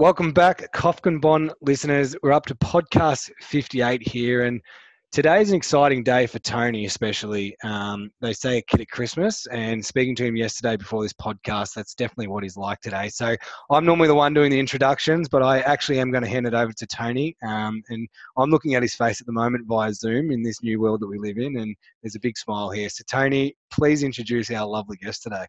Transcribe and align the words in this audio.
Welcome 0.00 0.32
back, 0.32 0.72
Kofkin 0.72 1.20
Bond 1.20 1.52
listeners. 1.60 2.16
We're 2.22 2.32
up 2.32 2.46
to 2.46 2.54
podcast 2.54 3.30
58 3.42 4.00
here, 4.00 4.44
and 4.44 4.62
today's 5.12 5.50
an 5.50 5.56
exciting 5.56 6.02
day 6.02 6.26
for 6.26 6.38
Tony, 6.38 6.86
especially. 6.86 7.54
Um, 7.64 8.08
they 8.22 8.32
say 8.32 8.56
a 8.56 8.62
kid 8.62 8.80
at 8.80 8.88
Christmas, 8.88 9.46
and 9.48 9.84
speaking 9.84 10.16
to 10.16 10.24
him 10.24 10.36
yesterday 10.36 10.76
before 10.76 11.02
this 11.02 11.12
podcast, 11.12 11.74
that's 11.74 11.92
definitely 11.92 12.28
what 12.28 12.44
he's 12.44 12.56
like 12.56 12.80
today. 12.80 13.10
So 13.10 13.36
I'm 13.70 13.84
normally 13.84 14.08
the 14.08 14.14
one 14.14 14.32
doing 14.32 14.50
the 14.50 14.58
introductions, 14.58 15.28
but 15.28 15.42
I 15.42 15.60
actually 15.60 16.00
am 16.00 16.10
going 16.10 16.24
to 16.24 16.30
hand 16.30 16.46
it 16.46 16.54
over 16.54 16.72
to 16.72 16.86
Tony. 16.86 17.36
Um, 17.46 17.82
and 17.90 18.08
I'm 18.38 18.48
looking 18.48 18.76
at 18.76 18.82
his 18.82 18.94
face 18.94 19.20
at 19.20 19.26
the 19.26 19.34
moment 19.34 19.66
via 19.68 19.92
Zoom 19.92 20.30
in 20.30 20.42
this 20.42 20.62
new 20.62 20.80
world 20.80 21.02
that 21.02 21.08
we 21.08 21.18
live 21.18 21.36
in, 21.36 21.58
and 21.58 21.76
there's 22.02 22.16
a 22.16 22.20
big 22.20 22.38
smile 22.38 22.70
here. 22.70 22.88
So, 22.88 23.04
Tony, 23.06 23.54
please 23.70 24.02
introduce 24.02 24.50
our 24.50 24.66
lovely 24.66 24.96
guest 24.96 25.24
today. 25.24 25.44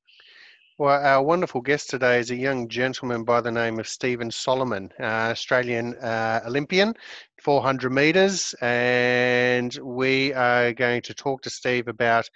Well, 0.81 0.99
our 0.99 1.21
wonderful 1.21 1.61
guest 1.61 1.91
today 1.91 2.17
is 2.17 2.31
a 2.31 2.35
young 2.35 2.67
gentleman 2.67 3.23
by 3.23 3.39
the 3.41 3.51
name 3.51 3.79
of 3.79 3.87
Steven 3.87 4.31
Solomon, 4.31 4.91
uh, 4.99 5.29
Australian 5.29 5.93
uh, 5.97 6.41
Olympian, 6.47 6.95
400 7.39 7.91
metres. 7.91 8.55
And 8.61 9.77
we 9.83 10.33
are 10.33 10.73
going 10.73 11.03
to 11.03 11.13
talk 11.13 11.43
to 11.43 11.51
Steve 11.51 11.87
about 11.87 12.27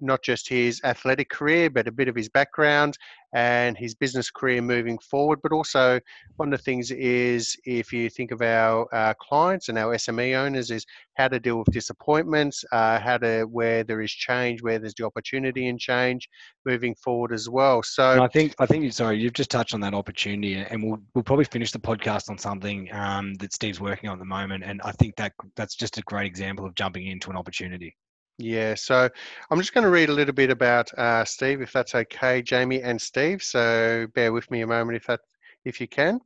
not 0.00 0.22
just 0.22 0.48
his 0.48 0.80
athletic 0.84 1.28
career, 1.28 1.70
but 1.70 1.88
a 1.88 1.92
bit 1.92 2.08
of 2.08 2.14
his 2.14 2.28
background 2.28 2.96
and 3.32 3.76
his 3.78 3.94
business 3.94 4.30
career 4.30 4.60
moving 4.60 4.98
forward. 4.98 5.40
But 5.42 5.52
also, 5.52 6.00
one 6.36 6.52
of 6.52 6.58
the 6.58 6.64
things 6.64 6.90
is 6.90 7.56
if 7.64 7.92
you 7.92 8.10
think 8.10 8.32
of 8.32 8.42
our 8.42 8.92
uh, 8.94 9.14
clients 9.14 9.68
and 9.68 9.78
our 9.78 9.94
SME 9.94 10.36
owners, 10.36 10.70
is 10.70 10.84
how 11.14 11.28
to 11.28 11.38
deal 11.38 11.58
with 11.58 11.68
disappointments, 11.68 12.64
uh, 12.72 12.98
how 12.98 13.18
to 13.18 13.44
where 13.44 13.84
there 13.84 14.00
is 14.00 14.10
change, 14.10 14.62
where 14.62 14.78
there's 14.78 14.94
the 14.94 15.04
opportunity 15.04 15.68
and 15.68 15.78
change 15.78 16.28
moving 16.64 16.94
forward 16.94 17.32
as 17.32 17.48
well. 17.48 17.82
So 17.82 18.12
and 18.12 18.22
I 18.22 18.28
think 18.28 18.54
I 18.58 18.66
think 18.66 18.92
sorry, 18.92 19.20
you've 19.20 19.32
just 19.32 19.50
touched 19.50 19.74
on 19.74 19.80
that 19.80 19.94
opportunity, 19.94 20.56
and 20.56 20.82
we'll 20.82 21.00
we'll 21.14 21.24
probably 21.24 21.44
finish 21.44 21.72
the 21.72 21.78
podcast 21.78 22.30
on 22.30 22.38
something 22.38 22.88
um, 22.92 23.34
that 23.34 23.52
Steve's 23.52 23.80
working 23.80 24.08
on 24.08 24.14
at 24.14 24.18
the 24.18 24.24
moment, 24.24 24.64
and 24.64 24.80
I 24.82 24.92
think 24.92 25.16
that 25.16 25.32
that's 25.56 25.76
just 25.76 25.98
a 25.98 26.02
great 26.02 26.26
example 26.26 26.66
of 26.66 26.74
jumping 26.74 27.06
into 27.06 27.30
an 27.30 27.36
opportunity. 27.36 27.96
Yeah, 28.42 28.74
so 28.74 29.10
I'm 29.50 29.58
just 29.58 29.74
going 29.74 29.84
to 29.84 29.90
read 29.90 30.08
a 30.08 30.14
little 30.14 30.32
bit 30.32 30.50
about 30.50 30.90
uh, 30.94 31.26
Steve, 31.26 31.60
if 31.60 31.72
that's 31.74 31.94
okay, 31.94 32.40
Jamie 32.40 32.80
and 32.80 32.98
Steve. 32.98 33.42
So 33.42 34.06
bear 34.14 34.32
with 34.32 34.50
me 34.50 34.62
a 34.62 34.66
moment 34.66 34.96
if 34.96 35.06
that, 35.08 35.20
if 35.66 35.78
you 35.78 35.86
can. 35.86 36.20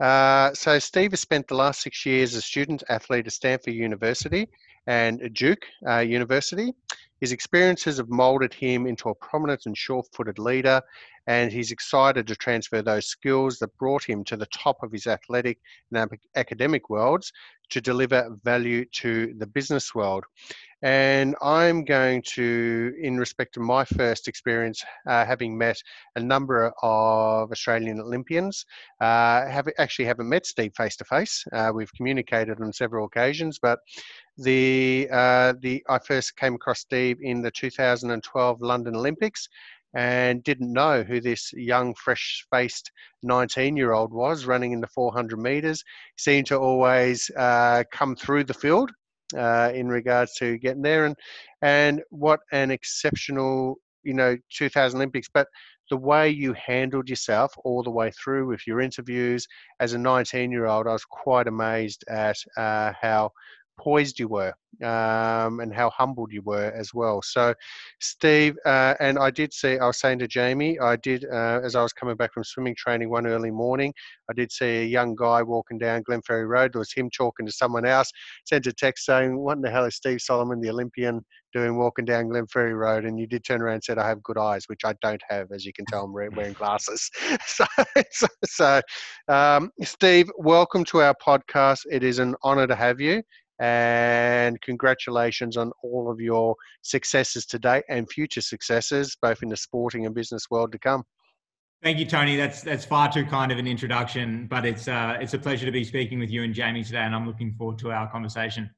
Uh, 0.00 0.52
so 0.52 0.80
Steve 0.80 1.12
has 1.12 1.20
spent 1.20 1.46
the 1.46 1.54
last 1.54 1.82
six 1.82 2.04
years 2.04 2.32
as 2.32 2.38
a 2.38 2.42
student 2.42 2.82
athlete 2.88 3.28
at 3.28 3.32
Stanford 3.32 3.74
University 3.74 4.48
and 4.88 5.32
Duke 5.32 5.64
uh, 5.88 6.00
University. 6.00 6.74
His 7.20 7.30
experiences 7.30 7.98
have 7.98 8.10
molded 8.10 8.52
him 8.52 8.86
into 8.86 9.08
a 9.08 9.14
prominent 9.14 9.66
and 9.66 9.78
sure-footed 9.78 10.38
leader, 10.38 10.82
and 11.26 11.50
he's 11.52 11.70
excited 11.70 12.26
to 12.26 12.36
transfer 12.36 12.82
those 12.82 13.06
skills 13.06 13.58
that 13.60 13.78
brought 13.78 14.04
him 14.04 14.24
to 14.24 14.36
the 14.36 14.46
top 14.46 14.82
of 14.82 14.92
his 14.92 15.06
athletic 15.06 15.58
and 15.92 16.10
academic 16.34 16.90
worlds 16.90 17.32
to 17.70 17.80
deliver 17.80 18.36
value 18.42 18.84
to 18.96 19.32
the 19.38 19.46
business 19.46 19.94
world. 19.94 20.24
And 20.84 21.34
I'm 21.40 21.82
going 21.82 22.20
to, 22.34 22.94
in 23.00 23.16
respect 23.16 23.54
to 23.54 23.60
my 23.60 23.86
first 23.86 24.28
experience, 24.28 24.84
uh, 25.08 25.24
having 25.24 25.56
met 25.56 25.78
a 26.14 26.20
number 26.20 26.74
of 26.82 27.50
Australian 27.50 28.00
Olympians, 28.00 28.66
uh, 29.00 29.48
have 29.48 29.66
actually 29.78 30.04
haven't 30.04 30.28
met 30.28 30.44
Steve 30.44 30.74
face 30.76 30.94
to 30.96 31.04
face. 31.06 31.42
We've 31.72 31.92
communicated 31.94 32.60
on 32.60 32.70
several 32.74 33.06
occasions, 33.06 33.58
but 33.58 33.78
the 34.36 35.08
uh, 35.10 35.54
the 35.62 35.82
I 35.88 35.98
first 36.00 36.36
came 36.36 36.54
across 36.56 36.80
Steve 36.80 37.16
in 37.22 37.40
the 37.40 37.50
2012 37.50 38.60
London 38.60 38.94
Olympics, 38.94 39.48
and 39.94 40.44
didn't 40.44 40.70
know 40.70 41.02
who 41.02 41.18
this 41.18 41.50
young, 41.54 41.94
fresh 41.94 42.44
faced 42.52 42.92
19 43.22 43.74
year 43.74 43.92
old 43.92 44.12
was 44.12 44.44
running 44.44 44.72
in 44.72 44.82
the 44.82 44.86
400 44.88 45.38
meters. 45.38 45.82
Seemed 46.18 46.48
to 46.48 46.58
always 46.58 47.30
uh, 47.38 47.84
come 47.90 48.16
through 48.16 48.44
the 48.44 48.52
field 48.52 48.90
uh, 49.36 49.70
in 49.74 49.88
regards 49.88 50.34
to 50.34 50.58
getting 50.58 50.82
there, 50.82 51.06
and 51.06 51.16
and 51.62 52.02
what 52.10 52.40
an 52.52 52.70
exceptional 52.70 53.76
you 54.02 54.14
know 54.14 54.36
2000 54.56 54.98
Olympics, 54.98 55.28
but 55.32 55.48
the 55.90 55.96
way 55.96 56.28
you 56.30 56.54
handled 56.54 57.08
yourself 57.08 57.52
all 57.64 57.82
the 57.82 57.90
way 57.90 58.10
through 58.12 58.46
with 58.46 58.66
your 58.66 58.80
interviews 58.80 59.46
as 59.80 59.92
a 59.92 59.98
19 59.98 60.50
year 60.50 60.66
old, 60.66 60.86
I 60.86 60.92
was 60.92 61.04
quite 61.04 61.46
amazed 61.46 62.04
at 62.08 62.36
uh, 62.56 62.92
how 63.00 63.30
poised 63.76 64.18
you 64.18 64.28
were 64.28 64.54
um, 64.82 65.60
and 65.60 65.72
how 65.72 65.90
humbled 65.90 66.32
you 66.32 66.42
were 66.42 66.72
as 66.74 66.92
well. 66.92 67.22
So, 67.22 67.54
Steve, 68.00 68.56
uh, 68.66 68.94
and 69.00 69.18
I 69.18 69.30
did 69.30 69.52
see, 69.52 69.78
I 69.78 69.86
was 69.86 69.98
saying 69.98 70.18
to 70.20 70.28
Jamie, 70.28 70.78
I 70.80 70.96
did, 70.96 71.24
uh, 71.26 71.60
as 71.62 71.74
I 71.74 71.82
was 71.82 71.92
coming 71.92 72.16
back 72.16 72.32
from 72.32 72.44
swimming 72.44 72.74
training 72.76 73.10
one 73.10 73.26
early 73.26 73.50
morning, 73.50 73.92
I 74.30 74.34
did 74.34 74.50
see 74.50 74.82
a 74.82 74.84
young 74.84 75.14
guy 75.14 75.42
walking 75.42 75.78
down 75.78 76.02
Glenferrie 76.04 76.48
Road. 76.48 76.72
There 76.72 76.80
was 76.80 76.92
him 76.92 77.10
talking 77.10 77.46
to 77.46 77.52
someone 77.52 77.86
else, 77.86 78.10
sent 78.46 78.66
a 78.66 78.72
text 78.72 79.04
saying, 79.06 79.36
What 79.36 79.56
in 79.56 79.62
the 79.62 79.70
hell 79.70 79.84
is 79.84 79.96
Steve 79.96 80.20
Solomon, 80.20 80.60
the 80.60 80.70
Olympian, 80.70 81.24
doing 81.52 81.76
walking 81.76 82.04
down 82.04 82.28
Glenferrie 82.28 82.76
Road? 82.76 83.04
And 83.04 83.18
you 83.18 83.26
did 83.26 83.44
turn 83.44 83.62
around 83.62 83.74
and 83.74 83.84
said, 83.84 83.98
I 83.98 84.08
have 84.08 84.22
good 84.22 84.38
eyes, 84.38 84.64
which 84.66 84.84
I 84.84 84.94
don't 85.02 85.22
have, 85.28 85.52
as 85.52 85.64
you 85.64 85.72
can 85.72 85.84
tell, 85.86 86.04
I'm 86.04 86.12
wearing 86.12 86.52
glasses. 86.54 87.10
so, 87.46 87.64
so, 88.10 88.26
so 88.44 88.80
um, 89.28 89.70
Steve, 89.82 90.30
welcome 90.38 90.84
to 90.84 91.02
our 91.02 91.14
podcast. 91.24 91.80
It 91.90 92.02
is 92.02 92.18
an 92.18 92.34
honor 92.42 92.66
to 92.66 92.74
have 92.74 93.00
you 93.00 93.22
and 93.60 94.60
congratulations 94.60 95.56
on 95.56 95.72
all 95.82 96.10
of 96.10 96.20
your 96.20 96.56
successes 96.82 97.46
today 97.46 97.82
and 97.88 98.10
future 98.10 98.40
successes, 98.40 99.16
both 99.20 99.42
in 99.42 99.48
the 99.48 99.56
sporting 99.56 100.06
and 100.06 100.14
business 100.14 100.50
world 100.50 100.72
to 100.72 100.78
come. 100.78 101.04
Thank 101.82 101.98
you, 101.98 102.06
Tony. 102.06 102.36
That's 102.36 102.62
that's 102.62 102.84
far 102.84 103.12
too 103.12 103.26
kind 103.26 103.52
of 103.52 103.58
an 103.58 103.66
introduction, 103.66 104.46
but 104.46 104.64
it's 104.64 104.88
uh, 104.88 105.18
it's 105.20 105.34
a 105.34 105.38
pleasure 105.38 105.66
to 105.66 105.72
be 105.72 105.84
speaking 105.84 106.18
with 106.18 106.30
you 106.30 106.42
and 106.42 106.54
Jamie 106.54 106.82
today, 106.82 107.00
and 107.00 107.14
I'm 107.14 107.26
looking 107.26 107.52
forward 107.52 107.78
to 107.80 107.92
our 107.92 108.10
conversation. 108.10 108.70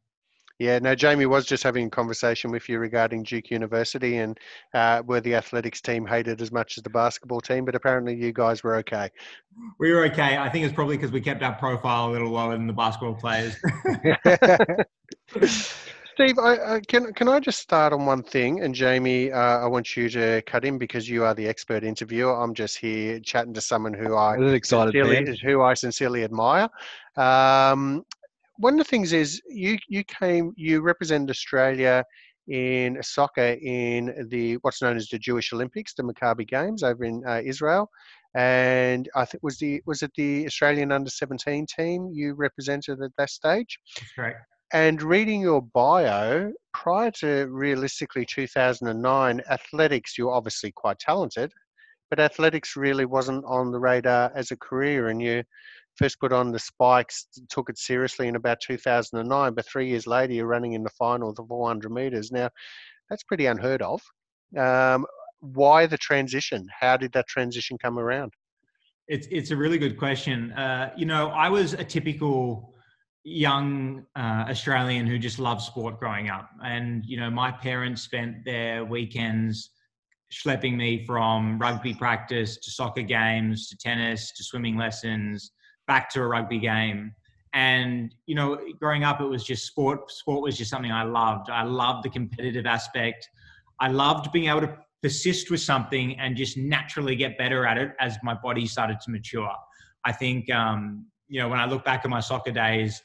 Yeah, 0.59 0.79
no, 0.79 0.95
Jamie 0.95 1.27
was 1.27 1.45
just 1.45 1.63
having 1.63 1.87
a 1.87 1.91
conversation 1.91 2.51
with 2.51 2.69
you 2.69 2.79
regarding 2.79 3.25
Duke 3.25 3.51
University 3.51 4.17
and 4.19 4.39
uh, 4.73 5.03
where 5.03 5.21
the 5.21 5.35
athletics 5.35 5.83
team 5.83 6.07
hated 6.07 6.41
as 6.41 6.51
much 6.51 6.79
as 6.79 6.83
the 6.83 6.91
basketball 6.91 7.41
team, 7.43 7.65
but 7.67 7.75
apparently 7.75 8.15
you 8.15 8.33
guys 8.33 8.63
were 8.63 8.77
okay. 8.77 9.11
We 9.79 9.93
were 9.93 10.05
okay. 10.07 10.39
I 10.39 10.49
think 10.49 10.65
it's 10.65 10.75
probably 10.75 10.97
because 10.97 11.13
we 11.13 11.21
kept 11.21 11.43
our 11.43 11.55
profile 11.55 12.09
a 12.09 12.13
little 12.13 12.31
lower 12.31 12.53
than 12.53 12.67
the 12.67 12.73
basketball 12.73 13.15
players. 13.15 13.57
Steve, 16.17 16.39
I, 16.39 16.77
I, 16.77 16.81
can 16.81 17.13
can 17.13 17.29
I 17.29 17.39
just 17.41 17.59
start 17.59 17.93
on 17.93 18.07
one 18.07 18.23
thing? 18.23 18.63
And 18.63 18.75
Jamie, 18.75 19.31
uh, 19.31 19.59
I 19.59 19.67
want 19.67 19.99
you 19.99 20.09
to 20.09 20.41
cut 20.47 20.65
in 20.65 20.79
because 20.79 21.07
you 21.07 21.25
are 21.25 21.35
the 21.35 21.47
expert 21.47 21.85
interviewer. 21.85 22.33
I'm 22.43 22.55
just 22.55 22.79
here 22.79 23.21
chatting 23.21 23.53
to 23.53 23.61
someone 23.61 23.93
who 23.93 24.15
I 24.15 24.39
excited 24.55 24.95
sincerely, 24.95 25.39
who 25.43 25.61
I 25.61 25.75
sincerely 25.75 26.25
admire. 26.25 26.71
Um, 27.17 28.07
one 28.59 28.75
of 28.75 28.79
the 28.79 28.85
things 28.85 29.13
is 29.13 29.41
you 29.49 29.79
you 29.89 30.05
came 30.05 30.53
you 30.57 30.81
represented 30.81 31.31
Australia 31.31 32.05
in 32.49 32.99
soccer 33.03 33.57
in 33.61 34.29
the 34.31 34.55
what's 34.63 34.81
known 34.81 34.97
as 34.97 35.09
the 35.09 35.19
Jewish 35.19 35.53
Olympics, 35.53 35.95
the 35.95 36.03
Maccabi 36.03 36.47
Games 36.47 36.83
over 36.83 37.05
in 37.05 37.23
uh, 37.27 37.41
Israel, 37.45 37.91
and 38.35 39.09
I 39.15 39.25
think 39.25 39.43
was 39.43 39.59
the 39.59 39.83
was 39.87 40.03
it 40.03 40.13
the 40.17 40.47
Australian 40.47 40.93
under 40.93 41.11
seventeen 41.11 41.67
team 41.67 42.11
you 42.13 42.35
represented 42.35 43.01
at 43.03 43.11
that 43.19 43.31
stage? 43.31 43.79
That's 43.99 44.13
correct. 44.13 44.39
And 44.73 45.01
reading 45.01 45.41
your 45.41 45.63
bio, 45.63 46.53
prior 46.75 47.13
to 47.21 47.47
realistically 47.51 48.27
2009, 48.27 49.41
athletics, 49.49 50.19
you're 50.19 50.33
obviously 50.33 50.73
quite 50.73 50.99
talented, 50.99 51.53
but 52.11 52.19
athletics 52.19 52.75
really 52.75 53.05
wasn't 53.05 53.45
on 53.47 53.71
the 53.71 53.79
radar 53.79 54.33
as 54.35 54.51
a 54.51 54.57
career. 54.57 55.09
And 55.09 55.23
you 55.23 55.45
first 55.97 56.21
put 56.21 56.33
on 56.33 56.53
the 56.53 56.59
spikes, 56.59 57.27
took 57.49 57.71
it 57.71 57.79
seriously 57.79 58.29
in 58.29 58.37
about 58.37 58.61
2009, 58.61 59.55
but 59.55 59.67
three 59.67 59.89
years 59.89 60.07
later, 60.07 60.33
you're 60.33 60.47
running 60.47 60.75
in 60.75 60.83
the 60.83 60.91
final 60.91 61.31
of 61.31 61.37
the 61.37 61.45
400 61.45 61.91
meters. 61.91 62.31
Now, 62.31 62.51
that's 63.09 63.23
pretty 63.23 63.47
unheard 63.47 63.83
of. 63.83 64.03
Um, 64.57 65.07
why 65.41 65.87
the 65.87 65.99
transition? 65.99 66.69
How 66.79 66.97
did 66.97 67.13
that 67.13 67.27
transition 67.29 67.79
come 67.79 67.99
around? 67.99 68.33
It's 69.09 69.29
it's 69.31 69.51
a 69.53 69.57
really 69.57 69.79
good 69.79 69.97
question. 69.97 70.53
Uh, 70.53 70.93
you 70.97 71.07
know, 71.07 71.29
I 71.29 71.49
was 71.49 71.75
a 71.75 71.85
typical 71.85 72.75
young 73.23 74.05
uh, 74.17 74.47
Australian 74.49 75.07
who 75.07 75.19
just 75.19 75.39
loved 75.39 75.61
sport 75.61 76.01
growing 76.01 76.29
up, 76.29 76.51
and 76.65 77.05
you 77.07 77.17
know, 77.19 77.31
my 77.31 77.53
parents 77.53 78.03
spent 78.03 78.45
their 78.45 78.85
weekends 78.85 79.71
schlepping 80.33 80.77
me 80.77 81.05
from 81.07 81.57
rugby 81.59 81.95
practice 81.95 82.57
to 82.57 82.71
soccer 82.71 83.03
games 83.03 83.69
to 83.69 83.77
tennis 83.77 84.33
to 84.33 84.43
swimming 84.43 84.77
lessons 84.77 85.53
back 85.87 86.11
to 86.11 86.21
a 86.21 86.27
rugby 86.27 86.59
game. 86.59 87.15
And, 87.53 88.15
you 88.27 88.35
know, 88.35 88.61
growing 88.79 89.05
up, 89.05 89.21
it 89.21 89.27
was 89.27 89.43
just 89.43 89.67
sport. 89.67 90.11
Sport 90.11 90.43
was 90.43 90.59
just 90.59 90.71
something 90.71 90.93
I 90.93 91.05
loved. 91.05 91.49
I 91.49 91.63
loved 91.63 92.05
the 92.05 92.11
competitive 92.11 92.67
aspect. 92.67 93.29
I 93.81 93.89
loved 93.89 94.31
being 94.33 94.49
able 94.49 94.61
to 94.63 94.77
persist 95.03 95.51
with 95.51 95.61
something 95.61 96.19
and 96.19 96.37
just 96.37 96.57
naturally 96.57 97.17
get 97.17 97.39
better 97.39 97.67
at 97.67 97.79
it 97.79 97.93
as 98.01 98.19
my 98.23 98.35
body 98.35 98.67
started 98.67 99.01
to 99.01 99.11
mature. 99.11 99.55
I 100.05 100.13
think, 100.13 100.51
um, 100.51 101.07
you 101.29 101.41
know, 101.41 101.49
when 101.49 101.59
I 101.59 101.67
look 101.67 101.85
back 101.85 102.05
at 102.05 102.11
my 102.11 102.21
soccer 102.21 102.51
days, 102.51 103.03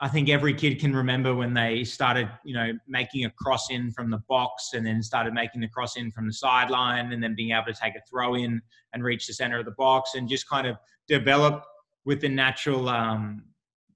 I 0.00 0.08
think 0.08 0.28
every 0.28 0.54
kid 0.54 0.78
can 0.78 0.94
remember 0.94 1.34
when 1.34 1.54
they 1.54 1.82
started, 1.82 2.28
you 2.44 2.54
know, 2.54 2.72
making 2.86 3.24
a 3.24 3.30
cross 3.30 3.70
in 3.70 3.90
from 3.90 4.10
the 4.10 4.22
box 4.28 4.70
and 4.74 4.86
then 4.86 5.02
started 5.02 5.34
making 5.34 5.60
the 5.60 5.68
cross 5.68 5.96
in 5.96 6.12
from 6.12 6.28
the 6.28 6.32
sideline 6.32 7.12
and 7.12 7.20
then 7.22 7.34
being 7.34 7.50
able 7.50 7.66
to 7.66 7.74
take 7.74 7.96
a 7.96 8.00
throw 8.08 8.36
in 8.36 8.60
and 8.92 9.02
reach 9.02 9.26
the 9.26 9.32
center 9.32 9.58
of 9.58 9.64
the 9.64 9.72
box 9.72 10.12
and 10.14 10.28
just 10.28 10.48
kind 10.48 10.68
of 10.68 10.76
develop 11.08 11.64
with 12.08 12.22
the 12.22 12.28
natural 12.28 12.88
um, 12.88 13.44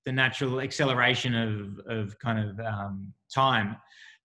the 0.05 0.13
natural 0.13 0.61
acceleration 0.61 1.35
of 1.35 1.81
of 1.89 2.19
kind 2.19 2.39
of 2.39 2.61
um, 2.61 3.13
time. 3.35 3.77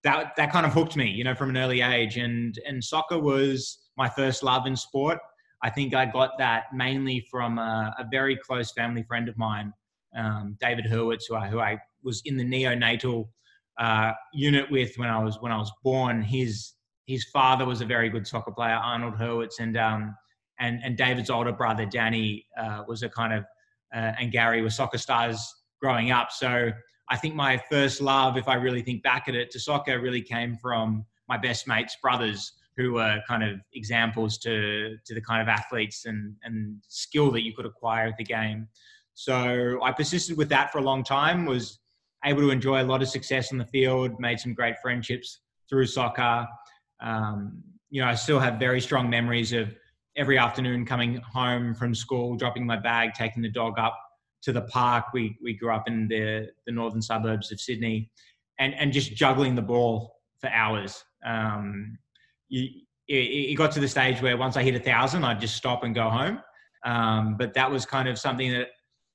That 0.03 0.33
that 0.35 0.51
kind 0.51 0.65
of 0.65 0.73
hooked 0.73 0.97
me 0.97 1.09
you 1.09 1.23
know 1.23 1.33
from 1.33 1.49
an 1.49 1.57
early 1.57 1.81
age. 1.81 2.17
And 2.17 2.59
and 2.67 2.83
soccer 2.83 3.17
was 3.17 3.79
my 3.97 4.09
first 4.09 4.43
love 4.43 4.67
in 4.67 4.75
sport. 4.75 5.19
I 5.63 5.71
think 5.71 5.95
i 5.95 6.05
got 6.05 6.37
that 6.37 6.65
mainly 6.71 7.25
from 7.31 7.57
a, 7.57 7.95
a 7.97 8.05
very 8.11 8.37
close 8.47 8.71
family 8.73 9.01
friend 9.01 9.27
of 9.27 9.35
mine 9.39 9.73
um, 10.15 10.55
david 10.61 10.85
hurwitz 10.85 11.23
who 11.27 11.35
I, 11.35 11.47
who 11.47 11.59
I 11.59 11.79
was 12.03 12.21
in 12.25 12.37
the 12.37 12.45
neonatal 12.45 13.27
uh, 13.79 14.11
unit 14.33 14.69
with 14.69 14.91
when 14.97 15.09
i 15.09 15.19
was 15.23 15.37
when 15.41 15.51
i 15.51 15.57
was 15.57 15.71
born. 15.83 16.21
His 16.21 16.73
his 17.07 17.23
father 17.37 17.65
was 17.65 17.81
a 17.81 17.85
very 17.85 18.09
good 18.09 18.27
soccer 18.27 18.51
player 18.51 18.79
arnold 18.91 19.15
hurwitz. 19.15 19.59
And 19.59 19.75
um, 19.77 20.15
and 20.59 20.79
and 20.83 20.95
david's 20.95 21.31
older 21.31 21.55
brother 21.61 21.85
danny 21.85 22.45
uh, 22.61 22.83
was 22.87 23.01
a 23.01 23.09
kind 23.09 23.33
of 23.33 23.43
uh, 23.93 24.13
and 24.19 24.31
gary 24.31 24.61
were 24.61 24.69
soccer 24.69 24.97
stars 24.97 25.39
growing 25.81 26.11
up. 26.11 26.31
So 26.31 26.71
I 27.09 27.17
think 27.17 27.35
my 27.35 27.61
first 27.69 28.01
love, 28.01 28.37
if 28.37 28.47
I 28.47 28.55
really 28.55 28.81
think 28.81 29.03
back 29.03 29.27
at 29.27 29.35
it, 29.35 29.51
to 29.51 29.59
soccer 29.59 29.99
really 29.99 30.21
came 30.21 30.55
from 30.57 31.05
my 31.29 31.37
best 31.37 31.67
mates' 31.67 31.95
brothers, 32.01 32.53
who 32.75 32.93
were 32.93 33.19
kind 33.27 33.43
of 33.43 33.59
examples 33.73 34.37
to 34.39 34.97
to 35.05 35.13
the 35.13 35.21
kind 35.21 35.41
of 35.41 35.47
athletes 35.47 36.05
and 36.05 36.35
and 36.43 36.77
skill 36.87 37.31
that 37.31 37.43
you 37.43 37.53
could 37.53 37.65
acquire 37.65 38.07
at 38.07 38.17
the 38.17 38.23
game. 38.23 38.67
So 39.13 39.79
I 39.83 39.91
persisted 39.91 40.37
with 40.37 40.49
that 40.49 40.71
for 40.71 40.77
a 40.79 40.83
long 40.83 41.03
time. 41.03 41.45
Was 41.45 41.79
able 42.23 42.41
to 42.41 42.49
enjoy 42.51 42.81
a 42.81 42.85
lot 42.85 43.01
of 43.01 43.09
success 43.09 43.51
on 43.51 43.57
the 43.57 43.65
field, 43.65 44.19
made 44.19 44.39
some 44.39 44.53
great 44.53 44.75
friendships 44.81 45.39
through 45.69 45.85
soccer. 45.87 46.47
Um, 47.01 47.63
you 47.89 48.01
know, 48.01 48.07
I 48.07 48.15
still 48.15 48.39
have 48.39 48.59
very 48.59 48.81
strong 48.81 49.09
memories 49.09 49.53
of 49.53 49.73
every 50.17 50.37
afternoon 50.37 50.85
coming 50.85 51.17
home 51.17 51.73
from 51.75 51.93
school, 51.95 52.35
dropping 52.35 52.65
my 52.65 52.77
bag, 52.77 53.13
taking 53.13 53.41
the 53.41 53.51
dog 53.51 53.77
up 53.77 53.97
to 54.41 54.51
the 54.51 54.63
park. 54.63 55.05
We 55.13 55.37
we 55.41 55.53
grew 55.53 55.73
up 55.73 55.87
in 55.87 56.07
the 56.07 56.47
the 56.65 56.71
northern 56.71 57.01
suburbs 57.01 57.51
of 57.51 57.59
Sydney, 57.59 58.11
and 58.59 58.73
and 58.75 58.91
just 58.91 59.15
juggling 59.15 59.55
the 59.55 59.61
ball 59.61 60.15
for 60.39 60.49
hours. 60.49 61.03
Um, 61.25 61.97
you, 62.49 62.69
it, 63.07 63.51
it, 63.51 63.55
got 63.55 63.71
to 63.71 63.79
the 63.79 63.87
stage 63.87 64.21
where 64.21 64.35
once 64.35 64.57
I 64.57 64.63
hit 64.63 64.75
a 64.75 64.79
thousand, 64.79 65.23
I'd 65.23 65.39
just 65.39 65.55
stop 65.55 65.83
and 65.83 65.95
go 65.95 66.09
home. 66.09 66.41
Um, 66.85 67.37
but 67.37 67.53
that 67.53 67.71
was 67.71 67.85
kind 67.85 68.09
of 68.09 68.19
something 68.19 68.51
that 68.51 68.67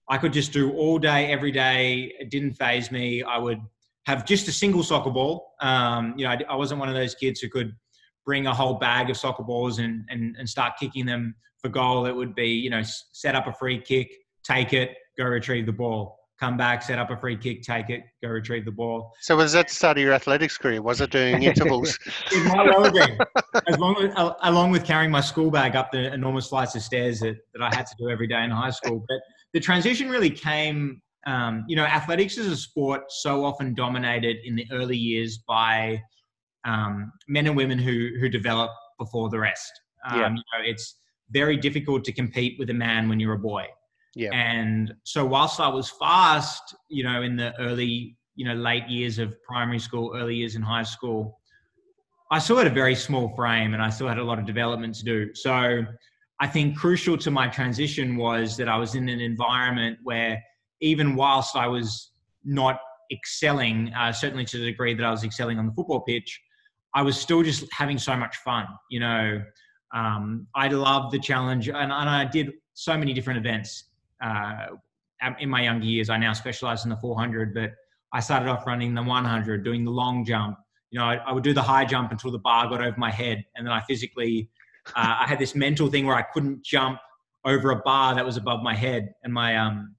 I 0.09 0.19
could 0.19 0.33
just 0.33 0.53
do 0.53 0.73
all 0.73 0.99
day, 0.99 1.27
every 1.27 1.53
day. 1.53 2.13
It 2.19 2.31
didn't 2.31 2.55
phase 2.55 2.91
me. 2.91 3.23
I 3.23 3.39
would 3.39 3.61
have 4.07 4.25
just 4.25 4.49
a 4.49 4.53
single 4.53 4.83
soccer 4.83 5.11
ball. 5.11 5.53
Um, 5.61 6.15
you 6.17 6.25
know, 6.25 6.33
I, 6.33 6.39
I, 6.51 6.57
wasn't 6.57 6.81
one 6.81 6.89
of 6.89 6.95
those 6.95 7.15
kids 7.15 7.41
who 7.41 7.49
could 7.49 7.75
bring 8.25 8.47
a 8.47 8.55
whole 8.55 8.75
bag 8.75 9.11
of 9.11 9.17
soccer 9.17 9.43
balls 9.43 9.79
and, 9.79 10.05
and, 10.09 10.37
and 10.39 10.49
start 10.49 10.75
kicking 10.79 11.07
them 11.07 11.35
for 11.61 11.69
goal. 11.69 12.07
It 12.07 12.15
would 12.15 12.35
be, 12.35 12.49
you 12.49 12.71
know, 12.71 12.83
set 13.13 13.35
up 13.35 13.47
a 13.47 13.53
free 13.53 13.81
kick, 13.81 14.13
take 14.45 14.73
it, 14.73 14.97
go 15.19 15.25
retrieve 15.25 15.67
the 15.67 15.73
ball. 15.73 16.19
Come 16.41 16.57
back, 16.57 16.83
set 16.83 16.99
up 16.99 17.09
a 17.11 17.17
free 17.17 17.37
kick, 17.37 17.63
take 17.63 17.89
it, 17.89 18.03
go 18.21 18.29
retrieve 18.29 18.65
the 18.65 18.73
ball. 18.73 19.13
So 19.21 19.37
was 19.37 19.53
that 19.53 19.69
the 19.69 19.75
start 19.75 19.97
of 19.97 20.03
your 20.03 20.13
athletics 20.13 20.59
career? 20.59 20.83
Was 20.83 21.01
it 21.01 21.11
doing 21.11 21.43
intervals? 21.45 21.97
it 22.33 22.45
might 22.49 22.67
well 22.67 22.83
have 22.83 22.93
been. 22.93 23.17
As 23.69 23.79
long 23.79 23.97
as, 24.03 24.33
along 24.43 24.73
with 24.73 24.85
carrying 24.85 25.13
my 25.13 25.21
school 25.21 25.53
bag 25.53 25.77
up 25.77 25.93
the 25.93 26.13
enormous 26.13 26.49
flights 26.49 26.75
of 26.75 26.83
stairs 26.83 27.21
that, 27.21 27.37
that 27.55 27.63
I 27.63 27.73
had 27.73 27.87
to 27.87 27.95
do 27.97 28.11
every 28.11 28.27
day 28.27 28.43
in 28.43 28.51
high 28.51 28.71
school. 28.71 29.05
But 29.09 29.19
the 29.53 29.61
transition 29.61 30.09
really 30.09 30.31
came, 30.31 31.01
um, 31.29 31.65
you 31.69 31.77
know, 31.77 31.85
athletics 31.85 32.37
is 32.39 32.49
a 32.49 32.57
sport 32.57 33.03
so 33.09 33.45
often 33.45 33.73
dominated 33.73 34.39
in 34.45 34.57
the 34.57 34.67
early 34.73 34.97
years 34.97 35.39
by 35.47 36.03
um, 36.65 37.13
men 37.29 37.47
and 37.47 37.57
women 37.57 37.79
who 37.79 38.11
who 38.21 38.29
develop 38.29 38.71
before 38.99 39.29
the 39.29 39.39
rest. 39.39 39.73
Um, 40.09 40.19
yeah. 40.19 40.29
You 40.29 40.35
know, 40.35 40.65
it's 40.65 40.97
very 41.31 41.57
difficult 41.57 42.05
to 42.05 42.13
compete 42.13 42.59
with 42.59 42.71
a 42.71 42.75
man 42.75 43.09
when 43.09 43.19
you're 43.21 43.35
a 43.35 43.39
boy. 43.39 43.67
Yeah. 44.15 44.31
And 44.33 44.93
so 45.05 45.25
whilst 45.25 45.61
I 45.61 45.69
was 45.69 45.91
fast, 45.91 46.75
you 46.89 47.03
know, 47.05 47.23
in 47.23 47.37
the 47.37 47.59
early, 47.59 48.17
you 48.35 48.45
know, 48.45 48.55
late 48.55 48.87
years 48.89 49.19
of 49.19 49.35
primary 49.43 49.79
school, 49.79 50.13
early 50.15 50.37
years 50.37 50.55
in 50.55 50.63
high 50.63 50.83
school, 50.83 51.39
I 52.31 52.39
still 52.39 52.57
had 52.57 52.67
a 52.67 52.71
very 52.71 52.95
small 52.95 53.35
frame 53.35 53.75
and 53.75 53.83
I 53.83 53.91
still 53.91 54.09
had 54.09 54.19
a 54.19 54.25
lot 54.25 54.39
of 54.39 54.47
development 54.47 54.95
to 54.97 55.05
do. 55.05 55.35
So 55.35 55.85
I 56.41 56.47
think 56.47 56.77
crucial 56.77 57.17
to 57.19 57.31
my 57.31 57.49
transition 57.49 58.17
was 58.17 58.57
that 58.57 58.69
I 58.69 58.77
was 58.77 58.95
in 58.95 59.09
an 59.09 59.21
environment 59.21 59.99
where 60.03 60.43
even 60.81 61.15
whilst 61.15 61.57
I 61.57 61.67
was 61.67 62.13
not 62.45 62.81
excelling, 63.11 63.93
uh, 63.95 64.13
certainly 64.13 64.45
to 64.47 64.59
the 64.59 64.65
degree 64.65 64.95
that 64.95 65.05
I 65.05 65.11
was 65.11 65.25
excelling 65.25 65.59
on 65.59 65.67
the 65.67 65.73
football 65.73 66.01
pitch, 66.01 66.41
I 66.95 67.03
was 67.03 67.19
still 67.19 67.43
just 67.43 67.65
having 67.73 67.99
so 67.99 68.17
much 68.17 68.37
fun. 68.37 68.67
You 68.91 69.01
know, 69.01 69.43
um, 69.95 70.47
I 70.55 70.69
loved 70.69 71.13
the 71.13 71.19
challenge 71.19 71.69
and, 71.69 71.77
and 71.77 71.93
I 71.93 72.25
did 72.25 72.53
so 72.75 72.97
many 72.97 73.13
different 73.13 73.39
events 73.39 73.85
uh, 74.23 74.67
in 75.39 75.49
my 75.49 75.63
younger 75.63 75.85
years, 75.85 76.11
I 76.11 76.17
now 76.17 76.33
specialize 76.33 76.85
in 76.85 76.91
the 76.91 76.97
400, 76.97 77.55
but 77.55 77.71
I 78.13 78.21
started 78.21 78.49
off 78.49 78.67
running 78.67 78.95
the 78.95 79.03
100, 79.03 79.65
doing 79.65 79.85
the 79.85 79.91
long 79.91 80.25
jump. 80.25 80.59
You 80.91 80.99
know, 80.99 81.07
I, 81.07 81.17
I 81.17 81.33
would 81.33 81.45
do 81.45 81.55
the 81.55 81.63
high 81.63 81.85
jump 81.85 82.11
until 82.11 82.31
the 82.31 82.39
bar 82.39 82.69
got 82.69 82.83
over 82.83 82.99
my 82.99 83.11
head, 83.11 83.45
and 83.57 83.67
then 83.67 83.73
I 83.73 83.81
physically, 83.83 84.51
uh, 84.89 85.17
I 85.21 85.27
had 85.27 85.39
this 85.39 85.55
mental 85.55 85.89
thing 85.89 86.07
where 86.07 86.17
I 86.17 86.23
couldn't 86.23 86.65
jump 86.65 86.99
over 87.45 87.71
a 87.71 87.77
bar 87.77 88.15
that 88.15 88.25
was 88.25 88.37
above 88.37 88.63
my 88.63 88.75
head, 88.75 89.15
and 89.23 89.33
my 89.33 89.57
um, 89.57 89.95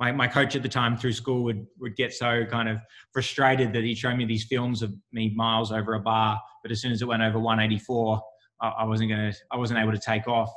my, 0.00 0.10
my 0.10 0.26
coach 0.26 0.56
at 0.56 0.62
the 0.62 0.68
time 0.68 0.96
through 0.96 1.12
school 1.12 1.44
would 1.44 1.66
would 1.78 1.94
get 1.94 2.12
so 2.12 2.44
kind 2.46 2.68
of 2.68 2.78
frustrated 3.12 3.72
that 3.74 3.84
he'd 3.84 3.98
show 3.98 4.16
me 4.16 4.24
these 4.24 4.44
films 4.44 4.82
of 4.82 4.92
me 5.12 5.32
miles 5.36 5.70
over 5.70 5.94
a 5.94 6.00
bar, 6.00 6.40
but 6.62 6.72
as 6.72 6.80
soon 6.80 6.90
as 6.90 7.02
it 7.02 7.04
went 7.04 7.22
over 7.22 7.38
184, 7.38 8.20
I, 8.62 8.68
I 8.68 8.84
wasn't 8.84 9.10
gonna, 9.10 9.32
I 9.52 9.58
wasn't 9.58 9.78
able 9.78 9.92
to 9.92 9.98
take 9.98 10.26
off. 10.26 10.50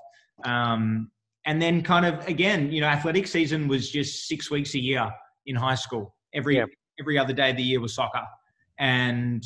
Um, 0.45 1.12
and 1.45 1.62
then 1.62 1.84
kind 1.84 2.06
of 2.06 2.25
again, 2.25 2.72
you 2.72 2.80
know, 2.80 2.88
athletic 2.88 3.28
season 3.28 3.68
was 3.68 3.92
just 3.92 4.30
six 4.30 4.50
weeks 4.50 4.75
a 4.75 4.80
year 4.80 5.12
in 5.46 5.57
high 5.57 5.75
school. 5.75 6.16
Every 6.34 6.56
yeah. 6.56 6.66
every 7.00 7.18
other 7.18 7.34
day 7.34 7.51
of 7.51 7.57
the 7.57 7.63
year 7.63 7.81
was 7.81 7.94
soccer, 7.94 8.24
and 8.80 9.46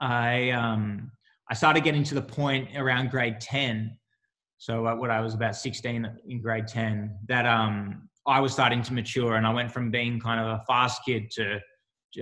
I 0.00 0.50
um, 0.50 1.12
I 1.50 1.54
started 1.54 1.84
getting 1.84 2.02
to 2.04 2.14
the 2.14 2.22
point 2.22 2.70
around 2.76 3.10
grade 3.10 3.40
ten. 3.40 3.98
So 4.56 4.86
uh, 4.86 4.96
what 4.96 5.10
I 5.10 5.20
was 5.20 5.34
about 5.34 5.54
sixteen 5.54 6.10
in 6.26 6.40
grade 6.40 6.66
ten 6.66 7.18
that 7.28 7.44
um, 7.44 8.08
I 8.26 8.40
was 8.40 8.52
starting 8.52 8.82
to 8.82 8.92
mature, 8.92 9.36
and 9.36 9.46
I 9.46 9.52
went 9.52 9.70
from 9.70 9.90
being 9.90 10.20
kind 10.20 10.40
of 10.40 10.46
a 10.46 10.64
fast 10.66 11.02
kid 11.06 11.30
to 11.32 11.60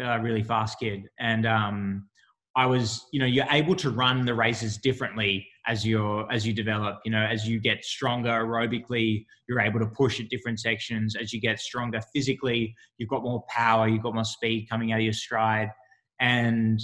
a 0.01 0.21
really 0.21 0.43
fast 0.43 0.79
kid, 0.79 1.09
and 1.19 1.47
um, 1.47 2.09
I 2.56 2.67
was, 2.67 3.06
you 3.12 3.19
know, 3.19 3.27
you're 3.27 3.47
able 3.51 3.75
to 3.77 3.91
run 3.91 4.25
the 4.25 4.35
races 4.35 4.79
differently 4.79 5.47
as 5.67 5.87
you're 5.87 6.31
as 6.31 6.47
you 6.47 6.53
develop. 6.53 6.99
You 7.05 7.11
know 7.11 7.25
as 7.25 7.49
you 7.49 7.61
get 7.61 7.85
stronger 7.85 8.31
aerobically 8.31 9.25
you're 9.49 9.61
able 9.61 9.81
to 9.81 9.87
push 9.87 10.21
at 10.21 10.29
different 10.29 10.61
sections. 10.61 11.17
As 11.17 11.32
you 11.32 11.41
get 11.41 11.58
stronger 11.58 12.01
physically 12.15 12.75
you've 12.99 13.08
got 13.08 13.23
more 13.23 13.44
power 13.49 13.89
you've 13.89 14.03
got 14.03 14.15
more 14.15 14.25
speed 14.25 14.69
coming 14.69 14.93
out 14.93 14.99
of 14.99 15.05
your 15.05 15.13
stride. 15.13 15.70
And 16.20 16.81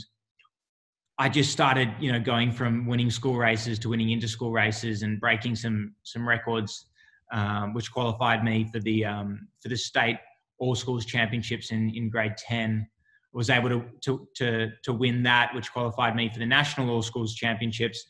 i 1.18 1.28
just 1.28 1.52
started 1.52 1.88
you 2.00 2.10
know 2.10 2.18
going 2.18 2.50
from 2.50 2.86
winning 2.86 3.10
school 3.10 3.36
races 3.36 3.78
to 3.78 3.90
winning 3.90 4.10
inter 4.10 4.26
school 4.26 4.52
races 4.52 5.02
and 5.02 5.20
breaking 5.20 5.54
some 5.54 5.94
some 6.02 6.26
records 6.26 6.86
um, 7.32 7.74
which 7.74 7.92
qualified 7.92 8.44
me 8.44 8.68
for 8.72 8.80
the 8.80 9.04
um, 9.04 9.48
for 9.62 9.68
the 9.68 9.76
state 9.76 10.16
all 10.58 10.74
schools 10.74 11.04
championships 11.04 11.70
in 11.70 11.90
in 11.94 12.10
grade 12.10 12.36
10 12.36 12.86
was 13.32 13.50
able 13.50 13.68
to, 13.68 13.84
to 14.02 14.26
to 14.34 14.70
to 14.82 14.92
win 14.92 15.22
that 15.22 15.54
which 15.54 15.72
qualified 15.72 16.16
me 16.16 16.28
for 16.28 16.38
the 16.38 16.46
national 16.46 16.90
all 16.90 17.02
schools 17.02 17.34
championships 17.34 18.04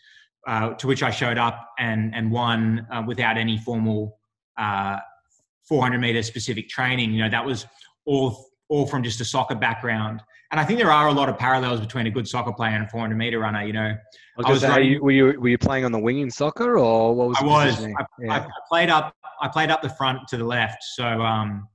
uh, 0.47 0.71
to 0.75 0.87
which 0.87 1.03
I 1.03 1.11
showed 1.11 1.39
up 1.39 1.69
and 1.79 2.15
and 2.15 2.31
won 2.31 2.87
uh, 2.93 3.03
without 3.07 3.37
any 3.37 3.59
formal 3.59 4.19
uh, 4.59 4.99
400 5.69 5.99
meter 5.99 6.23
specific 6.23 6.69
training. 6.69 7.13
You 7.13 7.25
know, 7.25 7.31
that 7.31 7.45
was 7.45 7.67
all 8.07 8.47
all 8.69 8.87
from 8.87 9.03
just 9.03 9.21
a 9.21 9.25
soccer 9.25 9.55
background. 9.55 10.23
And 10.51 10.59
I 10.59 10.65
think 10.65 10.81
there 10.81 10.91
are 10.91 11.07
a 11.07 11.13
lot 11.13 11.29
of 11.29 11.39
parallels 11.39 11.81
between 11.81 12.07
a 12.09 12.11
good 12.11 12.27
soccer 12.27 12.53
player 12.53 12.75
and 12.75 12.85
a 12.85 12.89
400 12.89 13.17
meter 13.17 13.39
runner. 13.39 13.65
You 13.65 13.73
know, 13.73 13.81
I 13.91 13.97
was, 14.37 14.47
I 14.47 14.51
was 14.51 14.65
running, 14.65 15.01
were 15.03 15.13
you 15.13 15.41
were 15.41 15.49
you 15.49 15.59
playing 15.59 15.85
on 15.85 15.93
the 15.93 15.99
wing 15.99 16.19
in 16.21 16.31
soccer 16.31 16.79
or 16.79 17.15
what 17.15 17.29
was? 17.29 17.37
I 17.41 17.45
was. 17.45 17.85
I, 17.85 18.05
yeah. 18.21 18.35
I, 18.35 18.47
played 18.69 18.91
up. 18.91 19.15
I 19.41 19.49
played 19.49 19.71
up 19.71 19.81
the 19.81 19.91
front 19.91 20.27
to 20.29 20.37
the 20.37 20.45
left. 20.45 20.83
So, 20.83 21.05
um, 21.05 21.69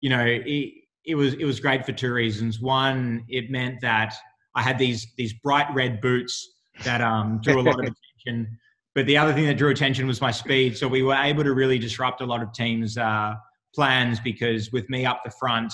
you 0.00 0.10
know, 0.10 0.24
it, 0.24 0.72
it 1.06 1.14
was 1.14 1.34
it 1.34 1.44
was 1.44 1.60
great 1.60 1.86
for 1.86 1.92
two 1.92 2.12
reasons. 2.12 2.60
One, 2.60 3.24
it 3.28 3.50
meant 3.50 3.80
that 3.80 4.14
I 4.54 4.62
had 4.62 4.78
these 4.78 5.06
these 5.16 5.32
bright 5.42 5.72
red 5.74 6.00
boots 6.00 6.56
that 6.84 7.00
um, 7.00 7.40
drew 7.42 7.60
a 7.60 7.62
lot 7.62 7.78
of 7.80 7.94
attention. 8.26 8.58
But 8.94 9.06
the 9.06 9.16
other 9.16 9.32
thing 9.32 9.46
that 9.46 9.56
drew 9.56 9.70
attention 9.70 10.06
was 10.06 10.20
my 10.20 10.30
speed. 10.30 10.76
So 10.76 10.88
we 10.88 11.02
were 11.02 11.14
able 11.14 11.44
to 11.44 11.54
really 11.54 11.78
disrupt 11.78 12.20
a 12.20 12.26
lot 12.26 12.42
of 12.42 12.52
teams' 12.52 12.98
uh, 12.98 13.34
plans 13.74 14.18
because 14.20 14.72
with 14.72 14.90
me 14.90 15.06
up 15.06 15.22
the 15.24 15.30
front, 15.38 15.72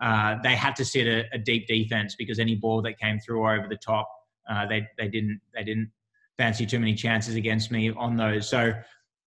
uh, 0.00 0.36
they 0.42 0.54
had 0.54 0.74
to 0.76 0.84
set 0.84 1.06
a, 1.06 1.24
a, 1.32 1.38
deep 1.38 1.66
defense 1.66 2.14
because 2.16 2.38
any 2.38 2.54
ball 2.54 2.80
that 2.80 2.98
came 2.98 3.18
through 3.20 3.40
or 3.40 3.54
over 3.54 3.68
the 3.68 3.76
top, 3.76 4.08
uh, 4.50 4.66
they 4.66 4.86
they 4.98 5.08
didn't 5.08 5.40
they 5.54 5.62
didn't 5.62 5.90
fancy 6.38 6.64
too 6.64 6.78
many 6.78 6.94
chances 6.94 7.34
against 7.34 7.70
me 7.70 7.90
on 7.90 8.16
those. 8.16 8.48
So 8.48 8.72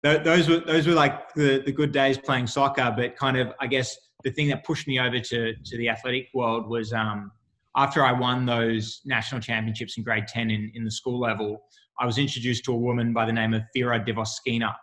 th- 0.03 0.23
those 0.23 0.47
were 0.47 0.59
those 0.59 0.87
were 0.87 0.93
like 0.93 1.33
the 1.33 1.61
the 1.65 1.71
good 1.71 1.91
days 1.91 2.17
playing 2.17 2.47
soccer. 2.47 2.93
But 2.95 3.17
kind 3.17 3.37
of 3.37 3.53
I 3.59 3.67
guess 3.67 3.97
the 4.23 4.31
thing 4.31 4.47
that 4.49 4.63
pushed 4.63 4.87
me 4.87 4.99
over 4.99 5.19
to 5.19 5.53
to 5.53 5.77
the 5.77 5.89
athletic 5.89 6.29
world 6.33 6.69
was 6.69 6.93
um, 6.93 7.31
after 7.75 8.03
I 8.03 8.11
won 8.11 8.45
those 8.45 9.01
national 9.05 9.41
championships 9.41 9.97
in 9.97 10.03
grade 10.03 10.27
10 10.27 10.51
in, 10.51 10.71
in 10.75 10.83
the 10.83 10.91
school 10.91 11.19
level, 11.19 11.63
I 11.99 12.05
was 12.05 12.17
introduced 12.17 12.65
to 12.65 12.73
a 12.73 12.77
woman 12.77 13.13
by 13.13 13.25
the 13.25 13.31
name 13.31 13.53
of 13.53 13.63
Fira 13.75 14.05
Dvoskina. 14.05 14.73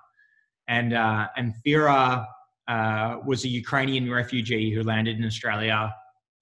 And, 0.68 0.94
uh, 0.94 1.28
and 1.36 1.54
Fira 1.66 2.24
uh, 2.68 3.16
was 3.26 3.44
a 3.44 3.48
Ukrainian 3.48 4.10
refugee 4.10 4.72
who 4.72 4.82
landed 4.82 5.18
in 5.18 5.24
Australia 5.24 5.94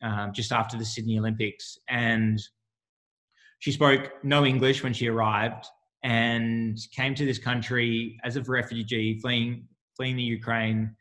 um, 0.02 0.33
just 0.33 0.52
after 0.52 0.76
the 0.76 0.85
Sydney 0.85 1.18
Olympics. 1.18 1.78
And 1.88 2.40
she 3.61 3.73
spoke 3.73 4.12
no 4.23 4.45
English 4.45 4.83
when 4.83 4.92
she 4.92 5.09
arrived 5.09 5.64
and 6.02 6.78
came 6.95 7.14
to 7.14 7.25
this 7.25 7.38
country 7.38 8.18
as 8.25 8.37
a 8.37 8.42
refugee, 8.42 9.18
fleeing, 9.21 9.66
fleeing 9.97 10.16
the 10.16 10.23
Ukraine. 10.23 10.95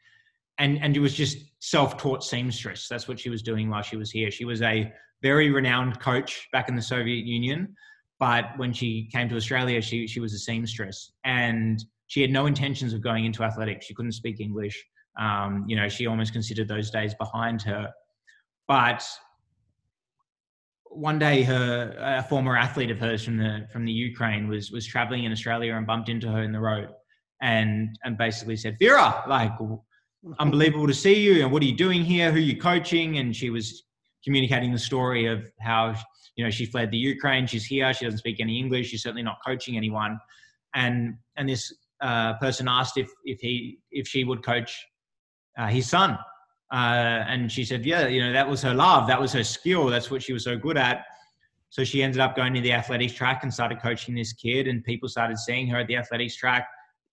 And, 0.58 0.82
and 0.82 0.96
it 0.96 1.00
was 1.00 1.14
just 1.14 1.38
self-taught 1.60 2.24
seamstress. 2.24 2.88
That's 2.88 3.08
what 3.08 3.20
she 3.20 3.30
was 3.30 3.42
doing 3.42 3.70
while 3.70 3.82
she 3.82 3.98
was 3.98 4.10
here. 4.10 4.32
She 4.32 4.46
was 4.46 4.62
a 4.62 4.92
very 5.22 5.52
renowned 5.52 6.00
coach 6.00 6.48
back 6.52 6.70
in 6.70 6.76
the 6.76 6.82
Soviet 6.82 7.26
Union, 7.26 7.76
but 8.20 8.46
when 8.58 8.72
she 8.72 9.10
came 9.12 9.28
to 9.30 9.36
Australia, 9.36 9.82
she 9.82 10.08
she 10.08 10.20
was 10.20 10.34
a 10.34 10.38
seamstress, 10.38 11.12
and 11.24 11.84
she 12.08 12.22
had 12.22 12.32
no 12.32 12.46
intentions 12.46 12.94
of 12.94 13.02
going 13.02 13.26
into 13.26 13.44
athletics. 13.44 13.86
She 13.86 13.94
couldn't 13.94 14.14
speak 14.14 14.40
English. 14.40 14.86
Um, 15.18 15.66
you 15.68 15.76
know, 15.76 15.88
she 15.88 16.08
almost 16.08 16.34
considered 16.34 16.68
those 16.68 16.90
days 16.92 17.14
behind 17.16 17.62
her. 17.64 17.92
But 18.68 19.06
one 20.90 21.20
day, 21.20 21.44
her 21.44 21.96
a 22.00 22.24
former 22.24 22.58
athlete 22.58 22.92
of 22.92 23.00
hers 23.00 23.24
from 23.24 23.38
the 23.38 23.68
from 23.72 23.86
the 23.86 23.92
Ukraine 23.92 24.48
was 24.48 24.72
was 24.72 24.86
traveling 24.86 25.24
in 25.24 25.32
Australia 25.32 25.76
and 25.76 25.86
bumped 25.86 26.10
into 26.10 26.30
her 26.32 26.42
in 26.44 26.52
the 26.52 26.60
road, 26.60 26.90
and 27.42 27.98
and 28.04 28.18
basically 28.18 28.56
said, 28.56 28.78
"Fira, 28.80 29.28
like, 29.28 29.52
unbelievable 30.40 30.88
to 30.88 30.94
see 30.94 31.22
you. 31.22 31.44
And 31.44 31.52
what 31.52 31.62
are 31.62 31.66
you 31.66 31.78
doing 31.78 32.04
here? 32.04 32.32
Who 32.32 32.38
are 32.38 32.42
you 32.42 32.60
coaching?" 32.60 33.18
And 33.18 33.36
she 33.36 33.50
was 33.50 33.84
communicating 34.24 34.72
the 34.72 34.80
story 34.80 35.28
of 35.28 35.52
how 35.60 35.96
you 36.36 36.44
know 36.44 36.50
she 36.50 36.66
fled 36.66 36.92
the 36.92 36.98
Ukraine. 36.98 37.46
She's 37.46 37.66
here. 37.66 37.94
She 37.94 38.06
doesn't 38.06 38.20
speak 38.20 38.40
any 38.40 38.58
English. 38.58 38.88
She's 38.88 39.04
certainly 39.04 39.24
not 39.24 39.38
coaching 39.46 39.78
anyone. 39.78 40.20
And 40.74 41.16
and 41.38 41.48
this 41.48 41.74
uh, 42.02 42.34
person 42.36 42.68
asked 42.68 42.98
if 42.98 43.10
if 43.24 43.40
he 43.40 43.80
if 43.92 44.08
she 44.08 44.24
would 44.24 44.44
coach 44.44 44.86
uh, 45.58 45.68
his 45.68 45.90
son 45.90 46.18
uh, 46.72 47.24
and 47.28 47.52
she 47.52 47.64
said, 47.64 47.86
yeah, 47.86 48.08
you 48.08 48.22
know, 48.22 48.34
that 48.34 48.48
was 48.50 48.62
her 48.62 48.74
love. 48.74 49.08
That 49.08 49.22
was 49.22 49.32
her 49.34 49.44
skill. 49.44 49.88
That's 49.88 50.10
what 50.10 50.24
she 50.24 50.34
was 50.34 50.44
so 50.44 50.58
good 50.58 50.78
at. 50.78 51.06
So 51.70 51.84
she 51.84 52.02
ended 52.02 52.22
up 52.22 52.36
going 52.36 52.54
to 52.54 52.62
the 52.62 52.74
athletics 52.74 53.14
track 53.14 53.44
and 53.44 53.54
started 53.54 53.82
coaching 53.82 54.16
this 54.16 54.34
kid. 54.34 54.68
And 54.68 54.84
people 54.84 55.08
started 55.08 55.38
seeing 55.38 55.68
her 55.68 55.80
at 55.80 55.88
the 55.88 55.98
athletics 55.98 56.36
track. 56.36 56.68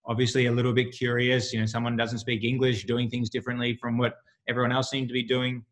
Obviously, 0.06 0.46
a 0.46 0.52
little 0.52 0.72
bit 0.72 0.92
curious. 0.92 1.52
You 1.52 1.60
know, 1.60 1.66
someone 1.66 1.96
doesn't 1.96 2.18
speak 2.18 2.44
English, 2.44 2.84
doing 2.84 3.08
things 3.10 3.28
differently 3.28 3.76
from 3.76 3.98
what 3.98 4.14
everyone 4.48 4.72
else 4.72 4.90
seemed 4.90 5.08
to 5.08 5.14
be 5.14 5.22
doing. 5.22 5.64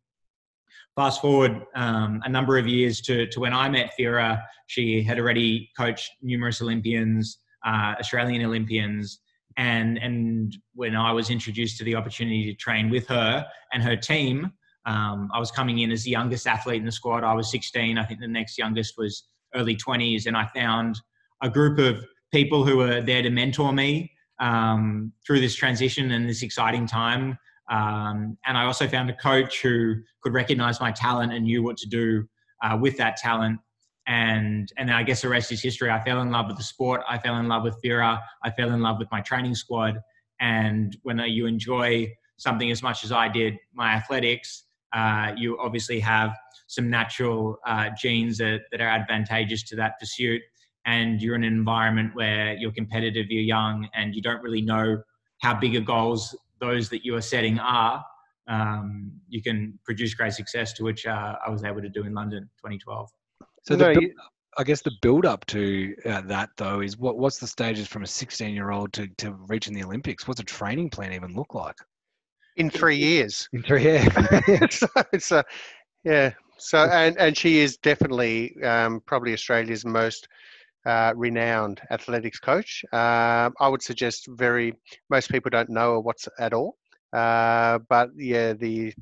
Fast 0.94 1.20
forward 1.20 1.62
um, 1.74 2.20
a 2.24 2.28
number 2.28 2.58
of 2.58 2.66
years 2.66 3.00
to, 3.02 3.26
to 3.28 3.40
when 3.40 3.52
I 3.52 3.68
met 3.68 3.92
Fira, 3.98 4.42
she 4.66 5.02
had 5.02 5.18
already 5.18 5.70
coached 5.76 6.10
numerous 6.20 6.60
Olympians, 6.60 7.38
uh, 7.66 7.94
Australian 7.98 8.44
Olympians, 8.44 9.20
and 9.56 9.98
and 9.98 10.56
when 10.74 10.94
I 10.94 11.12
was 11.12 11.30
introduced 11.30 11.78
to 11.78 11.84
the 11.84 11.94
opportunity 11.94 12.44
to 12.46 12.54
train 12.54 12.90
with 12.90 13.06
her 13.08 13.46
and 13.72 13.82
her 13.82 13.96
team, 13.96 14.52
um, 14.86 15.30
I 15.34 15.38
was 15.38 15.50
coming 15.50 15.80
in 15.80 15.90
as 15.90 16.04
the 16.04 16.10
youngest 16.10 16.46
athlete 16.46 16.78
in 16.78 16.86
the 16.86 16.92
squad. 16.92 17.24
I 17.24 17.34
was 17.34 17.50
16. 17.50 17.98
I 17.98 18.04
think 18.04 18.20
the 18.20 18.28
next 18.28 18.58
youngest 18.58 18.94
was 18.96 19.24
early 19.54 19.76
20s, 19.76 20.26
and 20.26 20.36
I 20.36 20.46
found 20.54 21.00
a 21.42 21.50
group 21.50 21.78
of 21.78 22.04
people 22.32 22.64
who 22.64 22.76
were 22.76 23.00
there 23.00 23.22
to 23.22 23.30
mentor 23.30 23.72
me 23.72 24.10
um, 24.40 25.12
through 25.26 25.40
this 25.40 25.54
transition 25.54 26.10
and 26.12 26.28
this 26.28 26.42
exciting 26.42 26.86
time. 26.86 27.38
Um, 27.70 28.36
and 28.46 28.56
I 28.58 28.64
also 28.64 28.88
found 28.88 29.10
a 29.10 29.16
coach 29.16 29.62
who 29.62 29.96
could 30.22 30.32
recognize 30.32 30.80
my 30.80 30.90
talent 30.90 31.32
and 31.32 31.44
knew 31.44 31.62
what 31.62 31.76
to 31.78 31.88
do 31.88 32.24
uh, 32.62 32.76
with 32.80 32.96
that 32.96 33.16
talent 33.16 33.60
and 34.10 34.72
and 34.76 34.90
I 34.90 35.04
guess 35.04 35.22
the 35.22 35.28
rest 35.28 35.52
is 35.52 35.62
history. 35.62 35.88
I 35.88 36.02
fell 36.02 36.20
in 36.20 36.32
love 36.32 36.48
with 36.48 36.56
the 36.56 36.64
sport. 36.64 37.02
I 37.08 37.16
fell 37.16 37.36
in 37.36 37.46
love 37.46 37.62
with 37.62 37.80
Fira. 37.80 38.20
I 38.42 38.50
fell 38.50 38.72
in 38.72 38.82
love 38.82 38.98
with 38.98 39.08
my 39.12 39.20
training 39.20 39.54
squad. 39.54 40.00
And 40.40 40.96
when 41.04 41.20
you 41.20 41.46
enjoy 41.46 42.12
something 42.36 42.72
as 42.72 42.82
much 42.82 43.04
as 43.04 43.12
I 43.12 43.28
did, 43.28 43.54
my 43.72 43.92
athletics, 43.92 44.64
uh, 44.92 45.32
you 45.36 45.58
obviously 45.60 46.00
have 46.00 46.36
some 46.66 46.90
natural 46.90 47.58
uh, 47.64 47.90
genes 47.96 48.38
that, 48.38 48.62
that 48.72 48.80
are 48.80 48.88
advantageous 48.88 49.62
to 49.64 49.76
that 49.76 49.92
pursuit. 50.00 50.42
And 50.86 51.22
you're 51.22 51.36
in 51.36 51.44
an 51.44 51.52
environment 51.52 52.10
where 52.14 52.54
you're 52.54 52.72
competitive, 52.72 53.26
you're 53.28 53.42
young, 53.42 53.88
and 53.94 54.14
you 54.14 54.22
don't 54.22 54.42
really 54.42 54.62
know 54.62 55.02
how 55.38 55.54
big 55.54 55.76
a 55.76 55.80
goals 55.80 56.34
those 56.58 56.88
that 56.88 57.04
you 57.04 57.14
are 57.14 57.20
setting 57.20 57.60
are. 57.60 58.04
Um, 58.48 59.12
you 59.28 59.40
can 59.40 59.78
produce 59.84 60.14
great 60.14 60.32
success, 60.32 60.72
to 60.74 60.84
which 60.84 61.06
uh, 61.06 61.36
I 61.46 61.50
was 61.50 61.62
able 61.62 61.82
to 61.82 61.88
do 61.88 62.02
in 62.04 62.14
London 62.14 62.50
2012. 62.56 63.08
So 63.62 63.76
no, 63.76 63.92
the, 63.92 64.00
you, 64.00 64.14
I 64.58 64.64
guess 64.64 64.82
the 64.82 64.92
build 65.00 65.26
up 65.26 65.46
to 65.46 65.94
uh, 66.06 66.22
that 66.22 66.50
though 66.56 66.80
is 66.80 66.98
what 66.98 67.18
what's 67.18 67.38
the 67.38 67.46
stages 67.46 67.86
from 67.86 68.02
a 68.02 68.06
16 68.06 68.54
year 68.54 68.70
old 68.70 68.92
to, 68.94 69.08
to 69.18 69.32
reaching 69.48 69.74
the 69.74 69.84
Olympics? 69.84 70.26
What's 70.26 70.40
a 70.40 70.44
training 70.44 70.90
plan 70.90 71.12
even 71.12 71.34
look 71.34 71.54
like? 71.54 71.76
In 72.56 72.68
three 72.68 72.96
years. 72.96 73.48
In 73.52 73.62
three 73.62 73.82
years. 73.82 74.12
so 74.70 74.86
it's 75.12 75.30
a, 75.30 75.44
yeah. 76.04 76.32
So 76.58 76.84
and 76.84 77.16
and 77.18 77.36
she 77.36 77.60
is 77.60 77.76
definitely 77.78 78.60
um, 78.62 79.00
probably 79.06 79.32
Australia's 79.32 79.84
most 79.84 80.28
uh, 80.84 81.12
renowned 81.16 81.80
athletics 81.90 82.38
coach. 82.38 82.84
Uh, 82.92 83.50
I 83.60 83.68
would 83.68 83.82
suggest 83.82 84.26
very 84.30 84.74
most 85.08 85.30
people 85.30 85.50
don't 85.50 85.70
know 85.70 85.94
her 85.94 86.00
what's 86.00 86.28
at 86.38 86.52
all. 86.52 86.76
Uh, 87.12 87.78
but 87.88 88.10
yeah, 88.16 88.52
the 88.52 88.92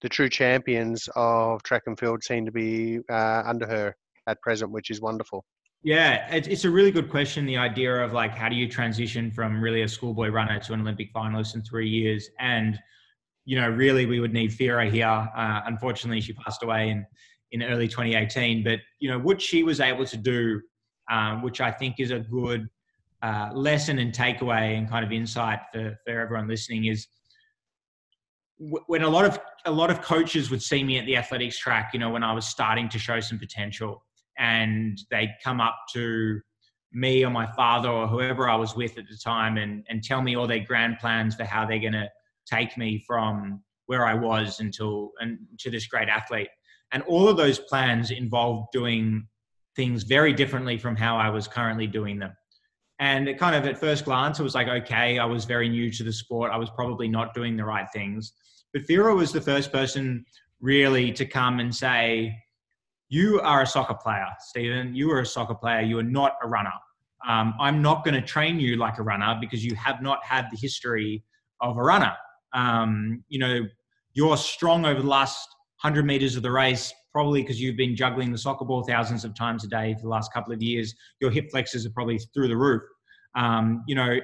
the 0.00 0.08
true 0.08 0.28
champions 0.28 1.08
of 1.16 1.62
track 1.62 1.82
and 1.86 1.98
field 1.98 2.22
seem 2.22 2.44
to 2.46 2.52
be 2.52 3.00
uh, 3.10 3.42
under 3.44 3.66
her 3.66 3.96
at 4.28 4.40
present, 4.42 4.70
which 4.70 4.90
is 4.90 5.00
wonderful. 5.00 5.44
Yeah, 5.82 6.26
it's 6.32 6.64
a 6.64 6.70
really 6.70 6.90
good 6.90 7.08
question. 7.08 7.46
The 7.46 7.56
idea 7.56 8.02
of 8.02 8.12
like, 8.12 8.32
how 8.32 8.48
do 8.48 8.56
you 8.56 8.68
transition 8.68 9.30
from 9.30 9.60
really 9.60 9.82
a 9.82 9.88
schoolboy 9.88 10.28
runner 10.28 10.58
to 10.58 10.72
an 10.72 10.80
Olympic 10.80 11.12
finalist 11.14 11.54
in 11.54 11.62
three 11.62 11.88
years? 11.88 12.28
And, 12.40 12.78
you 13.44 13.60
know, 13.60 13.68
really 13.68 14.04
we 14.04 14.18
would 14.18 14.32
need 14.32 14.50
Fira 14.50 14.90
here. 14.90 15.06
Uh, 15.06 15.60
unfortunately, 15.66 16.20
she 16.20 16.32
passed 16.32 16.64
away 16.64 16.90
in, 16.90 17.06
in 17.52 17.62
early 17.62 17.86
2018. 17.86 18.64
But, 18.64 18.80
you 18.98 19.08
know, 19.08 19.20
what 19.20 19.40
she 19.40 19.62
was 19.62 19.78
able 19.78 20.04
to 20.06 20.16
do, 20.16 20.60
um, 21.10 21.42
which 21.42 21.60
I 21.60 21.70
think 21.70 22.00
is 22.00 22.10
a 22.10 22.18
good 22.18 22.68
uh, 23.22 23.50
lesson 23.54 24.00
and 24.00 24.12
takeaway 24.12 24.76
and 24.76 24.88
kind 24.88 25.04
of 25.04 25.12
insight 25.12 25.60
for, 25.72 25.96
for 26.04 26.20
everyone 26.20 26.48
listening 26.48 26.86
is 26.86 27.06
when 28.58 29.02
a 29.02 29.08
lot 29.08 29.24
of 29.24 29.38
a 29.66 29.70
lot 29.70 29.90
of 29.90 30.02
coaches 30.02 30.50
would 30.50 30.62
see 30.62 30.82
me 30.82 30.98
at 30.98 31.06
the 31.06 31.16
athletics 31.16 31.56
track, 31.58 31.90
you 31.92 32.00
know, 32.00 32.10
when 32.10 32.24
I 32.24 32.32
was 32.32 32.46
starting 32.46 32.88
to 32.88 32.98
show 32.98 33.20
some 33.20 33.38
potential, 33.38 34.02
and 34.38 34.98
they'd 35.10 35.34
come 35.42 35.60
up 35.60 35.76
to 35.92 36.40
me 36.92 37.24
or 37.24 37.30
my 37.30 37.46
father 37.52 37.88
or 37.88 38.06
whoever 38.06 38.48
I 38.48 38.56
was 38.56 38.74
with 38.74 38.96
at 38.96 39.04
the 39.08 39.18
time 39.22 39.58
and, 39.58 39.84
and 39.88 40.02
tell 40.02 40.22
me 40.22 40.36
all 40.36 40.46
their 40.46 40.60
grand 40.60 40.98
plans 40.98 41.34
for 41.34 41.44
how 41.44 41.66
they're 41.66 41.78
going 41.78 41.92
to 41.92 42.08
take 42.50 42.76
me 42.78 43.04
from 43.06 43.62
where 43.86 44.06
I 44.06 44.14
was 44.14 44.60
until 44.60 45.12
and 45.20 45.38
to 45.58 45.70
this 45.70 45.86
great 45.86 46.08
athlete. 46.08 46.48
And 46.92 47.02
all 47.04 47.28
of 47.28 47.36
those 47.36 47.58
plans 47.58 48.10
involved 48.10 48.68
doing 48.72 49.26
things 49.76 50.02
very 50.02 50.32
differently 50.32 50.78
from 50.78 50.96
how 50.96 51.16
I 51.16 51.28
was 51.28 51.46
currently 51.46 51.86
doing 51.86 52.18
them. 52.18 52.32
And 53.00 53.28
it 53.28 53.38
kind 53.38 53.54
of 53.54 53.64
at 53.66 53.78
first 53.78 54.04
glance, 54.04 54.40
it 54.40 54.42
was 54.42 54.54
like, 54.54 54.68
okay, 54.68 55.18
I 55.18 55.24
was 55.24 55.44
very 55.44 55.68
new 55.68 55.90
to 55.92 56.02
the 56.02 56.12
sport. 56.12 56.50
I 56.52 56.56
was 56.56 56.70
probably 56.70 57.06
not 57.06 57.34
doing 57.34 57.56
the 57.56 57.64
right 57.64 57.86
things. 57.92 58.32
But 58.72 58.82
Fira 58.82 59.14
was 59.14 59.32
the 59.32 59.40
first 59.40 59.72
person 59.72 60.24
really 60.60 61.12
to 61.12 61.24
come 61.24 61.60
and 61.60 61.74
say, 61.74 62.34
you 63.08 63.40
are 63.40 63.62
a 63.62 63.66
soccer 63.66 63.94
player, 63.94 64.26
Steven. 64.40 64.94
You 64.94 65.10
are 65.12 65.20
a 65.20 65.26
soccer 65.26 65.54
player. 65.54 65.80
You 65.80 65.98
are 65.98 66.04
not 66.04 66.32
a 66.42 66.48
runner. 66.48 66.72
Um, 67.26 67.54
I'm 67.58 67.82
not 67.82 68.04
going 68.04 68.14
to 68.14 68.22
train 68.22 68.60
you 68.60 68.76
like 68.76 68.98
a 68.98 69.02
runner 69.02 69.36
because 69.40 69.64
you 69.64 69.74
have 69.74 70.02
not 70.02 70.22
had 70.24 70.46
the 70.52 70.56
history 70.56 71.24
of 71.60 71.76
a 71.76 71.82
runner. 71.82 72.14
Um, 72.52 73.24
you 73.28 73.38
know, 73.38 73.60
you're 74.12 74.36
strong 74.36 74.84
over 74.84 75.00
the 75.00 75.08
last 75.08 75.48
100 75.82 76.04
meters 76.04 76.36
of 76.36 76.42
the 76.42 76.50
race, 76.50 76.92
probably 77.12 77.42
because 77.42 77.60
you've 77.60 77.76
been 77.76 77.96
juggling 77.96 78.30
the 78.30 78.38
soccer 78.38 78.64
ball 78.64 78.82
thousands 78.82 79.24
of 79.24 79.34
times 79.34 79.64
a 79.64 79.68
day 79.68 79.94
for 79.94 80.02
the 80.02 80.08
last 80.08 80.32
couple 80.32 80.52
of 80.52 80.62
years. 80.62 80.94
Your 81.20 81.30
hip 81.30 81.50
flexors 81.50 81.86
are 81.86 81.90
probably 81.90 82.18
through 82.34 82.48
the 82.48 82.56
roof. 82.56 82.82
Um, 83.34 83.84
you 83.86 83.94
know, 83.94 84.18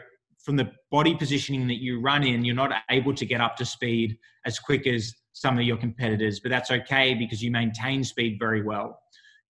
from 0.44 0.56
the 0.56 0.70
body 0.90 1.14
positioning 1.14 1.66
that 1.68 1.82
you 1.82 2.00
run 2.00 2.22
in, 2.22 2.44
you're 2.44 2.54
not 2.54 2.72
able 2.90 3.14
to 3.14 3.24
get 3.24 3.40
up 3.40 3.56
to 3.56 3.64
speed 3.64 4.16
as 4.44 4.58
quick 4.58 4.86
as 4.86 5.14
some 5.34 5.58
of 5.58 5.64
your 5.64 5.76
competitors, 5.76 6.40
but 6.40 6.48
that's 6.48 6.70
okay 6.70 7.12
because 7.12 7.42
you 7.42 7.50
maintain 7.50 8.02
speed 8.02 8.38
very 8.38 8.62
well. 8.62 8.98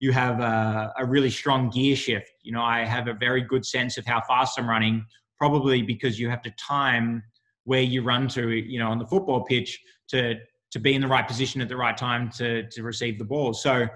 You 0.01 0.13
have 0.13 0.41
a, 0.41 0.93
a, 0.99 1.05
really 1.05 1.31
strong 1.31 1.71
gear 1.71 1.95
shift. 1.95 2.33
You 2.43 2.53
know, 2.53 2.63
I 2.63 2.85
have 2.85 3.07
a 3.07 3.15
very 3.15 3.43
good 3.43 3.65
sense 3.65 3.97
of 3.97 4.05
how 4.05 4.21
fast 4.23 4.59
I'm 4.59 4.69
running, 4.69 5.07
probably 5.39 5.83
because 5.83 6.19
you 6.19 6.29
have 6.29 6.43
to 6.43 6.51
time 6.53 7.23
where 7.65 7.83
you 7.83 8.03
run 8.03 8.29
to, 8.29 8.51
you 8.51 8.79
know, 8.79 8.89
on 8.89 8.99
the 8.99 9.07
football 9.07 9.45
pitch 9.45 9.79
to 10.09 10.35
to 10.73 10.81
be 10.81 10.95
in 10.95 11.01
the 11.01 11.07
right 11.07 11.29
position 11.29 11.61
at 11.61 11.69
the 11.69 11.77
right 11.77 11.97
time 11.97 12.29
to 12.39 12.69
to 12.71 12.83
receive 12.83 13.19
the 13.19 13.25
ball. 13.25 13.55
So 13.55 13.87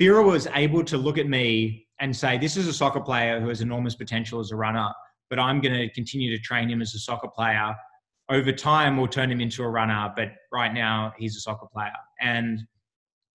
Fira 0.00 0.24
was 0.24 0.48
able 0.54 0.82
to 0.84 0.98
look 0.98 1.18
at 1.18 1.28
me 1.28 1.86
and 2.00 2.14
say, 2.14 2.36
"This 2.36 2.56
is 2.56 2.66
a 2.66 2.72
soccer 2.72 3.00
player 3.00 3.40
who 3.40 3.48
has 3.48 3.60
enormous 3.60 3.94
potential 3.94 4.40
as 4.40 4.50
a 4.50 4.56
runner." 4.56 4.92
but 5.30 5.38
I'm 5.38 5.60
going 5.60 5.74
to 5.74 5.88
continue 5.90 6.34
to 6.34 6.42
train 6.42 6.68
him 6.68 6.80
as 6.80 6.94
a 6.94 6.98
soccer 6.98 7.28
player. 7.28 7.74
Over 8.30 8.52
time, 8.52 8.96
we'll 8.96 9.08
turn 9.08 9.30
him 9.30 9.40
into 9.40 9.62
a 9.62 9.68
runner, 9.68 10.12
but 10.14 10.32
right 10.52 10.72
now 10.72 11.12
he's 11.18 11.36
a 11.36 11.40
soccer 11.40 11.66
player. 11.72 11.92
And 12.20 12.60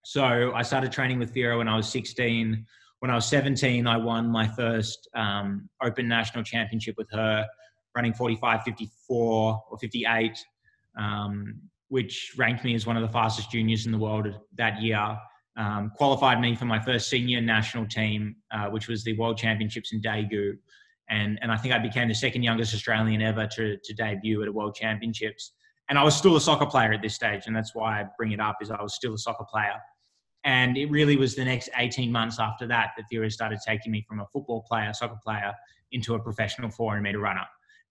so 0.05 0.53
I 0.53 0.61
started 0.61 0.91
training 0.91 1.19
with 1.19 1.33
Fira 1.33 1.57
when 1.57 1.67
I 1.67 1.75
was 1.75 1.89
16. 1.89 2.65
When 2.99 3.11
I 3.11 3.15
was 3.15 3.25
17, 3.25 3.87
I 3.87 3.97
won 3.97 4.29
my 4.29 4.47
first 4.47 5.09
um, 5.15 5.69
Open 5.81 6.07
National 6.07 6.43
Championship 6.43 6.95
with 6.97 7.09
her, 7.11 7.45
running 7.95 8.13
45, 8.13 8.63
54, 8.63 9.63
or 9.69 9.77
58. 9.77 10.37
um, 10.97 11.59
which 11.89 12.33
ranked 12.37 12.63
me 12.63 12.73
as 12.73 12.87
one 12.87 12.97
of 12.97 13.03
the 13.03 13.09
fastest 13.09 13.51
juniors 13.51 13.85
in 13.85 13.91
the 13.91 13.97
world 13.97 14.27
that 14.57 14.81
year. 14.81 15.17
Um, 15.55 15.91
qualified 15.95 16.41
me 16.41 16.55
for 16.55 16.65
my 16.65 16.79
first 16.79 17.07
senior 17.07 17.39
national 17.39 17.85
team, 17.85 18.35
uh, 18.51 18.65
which 18.69 18.87
was 18.87 19.03
the 19.03 19.15
World 19.17 19.37
Championships 19.37 19.93
in 19.93 20.01
Daegu. 20.01 20.57
And, 21.09 21.37
and 21.41 21.51
I 21.51 21.57
think 21.57 21.73
I 21.73 21.79
became 21.79 22.07
the 22.07 22.15
second 22.15 22.43
youngest 22.43 22.73
Australian 22.73 23.21
ever 23.21 23.47
to, 23.47 23.77
to 23.83 23.93
debut 23.93 24.41
at 24.41 24.47
a 24.47 24.51
World 24.51 24.75
Championships. 24.75 25.53
And 25.89 25.99
I 25.99 26.03
was 26.03 26.15
still 26.15 26.35
a 26.35 26.41
soccer 26.41 26.65
player 26.65 26.93
at 26.93 27.01
this 27.01 27.13
stage, 27.13 27.43
and 27.45 27.55
that's 27.55 27.75
why 27.75 27.99
I 28.01 28.05
bring 28.17 28.31
it 28.31 28.39
up. 28.39 28.57
Is 28.61 28.71
I 28.71 28.81
was 28.81 28.95
still 28.95 29.13
a 29.13 29.17
soccer 29.17 29.43
player, 29.43 29.75
and 30.45 30.77
it 30.77 30.89
really 30.89 31.17
was 31.17 31.35
the 31.35 31.43
next 31.43 31.69
18 31.77 32.11
months 32.11 32.39
after 32.39 32.65
that 32.67 32.91
that 32.95 33.05
Fira 33.11 33.29
started 33.29 33.59
taking 33.65 33.91
me 33.91 34.05
from 34.07 34.21
a 34.21 34.25
football 34.31 34.65
player, 34.67 34.93
soccer 34.93 35.19
player, 35.23 35.53
into 35.91 36.15
a 36.15 36.19
professional 36.19 36.69
400 36.69 37.01
meter 37.01 37.19
runner. 37.19 37.45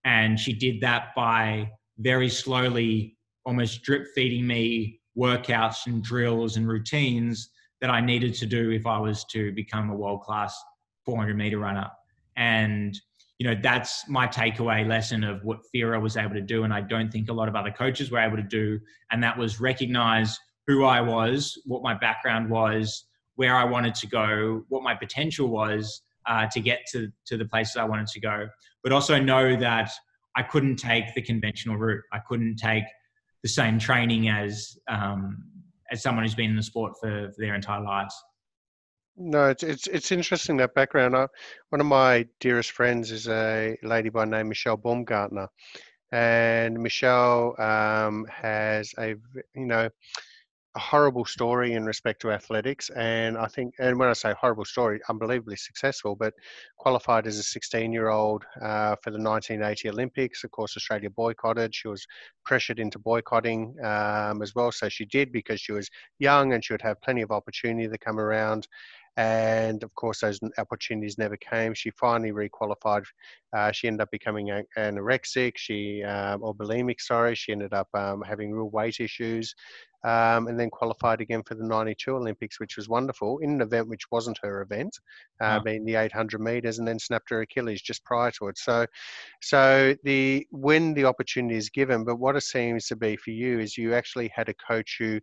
And 0.04 0.40
she 0.40 0.52
did 0.52 0.80
that 0.80 1.08
by 1.14 1.70
very 1.98 2.28
slowly, 2.28 3.16
almost 3.44 3.82
drip 3.82 4.06
feeding 4.14 4.46
me 4.46 5.00
workouts 5.16 5.86
and 5.86 6.02
drills 6.02 6.56
and 6.56 6.66
routines 6.66 7.50
that 7.80 7.90
I 7.90 8.00
needed 8.00 8.34
to 8.34 8.46
do 8.46 8.70
if 8.70 8.86
I 8.86 8.98
was 8.98 9.24
to 9.32 9.52
become 9.52 9.90
a 9.90 9.94
world 9.94 10.22
class 10.22 10.56
400 11.04 11.36
meter 11.36 11.58
runner. 11.58 11.90
And, 12.36 12.98
you 13.38 13.46
know, 13.46 13.56
that's 13.60 14.08
my 14.08 14.26
takeaway 14.26 14.86
lesson 14.86 15.24
of 15.24 15.42
what 15.44 15.60
Fira 15.74 16.00
was 16.00 16.16
able 16.16 16.34
to 16.34 16.40
do. 16.40 16.64
And 16.64 16.72
I 16.72 16.80
don't 16.80 17.10
think 17.10 17.28
a 17.28 17.32
lot 17.32 17.48
of 17.48 17.56
other 17.56 17.70
coaches 17.70 18.10
were 18.10 18.18
able 18.18 18.36
to 18.36 18.42
do. 18.42 18.78
And 19.10 19.22
that 19.22 19.36
was 19.36 19.60
recognize 19.60 20.38
who 20.66 20.84
I 20.84 21.00
was, 21.00 21.60
what 21.66 21.82
my 21.82 21.94
background 21.94 22.48
was, 22.48 23.04
where 23.36 23.56
I 23.56 23.64
wanted 23.64 23.94
to 23.96 24.06
go, 24.06 24.64
what 24.68 24.82
my 24.82 24.94
potential 24.94 25.48
was 25.48 26.02
uh, 26.26 26.46
to 26.52 26.60
get 26.60 26.80
to, 26.92 27.10
to 27.26 27.36
the 27.36 27.44
places 27.44 27.76
I 27.76 27.84
wanted 27.84 28.06
to 28.08 28.20
go, 28.20 28.48
but 28.82 28.92
also 28.92 29.20
know 29.20 29.56
that 29.56 29.90
I 30.36 30.42
couldn't 30.42 30.76
take 30.76 31.14
the 31.14 31.22
conventional 31.22 31.76
route. 31.76 32.02
I 32.12 32.18
couldn't 32.20 32.56
take 32.56 32.84
the 33.42 33.48
same 33.48 33.78
training 33.78 34.28
as 34.28 34.78
um, 34.88 35.44
as 35.90 36.02
someone 36.02 36.24
who's 36.24 36.34
been 36.34 36.50
in 36.50 36.56
the 36.56 36.62
sport 36.62 36.94
for, 36.98 37.30
for 37.32 37.34
their 37.38 37.54
entire 37.54 37.82
lives. 37.82 38.14
No, 39.16 39.48
it's 39.48 39.62
it's 39.62 39.86
it's 39.88 40.10
interesting 40.10 40.56
that 40.58 40.74
background. 40.74 41.14
I, 41.16 41.26
one 41.68 41.80
of 41.80 41.86
my 41.86 42.26
dearest 42.40 42.70
friends 42.72 43.10
is 43.10 43.28
a 43.28 43.76
lady 43.82 44.08
by 44.08 44.24
name 44.24 44.48
Michelle 44.48 44.76
Baumgartner, 44.78 45.48
and 46.12 46.78
Michelle 46.82 47.60
um, 47.60 48.26
has 48.26 48.94
a 48.98 49.10
you 49.54 49.66
know 49.66 49.90
a 50.74 50.78
horrible 50.80 51.24
story 51.26 51.74
in 51.74 51.84
respect 51.84 52.20
to 52.22 52.32
athletics. 52.32 52.90
And 52.96 53.36
I 53.36 53.46
think, 53.46 53.74
and 53.78 53.98
when 53.98 54.08
I 54.08 54.14
say 54.14 54.32
horrible 54.40 54.64
story, 54.64 55.00
unbelievably 55.08 55.56
successful, 55.56 56.16
but 56.16 56.32
qualified 56.78 57.26
as 57.26 57.38
a 57.38 57.42
16 57.42 57.92
year 57.92 58.08
old 58.08 58.44
uh, 58.62 58.96
for 59.02 59.10
the 59.10 59.20
1980 59.20 59.90
Olympics. 59.90 60.44
Of 60.44 60.50
course, 60.52 60.76
Australia 60.76 61.10
boycotted. 61.10 61.74
She 61.74 61.88
was 61.88 62.06
pressured 62.44 62.78
into 62.78 62.98
boycotting 62.98 63.76
um, 63.84 64.42
as 64.42 64.54
well. 64.54 64.72
So 64.72 64.88
she 64.88 65.04
did 65.04 65.32
because 65.32 65.60
she 65.60 65.72
was 65.72 65.90
young 66.18 66.54
and 66.54 66.64
she 66.64 66.72
would 66.72 66.82
have 66.82 67.00
plenty 67.02 67.22
of 67.22 67.30
opportunity 67.30 67.88
to 67.88 67.98
come 67.98 68.18
around 68.18 68.66
and 69.16 69.82
of 69.82 69.94
course 69.94 70.20
those 70.20 70.40
opportunities 70.58 71.18
never 71.18 71.36
came. 71.36 71.74
She 71.74 71.90
finally 71.90 72.32
requalified 72.32 73.04
uh, 73.54 73.70
she 73.70 73.86
ended 73.86 74.00
up 74.00 74.10
becoming 74.10 74.64
anorexic 74.78 75.52
she 75.56 76.02
um, 76.02 76.42
or 76.42 76.54
bulimic 76.54 77.00
sorry. 77.00 77.34
She 77.34 77.52
ended 77.52 77.74
up 77.74 77.88
um, 77.94 78.22
having 78.22 78.52
real 78.52 78.70
weight 78.70 79.00
issues 79.00 79.54
um, 80.04 80.48
and 80.48 80.58
then 80.58 80.70
qualified 80.70 81.20
again 81.20 81.42
for 81.44 81.54
the 81.54 81.64
92 81.64 82.16
olympics 82.16 82.58
which 82.58 82.76
was 82.76 82.88
wonderful 82.88 83.38
in 83.38 83.50
an 83.50 83.60
event 83.60 83.88
which 83.88 84.10
wasn't 84.10 84.38
her 84.42 84.62
event 84.62 84.98
uh, 85.40 85.58
wow. 85.58 85.60
being 85.60 85.84
the 85.84 85.94
800 85.94 86.40
meters 86.40 86.78
and 86.78 86.88
then 86.88 86.98
snapped 86.98 87.30
her 87.30 87.42
achilles 87.42 87.82
just 87.82 88.04
prior 88.04 88.30
to 88.32 88.48
it. 88.48 88.58
So 88.58 88.86
so 89.40 89.94
the 90.04 90.46
when 90.50 90.94
the 90.94 91.04
opportunity 91.04 91.56
is 91.56 91.70
given 91.70 92.04
but 92.04 92.16
what 92.16 92.36
it 92.36 92.42
seems 92.42 92.86
to 92.86 92.96
be 92.96 93.16
for 93.16 93.30
you 93.30 93.60
is 93.60 93.76
you 93.76 93.94
actually 93.94 94.28
had 94.34 94.48
a 94.48 94.54
coach 94.54 94.96
who 94.98 95.20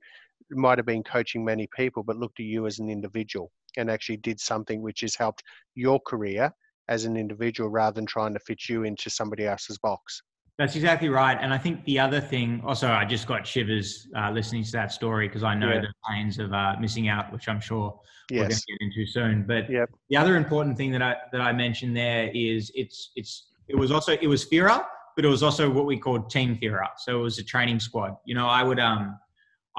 might 0.52 0.78
have 0.78 0.86
been 0.86 1.04
coaching 1.04 1.44
many 1.44 1.68
people 1.76 2.04
but 2.04 2.18
looked 2.18 2.40
at 2.40 2.46
you 2.46 2.66
as 2.66 2.80
an 2.80 2.90
individual 2.90 3.52
and 3.78 3.90
actually 3.90 4.18
did 4.18 4.40
something 4.40 4.82
which 4.82 5.02
has 5.02 5.16
helped 5.16 5.44
your 5.76 6.00
career 6.02 6.52
as 6.88 7.06
an 7.06 7.16
individual 7.16 7.70
rather 7.70 7.96
than 7.96 8.06
trying 8.06 8.34
to 8.34 8.40
fit 8.40 8.68
you 8.68 8.84
into 8.84 9.10
somebody 9.10 9.46
else's 9.46 9.78
box. 9.78 10.22
That's 10.58 10.76
exactly 10.76 11.08
right. 11.08 11.38
And 11.40 11.54
I 11.54 11.58
think 11.58 11.86
the 11.86 12.00
other 12.00 12.20
thing, 12.20 12.62
also, 12.66 12.90
I 12.90 13.06
just 13.06 13.28
got 13.28 13.48
shivers 13.48 14.10
uh, 14.18 14.30
listening 14.32 14.66
to 14.66 14.72
that 14.74 14.92
story 14.92 15.30
because 15.30 15.42
I 15.42 15.56
know 15.56 15.72
yeah. 15.72 15.80
the 15.80 15.94
pains 16.10 16.38
of 16.38 16.52
uh, 16.52 16.76
missing 16.82 17.08
out, 17.08 17.32
which 17.32 17.48
I'm 17.48 17.62
sure 17.62 17.98
yes. 18.30 18.40
we're 18.40 18.42
going 18.42 18.52
to 18.52 18.66
get 18.68 18.78
into 18.82 19.06
soon. 19.10 19.46
But 19.48 19.70
yep. 19.70 19.90
the 20.10 20.18
other 20.18 20.36
important 20.36 20.76
thing 20.76 20.92
that 20.92 21.02
I 21.02 21.16
that 21.32 21.40
I 21.40 21.54
mentioned 21.54 21.96
there 21.96 22.30
is 22.34 22.74
it's 22.76 23.12
it's 23.16 23.52
it 23.70 23.78
was 23.78 23.90
also 23.90 24.18
it 24.22 24.28
was 24.28 24.44
FIRA, 24.44 24.86
but 25.16 25.24
it 25.24 25.30
was 25.30 25.44
also 25.44 25.70
what 25.70 25.86
we 25.86 25.98
called 25.98 26.30
Team 26.30 26.58
FIRA. 26.58 26.90
So 26.98 27.18
it 27.18 27.24
was 27.24 27.40
a 27.40 27.44
training 27.44 27.80
squad. 27.80 28.18
You 28.26 28.36
know, 28.36 28.48
I 28.48 28.62
would 28.62 28.82
um 28.82 29.18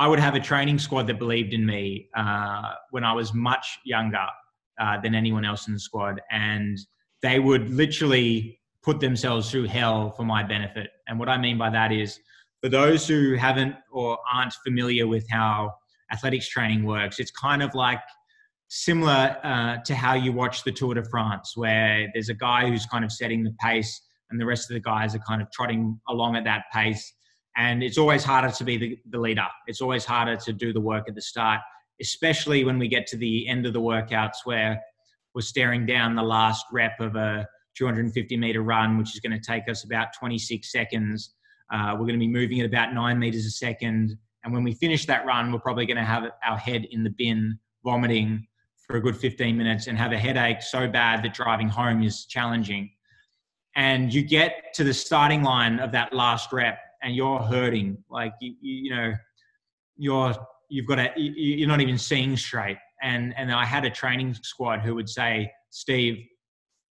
I 0.00 0.08
would 0.08 0.18
have 0.18 0.34
a 0.34 0.40
training 0.40 0.78
squad 0.78 1.06
that 1.08 1.18
believed 1.18 1.52
in 1.52 1.66
me 1.66 2.08
uh, 2.16 2.72
when 2.90 3.04
I 3.04 3.12
was 3.12 3.34
much 3.34 3.80
younger 3.84 4.26
uh, 4.80 4.98
than 4.98 5.14
anyone 5.14 5.44
else 5.44 5.68
in 5.68 5.74
the 5.74 5.78
squad, 5.78 6.22
and 6.30 6.78
they 7.20 7.38
would 7.38 7.68
literally 7.68 8.58
put 8.82 8.98
themselves 8.98 9.50
through 9.50 9.64
hell 9.64 10.10
for 10.12 10.24
my 10.24 10.42
benefit. 10.42 10.88
And 11.06 11.18
what 11.18 11.28
I 11.28 11.36
mean 11.36 11.58
by 11.58 11.68
that 11.68 11.92
is, 11.92 12.18
for 12.62 12.70
those 12.70 13.06
who 13.06 13.34
haven't 13.34 13.74
or 13.92 14.16
aren't 14.32 14.54
familiar 14.64 15.06
with 15.06 15.28
how 15.30 15.74
athletics 16.10 16.48
training 16.48 16.84
works, 16.84 17.18
it's 17.18 17.30
kind 17.30 17.62
of 17.62 17.74
like 17.74 18.00
similar 18.68 19.36
uh, 19.44 19.82
to 19.84 19.94
how 19.94 20.14
you 20.14 20.32
watch 20.32 20.64
the 20.64 20.72
Tour 20.72 20.94
de 20.94 21.04
France, 21.04 21.52
where 21.56 22.08
there's 22.14 22.30
a 22.30 22.34
guy 22.34 22.66
who's 22.66 22.86
kind 22.86 23.04
of 23.04 23.12
setting 23.12 23.44
the 23.44 23.54
pace, 23.60 24.00
and 24.30 24.40
the 24.40 24.46
rest 24.46 24.70
of 24.70 24.74
the 24.74 24.80
guys 24.80 25.14
are 25.14 25.22
kind 25.28 25.42
of 25.42 25.48
trotting 25.52 26.00
along 26.08 26.36
at 26.36 26.44
that 26.44 26.62
pace 26.72 27.12
and 27.56 27.82
it's 27.82 27.98
always 27.98 28.24
harder 28.24 28.50
to 28.50 28.64
be 28.64 28.76
the, 28.76 28.98
the 29.10 29.18
leader. 29.18 29.46
It's 29.66 29.80
always 29.80 30.04
harder 30.04 30.36
to 30.36 30.52
do 30.52 30.72
the 30.72 30.80
work 30.80 31.08
at 31.08 31.14
the 31.14 31.22
start, 31.22 31.60
especially 32.00 32.64
when 32.64 32.78
we 32.78 32.88
get 32.88 33.06
to 33.08 33.16
the 33.16 33.48
end 33.48 33.66
of 33.66 33.72
the 33.72 33.80
workouts 33.80 34.38
where 34.44 34.80
we're 35.34 35.40
staring 35.42 35.86
down 35.86 36.14
the 36.14 36.22
last 36.22 36.66
rep 36.72 36.98
of 37.00 37.16
a 37.16 37.46
250 37.76 38.36
meter 38.36 38.62
run, 38.62 38.98
which 38.98 39.14
is 39.14 39.20
going 39.20 39.38
to 39.38 39.40
take 39.40 39.68
us 39.68 39.84
about 39.84 40.08
26 40.18 40.70
seconds. 40.70 41.34
Uh, 41.72 41.92
we're 41.92 42.06
going 42.06 42.14
to 42.14 42.18
be 42.18 42.28
moving 42.28 42.60
at 42.60 42.66
about 42.66 42.92
nine 42.92 43.18
meters 43.18 43.46
a 43.46 43.50
second. 43.50 44.16
And 44.44 44.52
when 44.52 44.64
we 44.64 44.74
finish 44.74 45.06
that 45.06 45.24
run, 45.26 45.52
we're 45.52 45.60
probably 45.60 45.86
going 45.86 45.96
to 45.96 46.04
have 46.04 46.24
our 46.44 46.56
head 46.56 46.86
in 46.90 47.04
the 47.04 47.10
bin, 47.10 47.58
vomiting 47.84 48.46
for 48.86 48.96
a 48.96 49.00
good 49.00 49.16
15 49.16 49.56
minutes 49.56 49.86
and 49.86 49.96
have 49.96 50.12
a 50.12 50.18
headache 50.18 50.62
so 50.62 50.88
bad 50.88 51.22
that 51.22 51.32
driving 51.34 51.68
home 51.68 52.02
is 52.02 52.26
challenging. 52.26 52.90
And 53.76 54.12
you 54.12 54.22
get 54.22 54.74
to 54.74 54.84
the 54.84 54.92
starting 54.92 55.42
line 55.42 55.78
of 55.78 55.92
that 55.92 56.12
last 56.12 56.52
rep 56.52 56.78
and 57.02 57.14
you're 57.14 57.38
hurting 57.38 58.02
like 58.10 58.32
you, 58.40 58.54
you 58.60 58.94
know 58.94 59.12
you're 59.96 60.34
you've 60.68 60.86
got 60.86 60.98
a 60.98 61.12
you're 61.16 61.68
not 61.68 61.80
even 61.80 61.98
seeing 61.98 62.36
straight. 62.36 62.78
And 63.02 63.34
and 63.36 63.50
i 63.50 63.64
had 63.64 63.84
a 63.86 63.90
training 63.90 64.34
squad 64.42 64.80
who 64.80 64.94
would 64.94 65.08
say 65.08 65.50
steve 65.70 66.22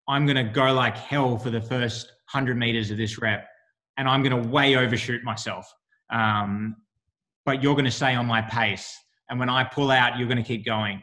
i'm 0.10 0.26
going 0.26 0.36
to 0.36 0.52
go 0.52 0.74
like 0.74 0.98
hell 0.98 1.38
for 1.38 1.50
the 1.50 1.62
first 1.62 2.08
100 2.34 2.58
meters 2.58 2.92
of 2.92 2.98
this 2.98 3.22
rep 3.22 3.48
and 3.98 4.10
i'm 4.10 4.22
going 4.22 4.44
to 4.44 4.50
way 4.50 4.76
overshoot 4.76 5.24
myself. 5.24 5.72
Um, 6.10 6.76
but 7.46 7.64
you're 7.64 7.74
going 7.74 7.86
to 7.86 7.92
stay 7.92 8.16
on 8.16 8.26
my 8.26 8.42
pace 8.42 8.94
and 9.30 9.40
when 9.40 9.50
i 9.50 9.64
pull 9.64 9.92
out 9.92 10.18
you're 10.18 10.28
going 10.28 10.44
to 10.44 10.44
keep 10.44 10.66
going. 10.66 11.02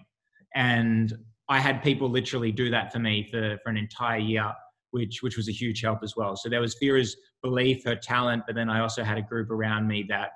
And 0.54 1.14
i 1.48 1.58
had 1.58 1.82
people 1.82 2.10
literally 2.10 2.52
do 2.52 2.68
that 2.70 2.92
for 2.92 2.98
me 2.98 3.26
for, 3.30 3.58
for 3.62 3.70
an 3.70 3.78
entire 3.78 4.18
year 4.18 4.52
which 4.90 5.22
which 5.22 5.36
was 5.36 5.48
a 5.48 5.52
huge 5.52 5.80
help 5.82 6.00
as 6.02 6.14
well. 6.16 6.36
So 6.36 6.48
there 6.48 6.60
was 6.60 6.76
Fira's 6.78 7.16
belief, 7.42 7.84
her 7.84 7.96
talent, 7.96 8.44
but 8.46 8.54
then 8.54 8.68
I 8.68 8.80
also 8.80 9.02
had 9.02 9.18
a 9.18 9.22
group 9.22 9.50
around 9.50 9.86
me 9.86 10.04
that 10.08 10.30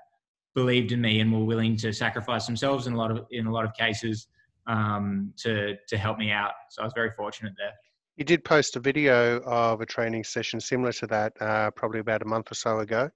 believed 0.55 0.93
in 0.93 1.01
me 1.01 1.21
and 1.21 1.33
were 1.33 1.45
willing 1.45 1.77
to 1.77 1.93
sacrifice 1.93 2.47
themselves 2.47 2.87
in 2.87 2.93
a 2.93 2.97
lot 2.97 3.11
of 3.11 3.27
in 3.31 3.47
a 3.47 3.53
lot 3.53 3.65
of 3.65 3.75
cases 3.75 4.29
um, 4.67 5.33
to 5.39 5.77
to 5.89 5.97
help 5.97 6.19
me 6.19 6.31
out. 6.31 6.53
So 6.71 6.83
I 6.83 6.85
was 6.85 6.93
very 6.95 7.11
fortunate 7.17 7.55
there. 7.57 7.73
You 8.17 8.25
did 8.25 8.45
post 8.45 8.77
a 8.77 8.81
video 8.81 9.41
of 9.41 9.81
a 9.81 9.87
training 9.87 10.23
session 10.23 10.61
similar 10.61 10.93
to 10.93 11.07
that, 11.09 11.33
uh, 11.41 11.73
probably 11.73 11.99
about 11.99 12.23
a 12.23 12.25
month 12.25 12.53
or 12.53 12.55
so 12.55 12.79
ago. 12.79 13.11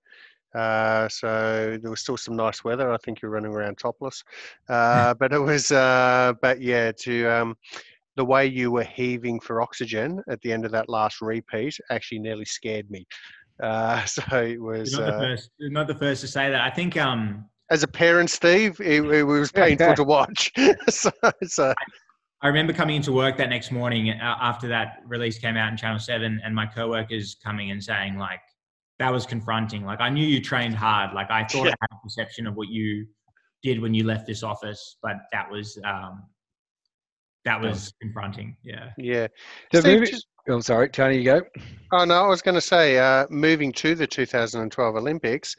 Uh, 0.55 1.09
so 1.09 1.79
there 1.81 1.91
was 1.91 2.01
still 2.01 2.17
some 2.17 2.35
nice 2.35 2.65
weather. 2.65 2.93
I 2.93 2.97
think 2.99 3.23
you're 3.23 3.31
running 3.31 3.53
around 3.53 3.79
topless, 3.79 4.25
uh, 4.69 5.15
but 5.15 5.33
it 5.33 5.39
was. 5.39 5.71
Uh, 5.71 6.33
but 6.43 6.61
yeah, 6.61 6.91
to 7.03 7.27
um, 7.27 7.57
the 8.17 8.25
way 8.25 8.45
you 8.45 8.73
were 8.73 8.83
heaving 8.83 9.39
for 9.39 9.63
oxygen 9.63 10.21
at 10.29 10.41
the 10.41 10.53
end 10.53 10.65
of 10.65 10.73
that 10.73 10.89
last 10.89 11.21
repeat 11.21 11.79
actually 11.91 12.19
nearly 12.19 12.45
scared 12.45 12.91
me. 12.91 13.07
Uh, 13.63 14.05
so 14.07 14.23
it 14.33 14.61
was. 14.61 14.93
You're 14.93 15.03
not, 15.03 15.15
uh, 15.15 15.19
the 15.19 15.23
first, 15.23 15.51
you're 15.59 15.71
not 15.71 15.87
the 15.87 15.95
first 15.95 16.21
to 16.23 16.29
say 16.29 16.51
that. 16.51 16.61
I 16.61 16.71
think. 16.71 16.97
Um, 16.97 17.47
as 17.71 17.83
a 17.83 17.89
parent, 17.89 18.31
Steve, 18.31 18.81
it, 18.81 19.05
it 19.05 19.25
was 19.25 19.53
painful 19.53 19.95
to 19.95 20.05
watch. 20.05 20.51
so, 20.89 21.11
so. 21.43 21.75
I 22.41 22.47
remember 22.47 22.73
coming 22.73 22.97
into 22.97 23.13
work 23.13 23.37
that 23.37 23.51
next 23.51 23.73
morning 23.73 24.11
uh, 24.11 24.37
after 24.41 24.69
that 24.69 25.01
release 25.07 25.39
came 25.39 25.57
out 25.57 25.71
in 25.71 25.77
Channel 25.77 25.99
7 25.99 26.41
and 26.43 26.55
my 26.55 26.65
coworkers 26.65 27.37
coming 27.45 27.71
and 27.71 27.83
saying 27.83 28.17
like, 28.17 28.41
that 28.99 29.13
was 29.13 29.27
confronting. 29.27 29.85
Like 29.85 30.01
I 30.01 30.09
knew 30.09 30.27
you 30.27 30.41
trained 30.41 30.75
hard. 30.75 31.15
Like 31.15 31.31
I 31.31 31.45
thought 31.45 31.67
yeah. 31.67 31.73
I 31.73 31.77
had 31.81 31.99
a 31.99 32.03
perception 32.03 32.47
of 32.47 32.55
what 32.55 32.69
you 32.69 33.07
did 33.63 33.81
when 33.81 33.95
you 33.95 34.05
left 34.05 34.27
this 34.27 34.43
office, 34.43 34.97
but 35.03 35.17
that 35.33 35.51
was 35.51 35.79
um, 35.85 36.25
that 37.45 37.61
was 37.61 37.93
confronting. 38.03 38.57
Yeah. 38.65 38.91
Yeah. 38.99 39.29
So 39.73 39.81
Steve, 39.81 40.05
just, 40.05 40.27
I'm 40.49 40.63
sorry, 40.63 40.89
Tony, 40.89 41.19
you 41.19 41.25
go. 41.25 41.43
Oh 41.93 42.05
no, 42.05 42.25
I 42.25 42.27
was 42.27 42.43
going 42.43 42.55
to 42.55 42.61
say, 42.61 42.99
uh, 42.99 43.27
moving 43.29 43.73
to 43.75 43.95
the 43.95 44.07
2012 44.07 44.97
Olympics, 44.97 45.55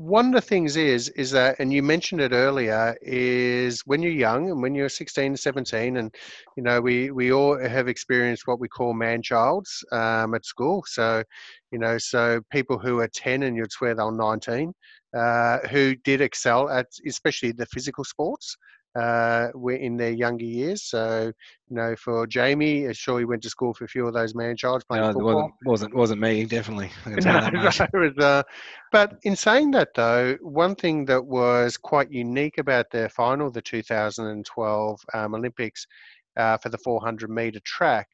one 0.00 0.28
of 0.28 0.32
the 0.32 0.40
things 0.40 0.76
is 0.76 1.10
is 1.10 1.30
that 1.30 1.56
and 1.58 1.70
you 1.74 1.82
mentioned 1.82 2.22
it 2.22 2.32
earlier 2.32 2.96
is 3.02 3.82
when 3.82 4.00
you're 4.00 4.10
young 4.10 4.50
and 4.50 4.62
when 4.62 4.74
you're 4.74 4.88
16 4.88 5.36
17 5.36 5.98
and 5.98 6.14
you 6.56 6.62
know 6.62 6.80
we 6.80 7.10
we 7.10 7.30
all 7.32 7.58
have 7.58 7.86
experienced 7.86 8.46
what 8.46 8.58
we 8.58 8.66
call 8.66 8.94
man 8.94 9.20
childs 9.20 9.84
um, 9.92 10.34
at 10.34 10.46
school 10.46 10.82
so 10.86 11.22
you 11.70 11.78
know 11.78 11.98
so 11.98 12.40
people 12.50 12.78
who 12.78 12.98
are 13.00 13.08
10 13.08 13.42
and 13.42 13.54
you'd 13.58 13.70
swear 13.70 13.94
they're 13.94 14.10
19 14.10 14.72
uh, 15.14 15.58
who 15.68 15.94
did 15.96 16.22
excel 16.22 16.70
at 16.70 16.86
especially 17.06 17.52
the 17.52 17.66
physical 17.66 18.02
sports 18.02 18.56
uh, 18.96 19.48
were 19.54 19.74
in 19.74 19.96
their 19.96 20.10
younger 20.10 20.44
years. 20.44 20.82
So, 20.82 21.32
you 21.68 21.76
know, 21.76 21.94
for 21.96 22.26
Jamie, 22.26 22.86
I'm 22.86 22.92
sure 22.92 23.18
he 23.18 23.24
went 23.24 23.42
to 23.42 23.50
school 23.50 23.72
for 23.72 23.84
a 23.84 23.88
few 23.88 24.06
of 24.06 24.14
those 24.14 24.34
man 24.34 24.56
childs 24.56 24.84
playing 24.84 25.04
no, 25.04 25.12
football. 25.12 25.34
Wasn't, 25.34 25.54
wasn't 25.64 25.94
wasn't 25.94 26.20
me 26.20 26.44
definitely. 26.44 26.90
No, 27.06 27.40
was, 27.92 28.18
uh, 28.18 28.42
but 28.92 29.18
in 29.22 29.36
saying 29.36 29.72
that, 29.72 29.94
though, 29.94 30.36
one 30.40 30.74
thing 30.74 31.04
that 31.06 31.24
was 31.24 31.76
quite 31.76 32.10
unique 32.10 32.58
about 32.58 32.90
their 32.90 33.08
final, 33.08 33.50
the 33.50 33.62
2012 33.62 35.00
um, 35.14 35.34
Olympics, 35.34 35.86
uh, 36.36 36.56
for 36.58 36.68
the 36.68 36.78
400 36.78 37.30
meter 37.30 37.60
track, 37.64 38.08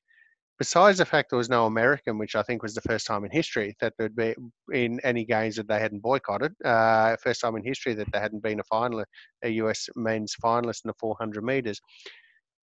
besides 0.58 0.98
the 0.98 1.04
fact 1.04 1.30
there 1.30 1.36
was 1.36 1.48
no 1.48 1.66
American, 1.66 2.18
which 2.18 2.36
I 2.36 2.42
think 2.42 2.62
was 2.62 2.74
the 2.74 2.80
first 2.80 3.06
time 3.06 3.24
in 3.24 3.30
history 3.30 3.76
that 3.80 3.94
there'd 3.98 4.16
be 4.16 4.34
in 4.72 5.00
any 5.00 5.24
games 5.24 5.56
that 5.56 5.68
they 5.68 5.78
hadn't 5.78 6.02
boycotted, 6.02 6.54
uh, 6.64 7.16
first 7.16 7.40
time 7.40 7.56
in 7.56 7.64
history 7.64 7.94
that 7.94 8.10
there 8.12 8.20
hadn't 8.20 8.42
been 8.42 8.60
a 8.60 8.64
final, 8.64 9.04
a 9.42 9.48
US 9.48 9.88
men's 9.96 10.34
finalist 10.42 10.84
in 10.84 10.88
the 10.88 10.94
400 10.98 11.44
meters. 11.44 11.80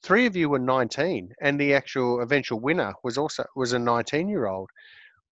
Three 0.02 0.26
of 0.26 0.36
you 0.36 0.50
were 0.50 0.60
19, 0.60 1.34
and 1.42 1.60
the 1.60 1.74
actual 1.74 2.22
eventual 2.22 2.60
winner 2.60 2.94
was 3.04 3.18
also 3.18 3.46
was 3.56 3.74
a 3.74 3.80
19 3.80 4.28
year 4.28 4.48
old. 4.48 4.70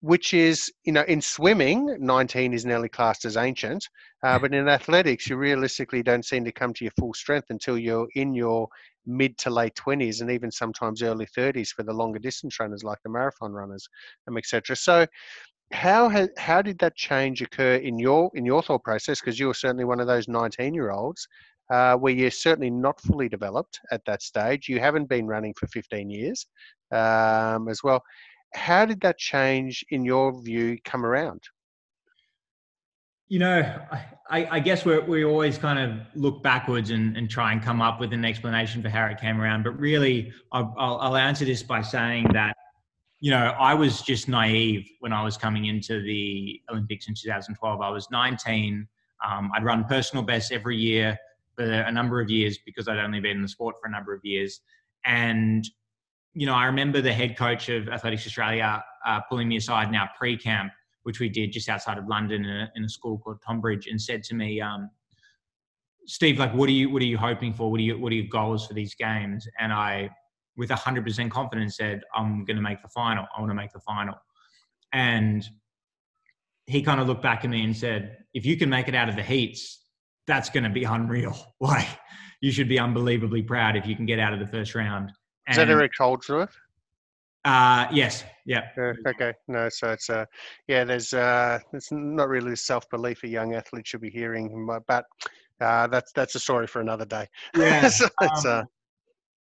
Which 0.02 0.34
is, 0.34 0.72
you 0.86 0.94
know, 0.94 1.04
in 1.04 1.22
swimming, 1.22 1.98
19 2.00 2.54
is 2.54 2.66
nearly 2.66 2.88
classed 2.88 3.26
as 3.26 3.36
ancient, 3.36 3.86
uh, 4.24 4.40
but 4.40 4.54
in 4.54 4.70
athletics, 4.70 5.30
you 5.30 5.36
realistically 5.36 6.02
don't 6.02 6.24
seem 6.24 6.46
to 6.46 6.54
come 6.54 6.74
to 6.76 6.86
your 6.86 6.94
full 6.98 7.14
strength 7.14 7.48
until 7.50 7.78
you're 7.78 8.08
in 8.16 8.34
your 8.34 8.70
mid 9.06 9.38
to 9.40 9.50
late 9.50 9.76
20s 9.76 10.22
and 10.22 10.32
even 10.32 10.52
sometimes 10.52 11.02
early 11.02 11.26
30s 11.38 11.70
for 11.70 11.84
the 11.84 11.92
longer 11.92 12.20
distance 12.20 12.60
runners 12.60 12.84
like 12.84 13.00
the 13.04 13.10
marathon 13.10 13.52
runners 13.52 13.88
um, 14.28 14.38
etc 14.38 14.76
so 14.76 15.08
how 15.72 16.10
has, 16.10 16.30
how 16.38 16.62
did 16.62 16.80
that 16.80 16.96
change 16.96 17.42
occur 17.42 17.76
in 17.76 18.00
your 18.00 18.32
in 18.34 18.46
your 18.46 18.62
thought 18.62 18.84
process? 18.84 19.20
Because 19.20 19.40
you 19.40 19.48
were 19.48 19.54
certainly 19.54 19.86
one 19.86 20.00
of 20.00 20.08
those 20.08 20.28
19 20.28 20.74
year 20.74 20.92
olds 20.92 21.28
uh, 21.72 21.96
where 21.96 22.14
you're 22.14 22.32
certainly 22.32 22.72
not 22.72 23.00
fully 23.02 23.30
developed 23.30 23.80
at 23.92 24.02
that 24.06 24.22
stage. 24.24 24.68
You 24.68 24.80
haven't 24.80 25.10
been 25.10 25.28
running 25.28 25.54
for 25.58 25.68
15 25.68 26.10
years 26.10 26.48
um, 26.92 27.70
as 27.70 27.84
well 27.84 28.02
how 28.54 28.86
did 28.86 29.02
that 29.02 29.18
change 29.18 29.86
in 29.90 30.04
your 30.04 30.42
view 30.42 30.78
come 30.84 31.06
around 31.06 31.42
you 33.30 33.38
know, 33.38 33.80
I, 34.32 34.48
I 34.52 34.60
guess 34.60 34.86
we 34.86 34.98
we 35.00 35.24
always 35.24 35.58
kind 35.60 35.78
of 35.78 36.06
look 36.16 36.42
backwards 36.42 36.90
and, 36.90 37.16
and 37.16 37.30
try 37.30 37.52
and 37.52 37.62
come 37.62 37.80
up 37.80 38.00
with 38.00 38.12
an 38.12 38.26
explanation 38.26 38.82
for 38.82 38.90
how 38.90 39.06
it 39.06 39.20
came 39.20 39.40
around. 39.40 39.64
But 39.64 39.80
really, 39.80 40.34
I'll, 40.52 40.74
I'll 40.78 41.16
answer 41.16 41.46
this 41.46 41.62
by 41.62 41.84
saying 41.84 42.28
that, 42.34 42.58
you 43.20 43.30
know, 43.30 43.54
I 43.60 43.76
was 43.76 44.02
just 44.02 44.28
naive 44.28 44.90
when 45.00 45.14
I 45.14 45.24
was 45.24 45.38
coming 45.38 45.66
into 45.66 46.02
the 46.02 46.60
Olympics 46.72 47.08
in 47.08 47.14
2012. 47.14 47.82
I 47.82 47.90
was 47.90 48.10
19. 48.10 48.88
Um, 49.28 49.52
I'd 49.56 49.64
run 49.64 49.86
personal 49.86 50.24
bests 50.24 50.52
every 50.52 50.78
year 50.78 51.16
for 51.56 51.66
a 51.66 51.92
number 51.92 52.20
of 52.20 52.32
years 52.32 52.58
because 52.66 52.88
I'd 52.88 52.98
only 52.98 53.20
been 53.20 53.38
in 53.38 53.42
the 53.44 53.48
sport 53.48 53.76
for 53.80 53.90
a 53.90 53.92
number 53.92 54.12
of 54.12 54.26
years. 54.26 54.62
And, 55.06 55.70
you 56.39 56.45
know, 56.45 56.56
I 56.56 56.65
remember 56.65 57.02
the 57.02 57.12
head 57.12 57.38
coach 57.38 57.67
of 57.67 57.89
Athletics 57.89 58.25
Australia 58.25 58.82
uh, 59.06 59.19
pulling 59.30 59.49
me 59.49 59.58
aside 59.58 59.91
now 59.91 60.10
pre 60.17 60.38
camp 60.38 60.71
which 61.04 61.19
we 61.19 61.28
did 61.28 61.52
just 61.52 61.67
outside 61.67 61.97
of 61.97 62.08
London 62.08 62.45
in 62.45 62.52
a, 62.52 62.71
in 62.75 62.84
a 62.84 62.89
school 62.89 63.17
called 63.17 63.41
Tonbridge, 63.45 63.88
and 63.88 64.02
said 64.02 64.23
to 64.23 64.36
me, 64.36 64.62
um, 64.62 64.89
"Steve, 66.06 66.39
like, 66.39 66.54
what 66.54 66.69
are 66.69 66.73
you 66.73 66.89
what 66.89 67.02
are 67.02 67.06
you 67.06 67.17
hoping 67.17 67.54
for? 67.54 67.71
What 67.71 67.80
are 67.80 67.84
you 67.84 67.99
what 67.99 68.12
are 68.12 68.15
your 68.15 68.28
goals 68.32 68.67
for 68.67 68.73
these 68.73 68.95
games?" 68.95 69.47
And 69.60 69.73
I, 69.73 70.10
with 70.56 70.69
hundred 70.69 71.06
percent 71.06 71.32
confidence, 71.32 71.78
said, 71.78 72.02
"I'm 72.15 72.45
going 72.45 72.58
to 72.58 72.62
make 72.62 72.82
the 72.82 72.89
final. 72.89 73.25
I 73.36 73.41
want 73.41 73.49
to 73.49 73.56
make 73.56 73.71
the 73.71 73.80
final." 73.80 74.15
And 74.93 75.43
he 76.67 76.82
kind 76.84 77.02
of 77.02 77.08
looked 77.08 77.23
back 77.23 77.43
at 77.43 77.49
me 77.49 77.63
and 77.63 77.75
said, 77.75 78.17
"If 78.34 78.45
you 78.45 78.56
can 78.56 78.69
make 78.69 78.88
it 78.88 78.95
out 78.95 79.10
of 79.10 79.15
the 79.15 79.23
heats, 79.23 79.84
that's 80.28 80.49
going 80.49 80.63
to 80.63 80.69
be 80.69 80.84
unreal. 80.84 81.36
Like, 81.60 81.88
you 82.39 82.52
should 82.52 82.69
be 82.69 82.80
unbelievably 82.80 83.41
proud 83.43 83.75
if 83.75 83.86
you 83.86 83.95
can 83.95 84.06
get 84.06 84.19
out 84.19 84.34
of 84.34 84.39
the 84.39 84.47
first 84.47 84.75
round." 84.75 85.12
Is 85.50 85.58
that 85.58 85.70
Eric 85.70 85.92
Hollingsworth? 85.98 86.56
Uh, 87.46 87.88
yes. 87.92 88.24
Yeah. 88.46 88.68
Uh, 88.78 88.94
okay. 89.08 89.34
No. 89.48 89.70
So 89.70 89.92
it's 89.92 90.10
uh, 90.10 90.26
yeah. 90.68 90.84
There's 90.84 91.14
uh, 91.14 91.60
it's 91.74 91.92
not 91.92 92.28
really 92.28 92.56
self 92.56 92.90
belief 92.90 93.24
a 93.24 93.28
young 93.28 93.56
athlete 93.56 93.88
should 93.88 94.02
be 94.02 94.10
hearing, 94.10 94.68
but 94.88 95.06
uh, 95.62 95.88
that's 95.88 96.12
that's 96.12 96.36
a 96.36 96.40
story 96.40 96.68
for 96.68 96.82
another 96.82 97.06
day. 97.06 97.28
Yeah. 97.56 97.88
so 97.90 98.06
um, 98.22 98.30
uh, 98.46 98.64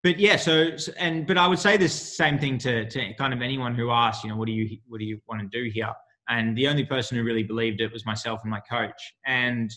but 0.02 0.20
yeah. 0.20 0.38
So 0.38 0.72
and 0.98 1.28
but 1.28 1.38
I 1.38 1.48
would 1.48 1.60
say 1.60 1.78
this 1.78 1.94
same 1.94 2.40
thing 2.40 2.58
to 2.60 2.90
to 2.90 3.14
kind 3.14 3.34
of 3.34 3.42
anyone 3.42 3.76
who 3.76 3.92
asks, 3.92 4.24
you 4.24 4.32
know, 4.32 4.38
what 4.38 4.48
do 4.48 4.54
you 4.54 4.78
what 4.88 5.00
do 5.00 5.06
you 5.06 5.22
want 5.28 5.42
to 5.42 5.48
do 5.48 5.70
here? 5.70 5.94
And 6.30 6.58
the 6.58 6.68
only 6.68 6.86
person 6.86 7.18
who 7.18 7.24
really 7.24 7.44
believed 7.44 7.82
it 7.82 7.92
was 7.92 8.06
myself 8.06 8.42
and 8.44 8.50
my 8.50 8.62
coach. 8.62 9.14
And 9.26 9.72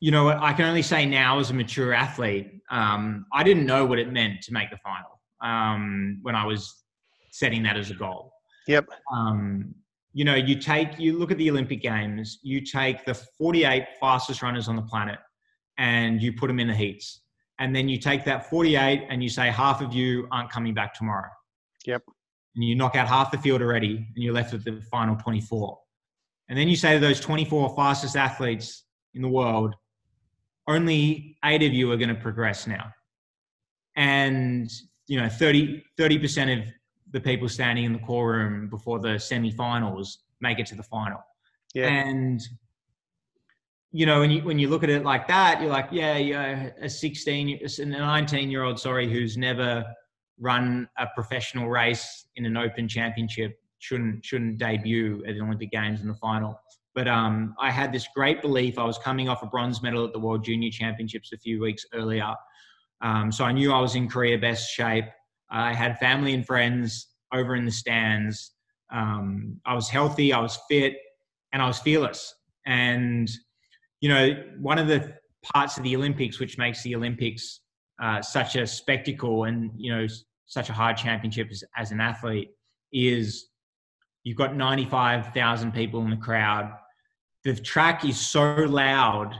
you 0.00 0.10
know, 0.10 0.30
I 0.30 0.52
can 0.54 0.64
only 0.64 0.82
say 0.82 1.04
now 1.04 1.38
as 1.38 1.50
a 1.50 1.54
mature 1.54 1.92
athlete, 1.92 2.50
um, 2.70 3.26
I 3.32 3.42
didn't 3.42 3.66
know 3.66 3.84
what 3.84 3.98
it 3.98 4.10
meant 4.10 4.40
to 4.42 4.52
make 4.52 4.70
the 4.70 4.78
final 4.78 5.20
um, 5.42 6.18
when 6.22 6.34
I 6.34 6.46
was 6.46 6.82
setting 7.30 7.62
that 7.64 7.76
as 7.76 7.90
a 7.90 7.94
goal. 7.94 8.32
Yep. 8.66 8.86
Um, 9.12 9.74
you 10.12 10.24
know, 10.24 10.34
you 10.34 10.56
take, 10.56 10.98
you 10.98 11.18
look 11.18 11.30
at 11.30 11.38
the 11.38 11.50
Olympic 11.50 11.82
Games, 11.82 12.38
you 12.42 12.62
take 12.62 13.04
the 13.04 13.14
48 13.14 13.84
fastest 14.00 14.42
runners 14.42 14.68
on 14.68 14.76
the 14.76 14.82
planet 14.82 15.18
and 15.78 16.20
you 16.20 16.32
put 16.32 16.48
them 16.48 16.58
in 16.58 16.68
the 16.68 16.74
heats. 16.74 17.20
And 17.58 17.76
then 17.76 17.88
you 17.88 17.98
take 17.98 18.24
that 18.24 18.48
48 18.48 19.06
and 19.10 19.22
you 19.22 19.28
say 19.28 19.50
half 19.50 19.82
of 19.82 19.92
you 19.92 20.26
aren't 20.32 20.50
coming 20.50 20.72
back 20.72 20.94
tomorrow. 20.94 21.28
Yep. 21.86 22.02
And 22.56 22.64
you 22.64 22.74
knock 22.74 22.96
out 22.96 23.06
half 23.06 23.30
the 23.30 23.38
field 23.38 23.60
already 23.60 23.96
and 23.96 24.24
you're 24.24 24.34
left 24.34 24.52
with 24.52 24.64
the 24.64 24.80
final 24.90 25.14
24. 25.16 25.78
And 26.48 26.58
then 26.58 26.68
you 26.68 26.76
say 26.76 26.94
to 26.94 27.00
those 27.00 27.20
24 27.20 27.76
fastest 27.76 28.16
athletes 28.16 28.84
in 29.14 29.22
the 29.22 29.28
world, 29.28 29.74
only 30.70 31.36
eight 31.44 31.62
of 31.62 31.72
you 31.72 31.90
are 31.92 31.96
going 31.96 32.08
to 32.08 32.20
progress 32.20 32.66
now. 32.66 32.92
And 33.96 34.70
you 35.06 35.20
know 35.20 35.28
30 35.28 35.82
30% 35.98 36.62
of 36.62 36.72
the 37.10 37.20
people 37.20 37.48
standing 37.48 37.84
in 37.84 37.92
the 37.92 37.98
call 37.98 38.24
room 38.24 38.68
before 38.68 39.00
the 39.00 39.18
semi-finals 39.18 40.20
make 40.40 40.60
it 40.60 40.66
to 40.66 40.76
the 40.76 40.82
final. 40.84 41.18
Yeah. 41.74 41.88
And 41.88 42.40
you 43.92 44.06
know, 44.06 44.20
when 44.20 44.30
you 44.30 44.42
when 44.42 44.58
you 44.58 44.68
look 44.68 44.84
at 44.84 44.90
it 44.90 45.04
like 45.04 45.26
that, 45.26 45.60
you're 45.60 45.70
like, 45.70 45.88
yeah, 45.90 46.16
you're 46.16 46.72
a 46.80 46.88
16, 46.88 47.60
a 47.80 47.84
19 47.86 48.50
year 48.50 48.62
old, 48.62 48.78
sorry, 48.78 49.12
who's 49.12 49.36
never 49.36 49.84
run 50.38 50.88
a 50.96 51.06
professional 51.14 51.68
race 51.68 52.26
in 52.36 52.46
an 52.46 52.56
open 52.56 52.88
championship 52.88 53.58
shouldn't 53.80 54.24
shouldn't 54.24 54.58
debut 54.58 55.24
at 55.26 55.34
the 55.34 55.40
Olympic 55.40 55.72
Games 55.72 56.02
in 56.02 56.08
the 56.08 56.14
final. 56.14 56.58
But 56.94 57.06
um, 57.06 57.54
I 57.60 57.70
had 57.70 57.92
this 57.92 58.08
great 58.14 58.42
belief. 58.42 58.78
I 58.78 58.84
was 58.84 58.98
coming 58.98 59.28
off 59.28 59.42
a 59.42 59.46
bronze 59.46 59.82
medal 59.82 60.04
at 60.04 60.12
the 60.12 60.18
World 60.18 60.44
Junior 60.44 60.70
Championships 60.70 61.32
a 61.32 61.38
few 61.38 61.60
weeks 61.60 61.84
earlier, 61.92 62.34
um, 63.02 63.32
so 63.32 63.44
I 63.44 63.52
knew 63.52 63.72
I 63.72 63.80
was 63.80 63.94
in 63.94 64.08
career 64.08 64.38
best 64.38 64.70
shape. 64.70 65.06
I 65.50 65.72
had 65.72 65.98
family 65.98 66.34
and 66.34 66.46
friends 66.46 67.08
over 67.32 67.54
in 67.54 67.64
the 67.64 67.70
stands. 67.70 68.52
Um, 68.92 69.60
I 69.64 69.74
was 69.74 69.88
healthy, 69.88 70.32
I 70.32 70.40
was 70.40 70.58
fit, 70.68 70.96
and 71.52 71.62
I 71.62 71.66
was 71.66 71.78
fearless. 71.78 72.34
And, 72.66 73.30
you 74.00 74.08
know, 74.08 74.32
one 74.60 74.78
of 74.78 74.86
the 74.86 75.14
parts 75.54 75.76
of 75.78 75.84
the 75.84 75.96
Olympics 75.96 76.38
which 76.38 76.58
makes 76.58 76.82
the 76.82 76.94
Olympics 76.94 77.60
uh, 78.02 78.20
such 78.20 78.56
a 78.56 78.66
spectacle 78.66 79.44
and, 79.44 79.70
you 79.76 79.94
know, 79.94 80.06
such 80.46 80.68
a 80.68 80.72
hard 80.72 80.96
championship 80.96 81.48
as, 81.50 81.64
as 81.76 81.92
an 81.92 82.00
athlete 82.00 82.50
is 82.92 83.49
you've 84.24 84.36
got 84.36 84.56
95,000 84.56 85.72
people 85.72 86.02
in 86.02 86.10
the 86.10 86.16
crowd. 86.16 86.72
The 87.44 87.54
track 87.54 88.04
is 88.04 88.18
so 88.18 88.54
loud 88.54 89.34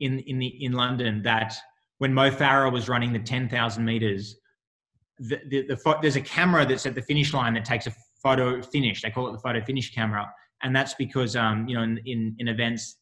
in, 0.00 0.18
in, 0.20 0.38
the, 0.38 0.64
in 0.64 0.72
London 0.72 1.22
that 1.22 1.54
when 1.98 2.12
Mo 2.12 2.30
Farah 2.30 2.72
was 2.72 2.88
running 2.88 3.12
the 3.12 3.18
10,000 3.18 3.84
meters, 3.84 4.36
the, 5.18 5.40
the, 5.48 5.66
the, 5.66 5.98
there's 6.02 6.16
a 6.16 6.20
camera 6.20 6.66
that's 6.66 6.86
at 6.86 6.94
the 6.94 7.02
finish 7.02 7.32
line 7.32 7.54
that 7.54 7.64
takes 7.64 7.86
a 7.86 7.94
photo 8.22 8.60
finish. 8.60 9.02
They 9.02 9.10
call 9.10 9.28
it 9.28 9.32
the 9.32 9.38
photo 9.38 9.64
finish 9.64 9.94
camera. 9.94 10.28
And 10.62 10.74
that's 10.74 10.94
because, 10.94 11.36
um, 11.36 11.68
you 11.68 11.76
know, 11.76 11.82
in, 11.82 12.00
in, 12.04 12.34
in 12.38 12.48
events 12.48 12.96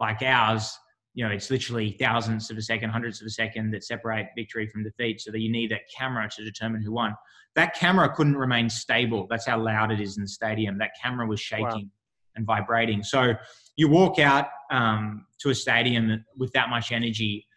like 0.00 0.22
ours, 0.22 0.72
you 1.18 1.24
know, 1.24 1.32
it's 1.32 1.50
literally 1.50 1.96
thousandths 1.98 2.48
of 2.48 2.56
a 2.58 2.62
second, 2.62 2.90
hundreds 2.90 3.20
of 3.20 3.26
a 3.26 3.30
second 3.30 3.72
that 3.72 3.82
separate 3.82 4.28
victory 4.36 4.68
from 4.68 4.84
defeat. 4.84 5.20
So 5.20 5.32
that 5.32 5.40
you 5.40 5.50
need 5.50 5.68
that 5.72 5.80
camera 5.92 6.30
to 6.30 6.44
determine 6.44 6.80
who 6.80 6.92
won. 6.92 7.12
That 7.56 7.74
camera 7.74 8.08
couldn't 8.14 8.36
remain 8.36 8.70
stable. 8.70 9.26
That's 9.28 9.44
how 9.44 9.60
loud 9.60 9.90
it 9.90 10.00
is 10.00 10.16
in 10.16 10.22
the 10.22 10.28
stadium. 10.28 10.78
That 10.78 10.92
camera 11.02 11.26
was 11.26 11.40
shaking 11.40 11.64
wow. 11.64 12.36
and 12.36 12.46
vibrating. 12.46 13.02
So 13.02 13.34
you 13.74 13.88
walk 13.88 14.20
out 14.20 14.46
um, 14.70 15.26
to 15.40 15.50
a 15.50 15.56
stadium 15.56 16.24
with 16.36 16.52
that 16.52 16.68
much 16.68 16.92
energy 16.92 17.48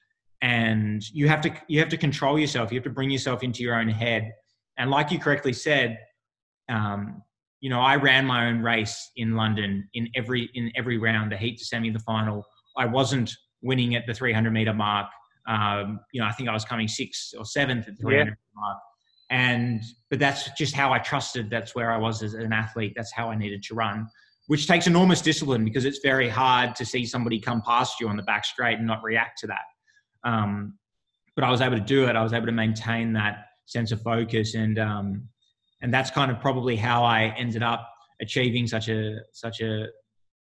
and 0.41 1.03
you 1.13 1.27
have 1.27 1.41
to 1.41 1.53
you 1.67 1.77
have 1.77 1.89
to 1.89 1.97
control 1.97 2.39
yourself 2.39 2.71
you 2.71 2.77
have 2.79 2.83
to 2.83 2.89
bring 2.89 3.11
yourself 3.11 3.43
into 3.43 3.61
your 3.61 3.75
own 3.75 3.87
head 3.87 4.31
and 4.79 4.89
like 4.89 5.11
you 5.11 5.19
correctly 5.19 5.53
said 5.53 5.99
um, 6.67 7.21
you 7.61 7.69
know, 7.69 7.79
I 7.79 7.95
ran 7.95 8.25
my 8.25 8.47
own 8.47 8.61
race 8.61 9.11
in 9.15 9.35
London 9.35 9.87
in 9.93 10.09
every 10.15 10.49
in 10.55 10.71
every 10.75 10.97
round, 10.97 11.31
the 11.31 11.37
heat, 11.37 11.59
the 11.59 11.65
semi, 11.65 11.91
the 11.91 11.99
final. 11.99 12.43
I 12.75 12.87
wasn't 12.87 13.31
winning 13.61 13.95
at 13.95 14.05
the 14.07 14.13
300 14.13 14.51
meter 14.51 14.73
mark. 14.73 15.07
Um, 15.47 15.99
you 16.13 16.21
know, 16.21 16.27
I 16.27 16.31
think 16.31 16.49
I 16.49 16.53
was 16.53 16.65
coming 16.65 16.87
sixth 16.87 17.33
or 17.37 17.45
seventh 17.45 17.87
at 17.87 17.97
the 17.97 18.03
300 18.03 18.27
yeah. 18.29 18.33
mark. 18.55 18.77
And 19.29 19.81
but 20.09 20.19
that's 20.19 20.49
just 20.57 20.75
how 20.75 20.91
I 20.91 20.99
trusted. 20.99 21.49
That's 21.49 21.73
where 21.73 21.91
I 21.91 21.97
was 21.97 22.21
as 22.21 22.33
an 22.33 22.51
athlete. 22.51 22.93
That's 22.95 23.13
how 23.13 23.29
I 23.29 23.37
needed 23.37 23.63
to 23.63 23.75
run, 23.75 24.07
which 24.47 24.67
takes 24.67 24.87
enormous 24.87 25.21
discipline 25.21 25.63
because 25.63 25.85
it's 25.85 25.99
very 25.99 26.27
hard 26.27 26.75
to 26.75 26.85
see 26.85 27.05
somebody 27.05 27.39
come 27.39 27.61
past 27.61 27.99
you 27.99 28.09
on 28.09 28.17
the 28.17 28.23
back 28.23 28.43
straight 28.43 28.77
and 28.77 28.85
not 28.85 29.01
react 29.03 29.39
to 29.39 29.47
that. 29.47 29.63
Um, 30.23 30.77
but 31.35 31.45
I 31.45 31.49
was 31.49 31.61
able 31.61 31.77
to 31.77 31.83
do 31.83 32.07
it. 32.07 32.17
I 32.17 32.23
was 32.23 32.33
able 32.33 32.47
to 32.47 32.51
maintain 32.51 33.13
that 33.13 33.45
sense 33.67 33.93
of 33.93 34.01
focus 34.01 34.53
and 34.53 34.77
um, 34.77 35.29
and 35.81 35.93
that's 35.93 36.11
kind 36.11 36.29
of 36.29 36.39
probably 36.39 36.75
how 36.75 37.03
I 37.03 37.33
ended 37.37 37.63
up 37.63 37.89
achieving 38.21 38.67
such 38.67 38.89
a 38.89 39.19
such 39.31 39.61
a 39.61 39.87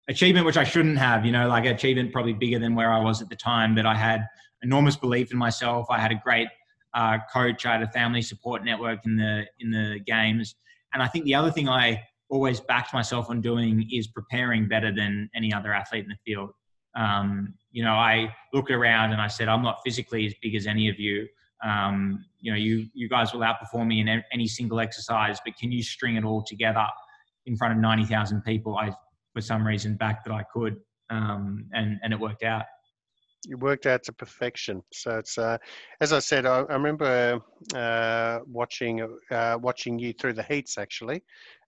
achievement 0.08 0.46
which 0.46 0.56
I 0.56 0.64
shouldn't 0.64 0.98
have. 0.98 1.24
You 1.24 1.32
know, 1.32 1.48
like 1.48 1.64
achievement 1.64 2.12
probably 2.12 2.32
bigger 2.32 2.58
than 2.58 2.74
where 2.74 2.92
I 2.92 3.00
was 3.00 3.22
at 3.22 3.28
the 3.28 3.36
time. 3.36 3.74
But 3.74 3.86
I 3.86 3.94
had 3.94 4.26
enormous 4.62 4.96
belief 4.96 5.32
in 5.32 5.38
myself. 5.38 5.86
I 5.90 5.98
had 5.98 6.12
a 6.12 6.20
great 6.22 6.48
uh, 6.94 7.18
coach. 7.32 7.66
I 7.66 7.72
had 7.72 7.82
a 7.82 7.88
family 7.88 8.22
support 8.22 8.64
network 8.64 9.00
in 9.04 9.16
the 9.16 9.44
in 9.60 9.70
the 9.70 10.00
games. 10.06 10.54
And 10.94 11.02
I 11.02 11.08
think 11.08 11.24
the 11.24 11.34
other 11.34 11.50
thing 11.50 11.68
I 11.68 12.02
always 12.28 12.60
backed 12.60 12.92
myself 12.92 13.30
on 13.30 13.40
doing 13.40 13.88
is 13.92 14.06
preparing 14.06 14.66
better 14.66 14.92
than 14.92 15.30
any 15.34 15.52
other 15.52 15.72
athlete 15.72 16.04
in 16.04 16.08
the 16.08 16.16
field. 16.24 16.50
Um, 16.96 17.54
you 17.70 17.84
know, 17.84 17.92
I 17.92 18.34
looked 18.54 18.70
around 18.70 19.12
and 19.12 19.20
I 19.20 19.26
said, 19.26 19.48
I'm 19.48 19.62
not 19.62 19.80
physically 19.84 20.26
as 20.26 20.34
big 20.42 20.54
as 20.54 20.66
any 20.66 20.88
of 20.88 20.98
you. 20.98 21.28
Um, 21.62 22.24
you 22.40 22.50
know, 22.50 22.56
you 22.56 22.86
you 22.94 23.08
guys 23.08 23.32
will 23.32 23.40
outperform 23.40 23.86
me 23.88 24.00
in 24.00 24.22
any 24.32 24.46
single 24.46 24.80
exercise, 24.80 25.38
but 25.44 25.56
can 25.56 25.72
you 25.72 25.82
string 25.82 26.16
it 26.16 26.24
all 26.24 26.42
together 26.42 26.86
in 27.46 27.56
front 27.56 27.74
of 27.74 27.80
ninety 27.80 28.04
thousand 28.04 28.42
people? 28.42 28.76
I, 28.76 28.90
for 29.36 29.42
some 29.42 29.66
reason, 29.66 29.96
back 29.96 30.24
that 30.24 30.32
I 30.32 30.44
could, 30.50 30.78
um, 31.10 31.66
and 31.74 31.98
and 32.02 32.10
it 32.14 32.18
worked 32.18 32.42
out. 32.42 32.64
You 33.44 33.58
worked 33.58 33.84
out 33.84 34.02
to 34.04 34.12
perfection. 34.14 34.82
So 34.94 35.18
it's 35.18 35.36
uh, 35.36 35.58
as 36.00 36.14
I 36.14 36.20
said, 36.20 36.46
I, 36.46 36.60
I 36.60 36.72
remember 36.72 37.38
uh, 37.74 38.38
watching 38.46 39.06
uh, 39.30 39.58
watching 39.60 39.98
you 39.98 40.14
through 40.14 40.32
the 40.32 40.42
heats 40.42 40.78
actually, 40.78 41.22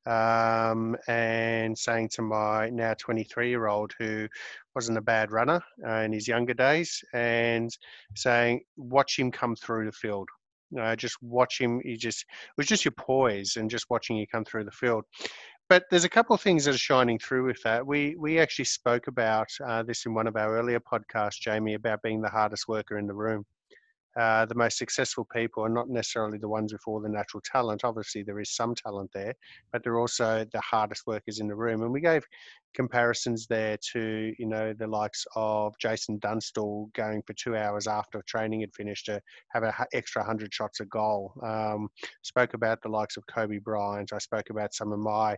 um, 0.07 0.97
and 1.09 1.77
saying 1.77 2.09
to 2.15 2.23
my 2.23 2.71
now 2.71 2.95
23 2.99 3.51
year 3.51 3.67
old 3.67 3.93
who 3.99 4.27
wasn't 4.75 4.97
a 4.97 5.03
bad 5.03 5.31
runner 5.31 5.61
uh, 5.87 6.01
in 6.07 6.13
his 6.15 6.27
younger 6.27 6.55
days, 6.55 7.05
and 7.13 7.71
saying, 8.17 8.63
watch 8.79 9.19
him 9.19 9.31
come 9.31 9.55
through 9.57 9.85
the 9.85 9.93
field. 9.93 10.31
Uh, 10.81 10.97
just 10.97 11.17
watch 11.23 11.61
him. 11.61 11.83
He 11.85 11.97
just 11.97 12.23
it 12.23 12.57
was 12.57 12.67
just 12.67 12.87
your 12.87 12.93
poise 12.93 13.57
and 13.57 13.71
just 13.71 13.91
watching 13.91 14.17
you 14.17 14.27
come 14.27 14.47
through 14.47 14.65
the 14.65 14.71
field. 14.71 15.05
But 15.69 15.85
there's 15.91 16.05
a 16.05 16.09
couple 16.09 16.35
of 16.35 16.41
things 16.41 16.65
that 16.65 16.75
are 16.75 16.79
shining 16.79 17.19
through 17.19 17.47
with 17.47 17.63
that. 17.63 17.87
We 17.87 18.17
we 18.17 18.39
actually 18.39 18.65
spoke 18.65 19.07
about 19.07 19.49
uh, 19.67 19.83
this 19.83 20.07
in 20.07 20.15
one 20.15 20.27
of 20.27 20.37
our 20.37 20.57
earlier 20.57 20.81
podcasts, 20.81 21.41
Jamie, 21.41 21.75
about 21.75 22.03
being 22.03 22.23
the 22.23 22.31
hardest 22.31 22.69
worker 22.69 22.99
in 22.99 23.07
the 23.07 23.15
room. 23.15 23.45
Uh, 24.19 24.47
the 24.47 24.55
most 24.55 24.79
successful 24.79 25.27
people 25.33 25.63
are 25.63 25.69
not 25.69 25.89
necessarily 25.89 26.39
the 26.39 26.49
ones 26.49 26.73
with 26.73 26.83
all 26.87 27.01
the 27.01 27.09
natural 27.09 27.43
talent. 27.45 27.85
Obviously, 27.85 28.23
there 28.23 28.41
is 28.41 28.55
some 28.57 28.75
talent 28.75 29.11
there, 29.15 29.35
but 29.71 29.85
they're 29.85 30.01
also 30.01 30.45
the 30.53 30.61
hardest 30.61 31.07
workers 31.07 31.39
in 31.39 31.47
the 31.47 31.55
room. 31.55 31.83
And 31.83 31.93
we 31.93 32.01
gave 32.01 32.25
comparisons 32.75 33.47
there 33.47 33.79
to, 33.93 34.33
you 34.39 34.47
know, 34.47 34.73
the 34.73 34.87
likes 34.87 35.25
of 35.35 35.75
Jason 35.79 36.19
Dunstall 36.19 36.91
going 36.95 37.23
for 37.27 37.33
two 37.35 37.57
hours 37.57 37.87
after 37.87 38.23
training 38.27 38.61
had 38.61 38.75
finished 38.75 39.07
to 39.07 39.21
have 39.51 39.63
an 39.63 39.73
extra 39.93 40.23
100 40.23 40.53
shots 40.53 40.81
a 40.81 40.85
goal. 40.87 41.33
Um, 41.43 41.89
spoke 42.23 42.55
about 42.55 42.83
the 42.83 42.89
likes 42.89 43.17
of 43.17 43.25
Kobe 43.27 43.59
Bryant. 43.59 44.13
I 44.13 44.19
spoke 44.19 44.51
about 44.51 44.75
some 44.75 44.93
of 44.93 44.99
my 44.99 45.37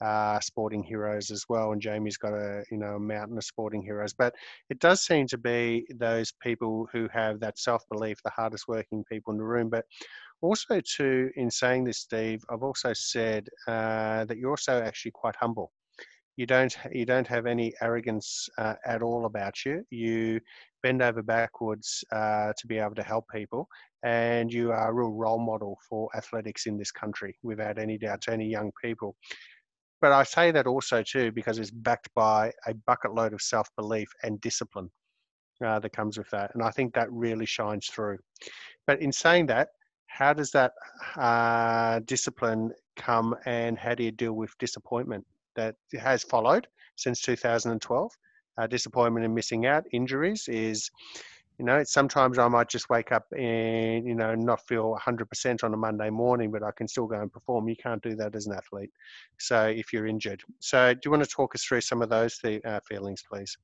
uh, 0.00 0.40
sporting 0.40 0.82
heroes 0.82 1.30
as 1.30 1.44
well, 1.48 1.72
and 1.72 1.82
Jamie's 1.82 2.16
got 2.16 2.32
a 2.32 2.64
you 2.70 2.78
know 2.78 2.96
a 2.96 3.00
mountain 3.00 3.36
of 3.36 3.44
sporting 3.44 3.82
heroes. 3.82 4.14
But 4.14 4.34
it 4.70 4.78
does 4.78 5.04
seem 5.04 5.26
to 5.28 5.38
be 5.38 5.86
those 5.94 6.32
people 6.42 6.88
who 6.92 7.08
have 7.12 7.40
that 7.40 7.58
self 7.58 7.82
belief, 7.90 8.18
the 8.24 8.30
hardest 8.30 8.66
working 8.66 9.04
people 9.10 9.32
in 9.32 9.38
the 9.38 9.44
room. 9.44 9.68
But 9.68 9.84
also, 10.40 10.80
too, 10.80 11.30
in 11.36 11.50
saying 11.50 11.84
this, 11.84 11.98
Steve, 11.98 12.42
I've 12.50 12.62
also 12.62 12.94
said 12.94 13.48
uh, 13.68 14.24
that 14.24 14.38
you're 14.38 14.50
also 14.50 14.80
actually 14.80 15.12
quite 15.12 15.36
humble. 15.36 15.70
You 16.40 16.46
don't 16.46 16.74
you 16.90 17.04
don't 17.04 17.26
have 17.26 17.44
any 17.44 17.74
arrogance 17.82 18.48
uh, 18.56 18.76
at 18.86 19.02
all 19.02 19.26
about 19.26 19.62
you. 19.66 19.84
You 19.90 20.40
bend 20.82 21.02
over 21.02 21.22
backwards 21.22 22.02
uh, 22.12 22.54
to 22.56 22.66
be 22.66 22.78
able 22.78 22.94
to 22.94 23.02
help 23.02 23.26
people, 23.30 23.68
and 24.04 24.50
you 24.50 24.72
are 24.72 24.88
a 24.88 24.94
real 24.94 25.12
role 25.12 25.38
model 25.38 25.78
for 25.86 26.08
athletics 26.16 26.64
in 26.64 26.78
this 26.78 26.92
country, 26.92 27.36
without 27.42 27.78
any 27.78 27.98
doubt, 27.98 28.22
to 28.22 28.32
any 28.32 28.46
young 28.46 28.70
people. 28.82 29.16
But 30.00 30.12
I 30.12 30.22
say 30.22 30.50
that 30.50 30.66
also 30.66 31.02
too 31.02 31.30
because 31.30 31.58
it's 31.58 31.70
backed 31.70 32.08
by 32.14 32.52
a 32.66 32.72
bucket 32.86 33.12
load 33.12 33.34
of 33.34 33.42
self 33.42 33.68
belief 33.76 34.08
and 34.22 34.40
discipline 34.40 34.90
uh, 35.62 35.78
that 35.80 35.92
comes 35.92 36.16
with 36.16 36.30
that, 36.30 36.52
and 36.54 36.62
I 36.62 36.70
think 36.70 36.94
that 36.94 37.12
really 37.12 37.44
shines 37.44 37.88
through. 37.88 38.16
But 38.86 39.02
in 39.02 39.12
saying 39.12 39.48
that, 39.48 39.68
how 40.06 40.32
does 40.32 40.52
that 40.52 40.72
uh, 41.16 42.00
discipline 42.06 42.72
come, 42.96 43.36
and 43.44 43.78
how 43.78 43.94
do 43.94 44.04
you 44.04 44.10
deal 44.10 44.32
with 44.32 44.56
disappointment 44.56 45.26
that 45.56 45.76
has 45.98 46.22
followed 46.22 46.66
since 46.96 47.20
2012? 47.20 48.12
Uh, 48.58 48.66
disappointment 48.66 49.24
and 49.24 49.34
missing 49.34 49.64
out, 49.66 49.84
injuries 49.92 50.46
is 50.48 50.90
you 51.60 51.66
know, 51.66 51.84
sometimes 51.84 52.38
I 52.38 52.48
might 52.48 52.70
just 52.70 52.88
wake 52.88 53.12
up 53.12 53.26
and, 53.36 54.06
you 54.06 54.14
know, 54.14 54.34
not 54.34 54.66
feel 54.66 54.96
100% 54.98 55.62
on 55.62 55.74
a 55.74 55.76
Monday 55.76 56.08
morning, 56.08 56.50
but 56.50 56.62
I 56.62 56.70
can 56.70 56.88
still 56.88 57.06
go 57.06 57.20
and 57.20 57.30
perform. 57.30 57.68
You 57.68 57.76
can't 57.76 58.02
do 58.02 58.16
that 58.16 58.34
as 58.34 58.46
an 58.46 58.54
athlete. 58.54 58.90
So 59.38 59.66
if 59.66 59.92
you're 59.92 60.06
injured. 60.06 60.42
So 60.60 60.94
do 60.94 61.00
you 61.04 61.10
want 61.10 61.22
to 61.22 61.28
talk 61.28 61.54
us 61.54 61.62
through 61.62 61.82
some 61.82 62.00
of 62.00 62.08
those 62.08 62.38
th- 62.38 62.64
uh, 62.64 62.80
feelings, 62.88 63.22
please? 63.30 63.58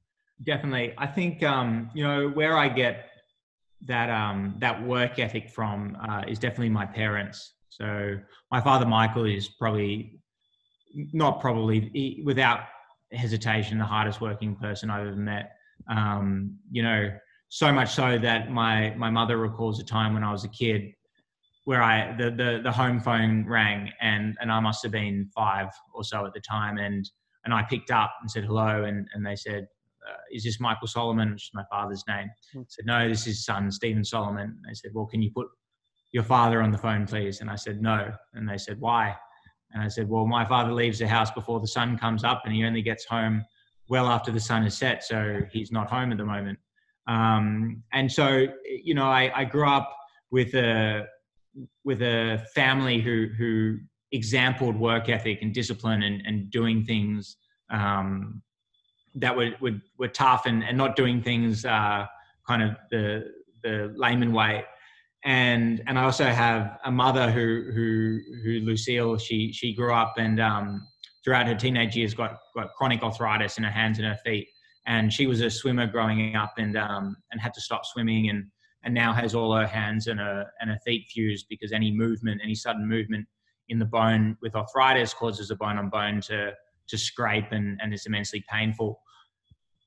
Definitely. 0.45 0.93
I 0.99 1.07
think, 1.07 1.43
um, 1.43 1.89
you 1.95 2.05
know, 2.05 2.29
where 2.29 2.59
I 2.59 2.69
get 2.69 3.09
that, 3.87 4.11
um, 4.11 4.57
that 4.59 4.87
work 4.87 5.19
ethic 5.19 5.49
from 5.49 5.97
uh, 6.07 6.25
is 6.29 6.39
definitely 6.39 6.69
my 6.69 6.85
parents. 6.85 7.55
So 7.71 8.19
my 8.53 8.61
father, 8.61 8.85
Michael, 8.85 9.25
is 9.25 9.49
probably, 9.49 10.21
not 10.95 11.41
probably, 11.41 12.23
without 12.25 12.61
hesitation, 13.13 13.79
the 13.79 13.85
hardest 13.85 14.21
working 14.21 14.57
person 14.57 14.91
I've 14.91 15.07
ever 15.07 15.17
met. 15.17 15.53
Um, 15.91 16.57
you 16.71 16.83
know, 16.83 17.11
so 17.49 17.73
much 17.73 17.93
so 17.93 18.19
that 18.19 18.51
my 18.51 18.95
my 18.97 19.11
mother 19.11 19.37
recalls 19.37 19.81
a 19.81 19.85
time 19.85 20.15
when 20.15 20.25
I 20.25 20.33
was 20.33 20.45
a 20.45 20.49
kid 20.49 20.93
where 21.65 21.83
I 21.83 22.15
the 22.17 22.31
the, 22.31 22.61
the 22.63 22.73
home 22.73 23.01
phone 23.01 23.47
rang 23.47 23.91
and 24.01 24.37
and 24.41 24.51
I 24.51 24.61
must 24.61 24.83
have 24.83 24.93
been 24.93 25.29
five 25.35 25.69
or 25.95 26.05
so 26.05 26.27
at 26.27 26.33
the 26.33 26.41
time 26.41 26.79
and 26.79 27.09
and 27.45 27.55
I 27.55 27.63
picked 27.63 27.91
up 27.91 28.13
and 28.21 28.31
said 28.31 28.45
hello 28.45 28.85
and 28.85 29.07
and 29.15 29.25
they 29.25 29.37
said 29.37 29.67
uh, 30.09 30.17
is 30.33 30.45
this 30.45 30.61
Michael 30.61 30.87
Solomon? 30.87 31.33
which 31.33 31.45
is 31.45 31.51
my 31.53 31.65
father's 31.71 32.05
name. 32.09 32.29
I 32.57 32.65
said 32.69 32.87
no 32.87 33.09
this 33.09 33.27
is 33.27 33.45
son 33.45 33.71
Steven 33.71 34.05
Solomon. 34.05 34.57
They 34.67 34.75
said 34.75 34.91
well 34.95 35.07
can 35.07 35.23
you 35.23 35.31
put 35.35 35.47
your 36.13 36.25
father 36.25 36.63
on 36.63 36.73
the 36.73 36.79
phone 36.79 37.07
please? 37.07 37.41
And 37.41 37.51
I 37.51 37.57
said 37.57 37.81
no. 37.81 38.13
And 38.35 38.49
they 38.49 38.59
said 38.59 38.81
why 38.81 39.17
and 39.73 39.83
I 39.83 39.89
said 39.89 40.09
well 40.09 40.27
my 40.27 40.45
father 40.45 40.73
leaves 40.73 40.99
the 40.99 41.09
house 41.09 41.31
before 41.31 41.61
the 41.61 41.67
sun 41.67 41.99
comes 41.99 42.25
up 42.25 42.43
and 42.45 42.55
he 42.55 42.65
only 42.65 42.83
gets 42.83 43.05
home 43.05 43.45
well 43.89 44.07
after 44.07 44.31
the 44.33 44.41
sun 44.41 44.65
is 44.65 44.77
set 44.77 45.05
so 45.05 45.41
he's 45.53 45.73
not 45.73 45.89
home 45.89 46.13
at 46.13 46.19
the 46.19 46.25
moment 46.25 46.59
um, 47.07 47.83
and 47.93 48.11
so, 48.11 48.47
you 48.65 48.95
know, 48.95 49.07
I, 49.07 49.31
I 49.35 49.45
grew 49.45 49.69
up 49.69 49.97
with 50.31 50.55
a 50.55 51.07
with 51.85 52.03
a 52.03 52.45
family 52.55 53.01
who 53.01 53.29
who 53.37 53.79
exampled 54.13 54.77
work 54.77 55.09
ethic 55.09 55.39
and 55.43 55.55
discipline 55.55 56.03
and, 56.03 56.23
and 56.27 56.51
doing 56.51 56.85
things 56.85 57.37
um, 57.71 58.43
that 59.15 59.35
were, 59.37 59.51
were, 59.61 59.81
were 59.99 60.09
tough 60.09 60.47
and, 60.47 60.63
and 60.63 60.77
not 60.77 60.95
doing 60.97 61.23
things 61.23 61.65
uh, 61.65 62.07
kind 62.47 62.63
of 62.63 62.77
the 62.91 63.33
the 63.63 63.93
layman 63.97 64.33
way. 64.33 64.65
And 65.25 65.83
and 65.87 65.99
I 65.99 66.05
also 66.05 66.25
have 66.25 66.79
a 66.85 66.91
mother 66.91 67.31
who 67.31 67.71
who 67.75 68.21
who 68.45 68.61
Lucille 68.61 69.19
she 69.19 69.53
she 69.53 69.75
grew 69.75 69.93
up 69.93 70.15
and 70.19 70.41
um, 70.41 70.87
throughout 71.25 71.47
her 71.47 71.55
teenage 71.55 71.97
years 71.97 72.15
got 72.15 72.39
got 72.55 72.73
chronic 72.75 73.03
arthritis 73.03 73.59
in 73.59 73.65
her 73.65 73.71
hands 73.71 73.99
and 73.99 74.07
her 74.07 74.19
feet 74.25 74.49
and 74.87 75.13
she 75.13 75.27
was 75.27 75.41
a 75.41 75.51
swimmer 75.51 75.87
growing 75.87 76.37
up 76.37 76.55
and 76.59 76.77
um, 76.77 77.17
and 77.33 77.41
had 77.41 77.53
to 77.55 77.61
stop 77.61 77.85
swimming 77.85 78.31
and 78.31 78.47
and 78.85 78.95
now 78.95 79.13
has 79.13 79.35
all 79.35 79.55
her 79.55 79.67
hands 79.67 80.07
and 80.07 80.21
her 80.21 80.47
and 80.61 80.71
her 80.71 80.79
feet 80.85 81.07
fused 81.09 81.47
because 81.51 81.73
any 81.73 81.91
movement, 81.91 82.41
any 82.43 82.55
sudden 82.55 82.89
movement 82.89 83.27
in 83.69 83.81
the 83.81 83.85
bone 83.85 84.37
with 84.41 84.55
arthritis 84.55 85.13
causes 85.13 85.49
the 85.49 85.57
bone 85.57 85.77
on 85.77 85.91
bone 85.91 86.21
to 86.23 86.53
to 86.89 86.97
scrape 86.97 87.51
and 87.51 87.81
and 87.83 87.93
is 87.93 88.07
immensely 88.07 88.45
painful. 88.49 89.01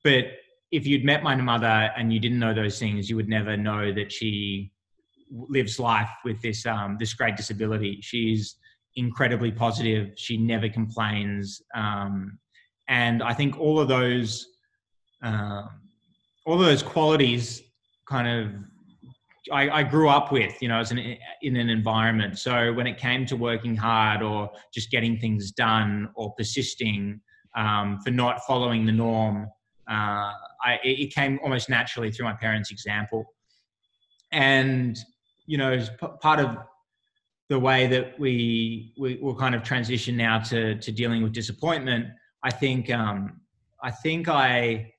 But 0.04 0.26
if 0.70 0.86
you'd 0.86 1.04
met 1.04 1.22
my 1.22 1.34
mother 1.34 1.90
and 1.96 2.12
you 2.12 2.20
didn't 2.20 2.38
know 2.38 2.54
those 2.54 2.78
things, 2.78 3.08
you 3.08 3.16
would 3.16 3.28
never 3.28 3.56
know 3.56 3.92
that 3.92 4.12
she 4.12 4.72
lives 5.30 5.78
life 5.78 6.10
with 6.24 6.40
this 6.42 6.66
um, 6.66 6.96
this 6.98 7.14
great 7.14 7.36
disability. 7.36 7.98
She's 8.02 8.56
incredibly 8.96 9.50
positive. 9.50 10.12
She 10.16 10.36
never 10.36 10.68
complains, 10.68 11.62
um, 11.74 12.38
and 12.88 13.22
I 13.22 13.34
think 13.34 13.58
all 13.58 13.78
of 13.78 13.88
those 13.88 14.46
um, 15.22 15.68
all 16.46 16.58
those 16.58 16.82
qualities 16.82 17.62
kind 18.06 18.28
of 18.28 18.52
I, 19.52 19.70
I, 19.70 19.82
grew 19.82 20.08
up 20.08 20.32
with, 20.32 20.60
you 20.60 20.68
know, 20.68 20.78
as 20.78 20.90
an 20.90 20.98
in 21.42 21.56
an 21.56 21.70
environment. 21.70 22.38
So 22.38 22.72
when 22.72 22.86
it 22.86 22.98
came 22.98 23.24
to 23.26 23.36
working 23.36 23.74
hard 23.76 24.22
or 24.22 24.50
just 24.72 24.90
getting 24.90 25.18
things 25.18 25.50
done 25.50 26.10
or 26.14 26.32
persisting 26.34 27.20
um, 27.56 27.98
for 28.04 28.10
not 28.10 28.40
following 28.46 28.84
the 28.84 28.92
norm, 28.92 29.48
uh, 29.88 30.32
I, 30.62 30.78
it 30.84 31.14
came 31.14 31.40
almost 31.42 31.68
naturally 31.68 32.12
through 32.12 32.26
my 32.26 32.34
parents' 32.34 32.70
example. 32.70 33.24
And 34.30 34.98
you 35.50 35.58
know, 35.58 35.72
as 35.72 35.90
p- 35.90 36.06
part 36.20 36.38
of 36.38 36.56
the 37.48 37.58
way 37.58 37.88
that 37.88 38.18
we, 38.20 38.94
we 38.96 39.18
will 39.20 39.34
kind 39.34 39.54
of 39.56 39.64
transition 39.64 40.16
now 40.16 40.38
to 40.38 40.78
to 40.78 40.92
dealing 40.92 41.24
with 41.24 41.32
disappointment, 41.32 42.06
I 42.44 42.52
think 42.52 42.88
um, 42.90 43.40
I 43.82 43.90
think 43.90 44.28
I 44.28 44.92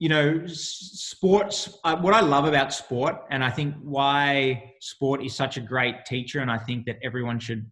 you 0.00 0.08
know, 0.08 0.42
sports, 0.46 1.78
uh, 1.84 1.96
what 1.96 2.12
I 2.12 2.20
love 2.20 2.44
about 2.44 2.72
sport, 2.74 3.16
and 3.30 3.42
I 3.42 3.50
think 3.50 3.74
why 3.82 4.74
sport 4.80 5.24
is 5.24 5.34
such 5.34 5.56
a 5.56 5.60
great 5.60 6.04
teacher, 6.04 6.40
and 6.40 6.50
I 6.50 6.58
think 6.58 6.84
that 6.86 6.98
everyone 7.02 7.38
should 7.38 7.70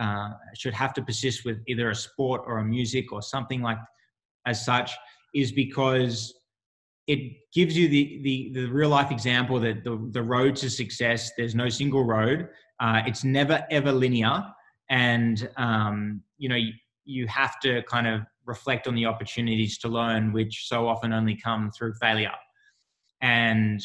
uh, 0.00 0.30
should 0.54 0.74
have 0.74 0.94
to 0.94 1.02
persist 1.02 1.44
with 1.44 1.58
either 1.66 1.90
a 1.90 1.94
sport 1.94 2.42
or 2.46 2.58
a 2.58 2.64
music 2.64 3.12
or 3.12 3.20
something 3.20 3.62
like 3.62 3.78
as 4.46 4.64
such, 4.64 4.92
is 5.34 5.50
because 5.52 6.32
it 7.06 7.52
gives 7.52 7.76
you 7.76 7.88
the 7.88 8.20
the, 8.22 8.50
the 8.54 8.66
real 8.66 8.88
life 8.88 9.10
example 9.10 9.60
that 9.60 9.84
the, 9.84 10.08
the 10.10 10.22
road 10.22 10.56
to 10.56 10.70
success, 10.70 11.32
there's 11.36 11.54
no 11.54 11.68
single 11.68 12.04
road. 12.04 12.48
Uh, 12.80 13.02
it's 13.06 13.24
never 13.24 13.64
ever 13.70 13.92
linear, 13.92 14.42
and 14.90 15.48
um, 15.56 16.22
you 16.38 16.48
know 16.48 16.56
you, 16.56 16.72
you 17.04 17.26
have 17.28 17.58
to 17.60 17.82
kind 17.82 18.06
of 18.06 18.22
reflect 18.46 18.86
on 18.86 18.94
the 18.94 19.06
opportunities 19.06 19.78
to 19.78 19.88
learn, 19.88 20.32
which 20.32 20.68
so 20.68 20.88
often 20.88 21.12
only 21.12 21.36
come 21.36 21.70
through 21.70 21.94
failure. 21.94 22.32
And, 23.20 23.82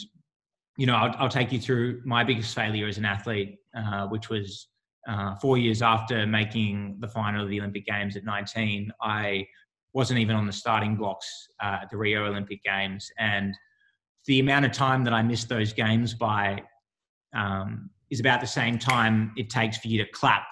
you 0.78 0.86
know, 0.86 0.96
I'll, 0.96 1.16
I'll 1.18 1.30
take 1.30 1.52
you 1.52 1.60
through 1.60 2.02
my 2.06 2.24
biggest 2.24 2.54
failure 2.56 2.88
as 2.88 2.98
an 2.98 3.06
athlete, 3.06 3.58
uh, 3.76 4.08
which 4.08 4.30
was 4.30 4.68
uh, 5.08 5.36
four 5.36 5.58
years 5.58 5.82
after 5.82 6.28
making 6.28 6.98
the 7.00 7.08
final 7.08 7.44
of 7.44 7.50
the 7.50 7.60
Olympic 7.60 7.86
Games 7.86 8.16
at 8.16 8.24
19. 8.24 8.92
I 9.02 9.48
wasn't 9.94 10.20
even 10.20 10.36
on 10.36 10.46
the 10.46 10.54
starting 10.54 10.96
blocks 10.96 11.28
uh, 11.62 11.80
at 11.82 11.90
the 11.90 11.98
Rio 11.98 12.26
Olympic 12.26 12.64
Games. 12.64 13.10
And 13.20 13.56
the 14.26 14.40
amount 14.40 14.66
of 14.66 14.72
time 14.72 15.04
that 15.04 15.14
I 15.14 15.22
missed 15.22 15.50
those 15.50 15.74
games 15.74 16.14
by 16.14 16.62
um, 17.36 17.90
is 18.10 18.20
about 18.20 18.42
the 18.42 18.48
same 18.48 18.78
time 18.78 19.32
it 19.38 19.50
takes 19.50 19.78
for 19.78 19.88
you 19.88 20.04
to 20.04 20.10
clap 20.12 20.44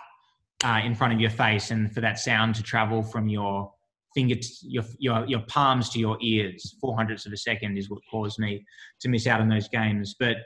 uh, 0.64 0.82
in 0.84 0.96
front 0.96 1.14
of 1.14 1.20
your 1.20 1.30
face 1.30 1.72
and 1.72 1.94
for 1.94 2.02
that 2.02 2.20
sound 2.20 2.56
to 2.56 2.64
travel 2.64 3.02
from 3.02 3.30
your 3.30 3.72
fingers, 4.14 4.64
your, 4.64 4.84
your, 4.98 5.26
your 5.26 5.42
palms 5.42 5.90
to 5.90 6.00
your 6.00 6.18
ears. 6.22 6.76
Four 6.82 6.96
hundredths 6.96 7.26
of 7.26 7.34
a 7.34 7.38
second 7.38 7.78
is 7.78 7.90
what 7.90 8.02
caused 8.10 8.40
me 8.40 8.66
to 9.02 9.10
miss 9.10 9.28
out 9.28 9.40
on 9.40 9.48
those 9.48 9.70
games. 9.70 10.16
But, 10.20 10.38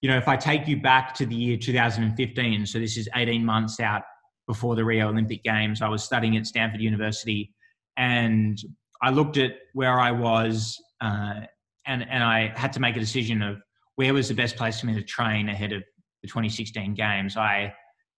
you 0.00 0.08
know, 0.08 0.16
if 0.16 0.28
I 0.28 0.36
take 0.36 0.66
you 0.66 0.80
back 0.80 1.14
to 1.14 1.26
the 1.26 1.34
year 1.34 1.56
2015, 1.56 2.66
so 2.66 2.78
this 2.78 2.96
is 2.96 3.08
18 3.14 3.44
months 3.44 3.80
out 3.80 4.02
before 4.46 4.74
the 4.74 4.84
Rio 4.84 5.08
Olympic 5.08 5.42
Games, 5.44 5.82
I 5.82 5.88
was 5.88 6.02
studying 6.02 6.36
at 6.36 6.46
Stanford 6.46 6.80
University 6.80 7.52
and 7.96 8.58
I 9.02 9.10
looked 9.10 9.36
at 9.36 9.52
where 9.74 9.98
I 9.98 10.10
was 10.10 10.80
uh, 11.00 11.40
and, 11.86 12.06
and 12.08 12.22
I 12.22 12.52
had 12.56 12.72
to 12.74 12.80
make 12.80 12.96
a 12.96 13.00
decision 13.00 13.42
of 13.42 13.60
where 13.96 14.14
was 14.14 14.28
the 14.28 14.34
best 14.34 14.56
place 14.56 14.80
for 14.80 14.86
me 14.86 14.94
to 14.94 15.02
train 15.02 15.48
ahead 15.48 15.72
of 15.72 15.82
the 16.22 16.28
2016 16.28 16.94
games. 16.94 17.36
I 17.36 17.72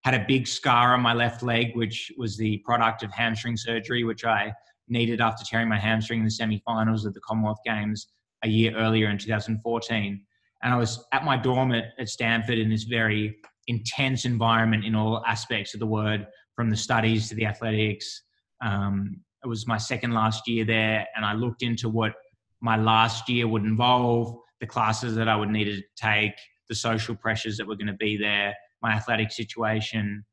had 0.04 0.14
a 0.14 0.24
big 0.28 0.46
scar 0.46 0.94
on 0.94 1.00
my 1.00 1.14
left 1.14 1.42
leg, 1.42 1.74
which 1.74 2.12
was 2.18 2.36
the 2.36 2.58
product 2.58 3.02
of 3.02 3.10
hamstring 3.10 3.56
surgery, 3.56 4.04
which 4.04 4.24
I 4.24 4.52
needed 4.88 5.20
after 5.20 5.44
tearing 5.44 5.68
my 5.68 5.78
hamstring 5.78 6.20
in 6.20 6.24
the 6.26 6.30
semi-finals 6.30 7.06
of 7.06 7.14
the 7.14 7.20
Commonwealth 7.20 7.60
Games 7.64 8.08
a 8.44 8.48
year 8.48 8.76
earlier 8.76 9.08
in 9.08 9.16
2014. 9.16 10.22
And 10.62 10.74
I 10.74 10.76
was 10.76 11.02
at 11.12 11.24
my 11.24 11.38
dorm 11.38 11.72
at, 11.72 11.84
at 11.98 12.08
Stanford 12.08 12.58
in 12.58 12.68
this 12.68 12.84
very 12.84 13.36
intense 13.66 14.26
environment 14.26 14.84
in 14.84 14.94
all 14.94 15.24
aspects 15.26 15.72
of 15.72 15.80
the 15.80 15.86
word, 15.86 16.26
from 16.54 16.68
the 16.68 16.76
studies 16.76 17.28
to 17.30 17.34
the 17.34 17.46
athletics. 17.46 18.22
Um, 18.62 19.20
it 19.44 19.48
was 19.48 19.66
my 19.66 19.76
second 19.76 20.12
last 20.12 20.48
year 20.48 20.64
there, 20.64 21.06
and 21.14 21.24
I 21.24 21.34
looked 21.34 21.62
into 21.62 21.88
what 21.88 22.14
my 22.60 22.76
last 22.76 23.28
year 23.28 23.46
would 23.46 23.62
involve, 23.62 24.34
the 24.60 24.66
classes 24.66 25.14
that 25.16 25.28
I 25.28 25.36
would 25.36 25.50
need 25.50 25.64
to 25.64 25.82
take, 25.96 26.34
the 26.68 26.74
social 26.74 27.14
pressures 27.14 27.58
that 27.58 27.66
were 27.66 27.76
going 27.76 27.88
to 27.88 27.92
be 27.92 28.16
there, 28.16 28.54
my 28.82 28.92
athletic 28.92 29.30
situation. 29.30 30.24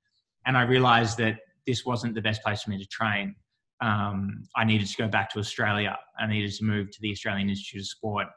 And 0.46 0.58
I 0.58 0.62
realized 0.64 1.18
that 1.18 1.40
this 1.68 1.86
wasn't 1.86 2.16
the 2.16 2.22
best 2.22 2.42
place 2.42 2.64
for 2.64 2.70
me 2.70 2.78
to 2.78 2.88
train 2.88 3.36
um, 3.82 4.44
I 4.56 4.64
needed 4.64 4.88
to 4.88 4.98
go 4.98 5.08
back 5.08 5.30
to 5.32 5.40
Australia. 5.40 5.98
I 6.20 6.28
needed 6.28 6.54
to 6.54 6.64
move 6.64 6.92
to 6.92 7.02
the 7.02 7.12
Australian 7.12 7.50
Institute 7.50 7.82
of 7.82 7.88
Sport 7.88 8.28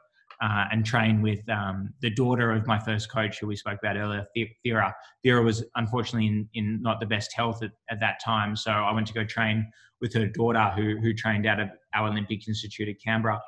uh, 0.41 0.65
and 0.71 0.85
train 0.85 1.21
with 1.21 1.47
um, 1.49 1.93
the 2.01 2.09
daughter 2.09 2.51
of 2.51 2.65
my 2.67 2.79
first 2.79 3.11
coach, 3.11 3.39
who 3.39 3.47
we 3.47 3.55
spoke 3.55 3.79
about 3.81 3.95
earlier, 3.95 4.25
Fira. 4.65 4.91
Fira 5.23 5.43
was 5.43 5.63
unfortunately 5.75 6.27
in, 6.27 6.49
in 6.53 6.81
not 6.81 6.99
the 6.99 7.05
best 7.05 7.31
health 7.33 7.63
at, 7.63 7.71
at, 7.89 7.99
that 7.99 8.19
time, 8.23 8.55
so 8.55 8.71
I 8.71 8.91
went 8.91 9.07
to 9.07 9.13
go 9.13 9.23
train 9.23 9.71
with 10.05 10.13
her 10.13 10.27
daughter, 10.27 10.71
who 10.75 10.97
who 11.01 11.13
trained 11.13 11.47
out 11.47 11.59
of 11.59 11.69
our 11.95 12.09
Olympic 12.09 12.47
Institute 12.47 12.87
at 12.87 12.95
Canberra. 13.03 13.41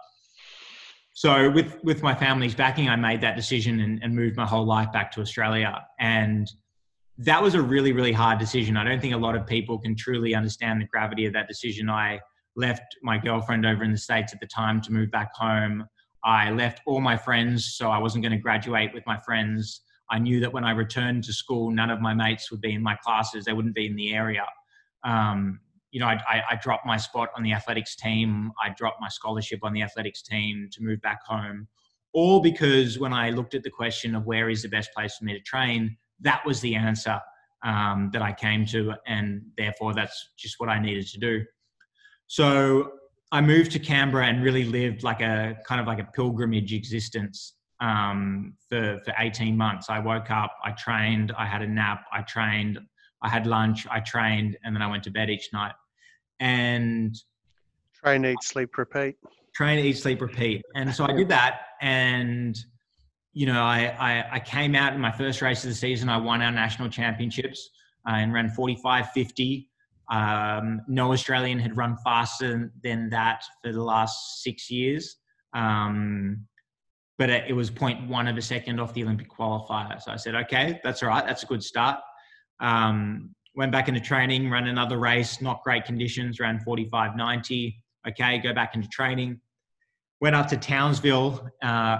So 1.13 1.51
with 1.51 1.77
with 1.83 2.01
my 2.01 2.15
family's 2.15 2.55
backing, 2.55 2.89
I 2.89 2.95
made 2.95 3.21
that 3.21 3.35
decision 3.35 3.79
and, 3.79 4.01
and 4.01 4.15
moved 4.15 4.35
my 4.35 4.45
whole 4.45 4.65
life 4.65 4.91
back 4.91 5.11
to 5.13 5.21
Australia 5.21 5.85
and 5.99 6.49
that 7.19 7.41
was 7.41 7.55
a 7.55 7.61
really, 7.61 7.91
really 7.91 8.11
hard 8.11 8.37
decision. 8.37 8.77
I 8.77 8.83
don't 8.83 9.01
think 9.01 9.13
a 9.13 9.17
lot 9.17 9.35
of 9.35 9.47
people 9.47 9.79
can 9.79 9.95
truly 9.95 10.35
understand 10.35 10.79
the 10.79 10.85
gravity 10.85 11.25
of 11.25 11.33
that 11.33 11.47
decision. 11.47 11.89
I 11.89 12.19
left 12.55 12.95
my 13.01 13.17
girlfriend 13.17 13.65
over 13.65 13.83
in 13.83 13.91
the 13.91 13.97
States 13.97 14.33
at 14.33 14.39
the 14.39 14.47
time 14.47 14.81
to 14.81 14.91
move 14.91 15.09
back 15.11 15.33
home. 15.33 15.85
I 16.23 16.51
left 16.51 16.81
all 16.85 17.01
my 17.01 17.17
friends, 17.17 17.73
so 17.75 17.89
I 17.89 17.97
wasn't 17.97 18.23
going 18.23 18.33
to 18.33 18.37
graduate 18.37 18.93
with 18.93 19.03
my 19.07 19.19
friends. 19.25 19.81
I 20.11 20.19
knew 20.19 20.39
that 20.41 20.53
when 20.53 20.63
I 20.63 20.71
returned 20.71 21.23
to 21.25 21.33
school, 21.33 21.71
none 21.71 21.89
of 21.89 22.01
my 22.01 22.13
mates 22.13 22.51
would 22.51 22.61
be 22.61 22.73
in 22.73 22.83
my 22.83 22.95
classes, 23.03 23.45
they 23.45 23.53
wouldn't 23.53 23.75
be 23.75 23.87
in 23.87 23.95
the 23.95 24.13
area. 24.13 24.45
Um, 25.03 25.59
you 25.97 26.01
know, 26.01 26.09
I, 26.09 26.19
I, 26.27 26.41
I, 26.51 26.55
dropped 26.57 26.85
my 26.85 26.95
spot 26.95 27.29
on 27.35 27.41
the 27.41 27.53
athletics 27.53 27.95
team. 27.95 28.51
I 28.63 28.69
dropped 28.69 29.01
my 29.01 29.07
scholarship 29.07 29.61
on 29.63 29.73
the 29.73 29.81
athletics 29.81 30.21
team 30.21 30.69
to 30.73 30.83
move 30.83 31.01
back 31.01 31.25
home, 31.25 31.67
all 32.13 32.39
because 32.39 32.99
when 32.99 33.13
I 33.13 33.31
looked 33.31 33.55
at 33.55 33.63
the 33.63 33.71
question 33.71 34.13
of 34.13 34.27
where 34.27 34.47
is 34.47 34.61
the 34.61 34.69
best 34.69 34.93
place 34.93 35.17
for 35.17 35.25
me 35.25 35.33
to 35.33 35.39
train, 35.39 35.97
that 36.19 36.45
was 36.45 36.61
the 36.61 36.75
answer 36.75 37.19
um, 37.65 38.11
that 38.13 38.21
I 38.21 38.31
came 38.31 38.63
to, 38.67 38.93
and 39.07 39.41
therefore 39.57 39.95
that's 39.95 40.29
just 40.37 40.59
what 40.59 40.69
I 40.69 40.77
needed 40.77 41.07
to 41.07 41.19
do. 41.19 41.43
So 42.27 42.91
I 43.31 43.41
moved 43.41 43.71
to 43.71 43.79
Canberra 43.79 44.27
and 44.27 44.43
really 44.43 44.65
lived 44.65 45.01
like 45.01 45.21
a 45.21 45.57
kind 45.65 45.81
of 45.81 45.87
like 45.87 45.99
a 45.99 46.07
pilgrimage 46.13 46.73
existence 46.73 47.55
um, 47.81 48.53
for 48.69 48.99
for 49.03 49.15
18 49.17 49.57
months. 49.57 49.89
I 49.89 49.97
woke 49.97 50.29
up, 50.29 50.55
I 50.63 50.73
trained, 50.73 51.31
I 51.35 51.47
had 51.47 51.63
a 51.63 51.67
nap, 51.67 52.05
I 52.13 52.21
trained, 52.21 52.77
I 53.23 53.29
had 53.29 53.47
lunch, 53.47 53.87
I 53.89 53.99
trained, 53.99 54.57
and 54.63 54.75
then 54.75 54.83
I 54.83 54.87
went 54.87 55.03
to 55.05 55.09
bed 55.09 55.31
each 55.31 55.49
night. 55.51 55.73
And 56.39 57.15
train, 57.93 58.25
eat, 58.25 58.41
sleep, 58.43 58.77
repeat. 58.77 59.15
Train, 59.55 59.83
eat, 59.83 59.97
sleep, 59.97 60.21
repeat. 60.21 60.63
And 60.75 60.93
so 60.93 61.05
I 61.05 61.13
did 61.13 61.29
that, 61.29 61.61
and 61.81 62.57
you 63.33 63.45
know, 63.45 63.63
I, 63.63 63.95
I, 63.99 64.25
I, 64.33 64.39
came 64.39 64.73
out 64.73 64.93
in 64.93 64.99
my 64.99 65.11
first 65.11 65.43
race 65.43 65.63
of 65.63 65.69
the 65.69 65.75
season. 65.75 66.09
I 66.09 66.17
won 66.17 66.41
our 66.41 66.51
national 66.51 66.89
championships 66.89 67.69
uh, 68.07 68.13
and 68.13 68.33
ran 68.33 68.49
45 68.49 69.11
50. 69.11 69.69
Um, 70.09 70.81
no 70.87 71.11
Australian 71.13 71.59
had 71.59 71.77
run 71.77 71.97
faster 72.03 72.71
than 72.83 73.11
that 73.11 73.43
for 73.63 73.71
the 73.71 73.83
last 73.83 74.41
six 74.41 74.71
years. 74.71 75.17
Um, 75.53 76.47
but 77.19 77.29
it, 77.29 77.45
it 77.49 77.53
was 77.53 77.69
0.1 77.69 78.29
of 78.29 78.37
a 78.37 78.41
second 78.41 78.79
off 78.79 78.93
the 78.95 79.03
Olympic 79.03 79.29
qualifier. 79.29 80.01
So 80.01 80.11
I 80.11 80.15
said, 80.15 80.33
okay, 80.33 80.79
that's 80.83 81.03
all 81.03 81.09
right. 81.09 81.25
That's 81.25 81.43
a 81.43 81.47
good 81.47 81.63
start. 81.63 81.99
Um, 82.59 83.35
went 83.57 83.71
back 83.71 83.87
into 83.89 83.99
training, 83.99 84.49
ran 84.49 84.67
another 84.67 84.99
race, 84.99 85.41
not 85.41 85.63
great 85.63 85.83
conditions, 85.83 86.39
ran 86.39 86.59
45 86.59 87.17
90. 87.17 87.83
Okay, 88.07 88.37
go 88.37 88.53
back 88.53 88.75
into 88.75 88.87
training. 88.87 89.41
Went 90.21 90.35
up 90.35 90.47
to 90.49 90.57
Townsville, 90.57 91.49
uh, 91.63 91.97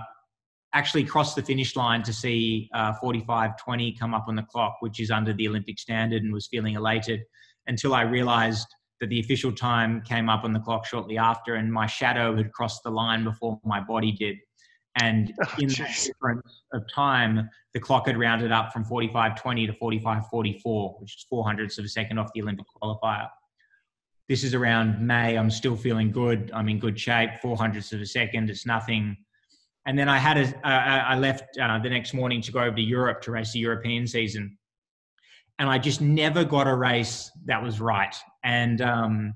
actually 0.74 1.04
crossed 1.04 1.36
the 1.36 1.41
finish 1.41 1.76
line 1.76 2.04
to 2.04 2.13
see 2.13 2.70
uh, 2.74 2.93
45.20 3.04 4.00
come 4.00 4.13
up 4.13 4.26
on 4.28 4.36
the 4.36 4.43
clock, 4.43 4.78
which 4.82 5.00
is 5.00 5.12
under 5.12 5.34
the 5.34 5.48
Olympic 5.48 5.79
standard, 5.79 6.23
and 6.23 6.31
was 6.31 6.48
feeling 6.48 6.75
elated 6.75 7.21
until 7.65 7.94
I 7.94 8.04
realized 8.04 8.67
that 9.02 9.08
the 9.08 9.19
official 9.19 9.52
time 9.52 10.02
came 10.02 10.29
up 10.29 10.44
on 10.44 10.54
the 10.54 10.60
clock 10.60 10.86
shortly 10.86 11.17
after, 11.17 11.56
and 11.56 11.73
my 11.73 11.88
shadow 11.88 12.36
had 12.36 12.52
crossed 12.54 12.84
the 12.84 12.92
line 12.92 13.23
before 13.23 13.60
my 13.65 13.79
body 13.79 14.12
did. 14.12 14.38
And 15.02 15.33
oh, 15.43 15.54
in 15.60 15.69
geez. 15.69 15.77
that 15.77 16.06
difference 16.06 16.63
of 16.73 16.83
time, 16.93 17.50
the 17.73 17.79
clock 17.79 18.08
had 18.08 18.17
rounded 18.17 18.52
up 18.52 18.73
from 18.73 18.83
45.20 18.85 19.67
to 19.67 19.73
45.44, 19.73 21.02
which 21.02 21.15
is 21.15 21.25
four 21.29 21.45
hundredths 21.45 21.77
of 21.77 21.85
a 21.85 21.89
second 21.89 22.17
off 22.17 22.29
the 22.33 22.41
Olympic 22.41 22.65
qualifier. 22.81 23.27
This 24.27 24.43
is 24.43 24.54
around 24.54 25.00
May. 25.06 25.37
I'm 25.37 25.50
still 25.50 25.75
feeling 25.75 26.12
good. 26.12 26.52
I'm 26.54 26.67
in 26.69 26.79
good 26.79 27.00
shape. 27.00 27.29
Four 27.41 27.58
hundredths 27.58 27.93
of 27.93 28.02
a 28.02 28.06
second. 28.06 28.50
It's 28.50 28.65
nothing 28.65 29.17
and 29.87 29.98
then 29.98 30.10
I 30.10 30.17
had 30.17 30.37
a, 30.37 30.67
uh, 30.67 31.04
I 31.08 31.17
left 31.17 31.58
uh, 31.58 31.79
the 31.79 31.89
next 31.89 32.13
morning 32.13 32.41
to 32.41 32.52
go 32.52 32.60
over 32.60 32.75
to 32.75 32.81
Europe 32.81 33.21
to 33.21 33.31
race 33.31 33.54
the 33.54 33.60
European 33.60 34.06
season, 34.06 34.58
and 35.60 35.69
I 35.69 35.77
just 35.77 36.02
never 36.02 36.43
got 36.43 36.67
a 36.67 36.75
race 36.75 37.31
that 37.45 37.63
was 37.63 37.79
right. 37.79 38.13
And 38.43 38.81
um, 38.81 39.33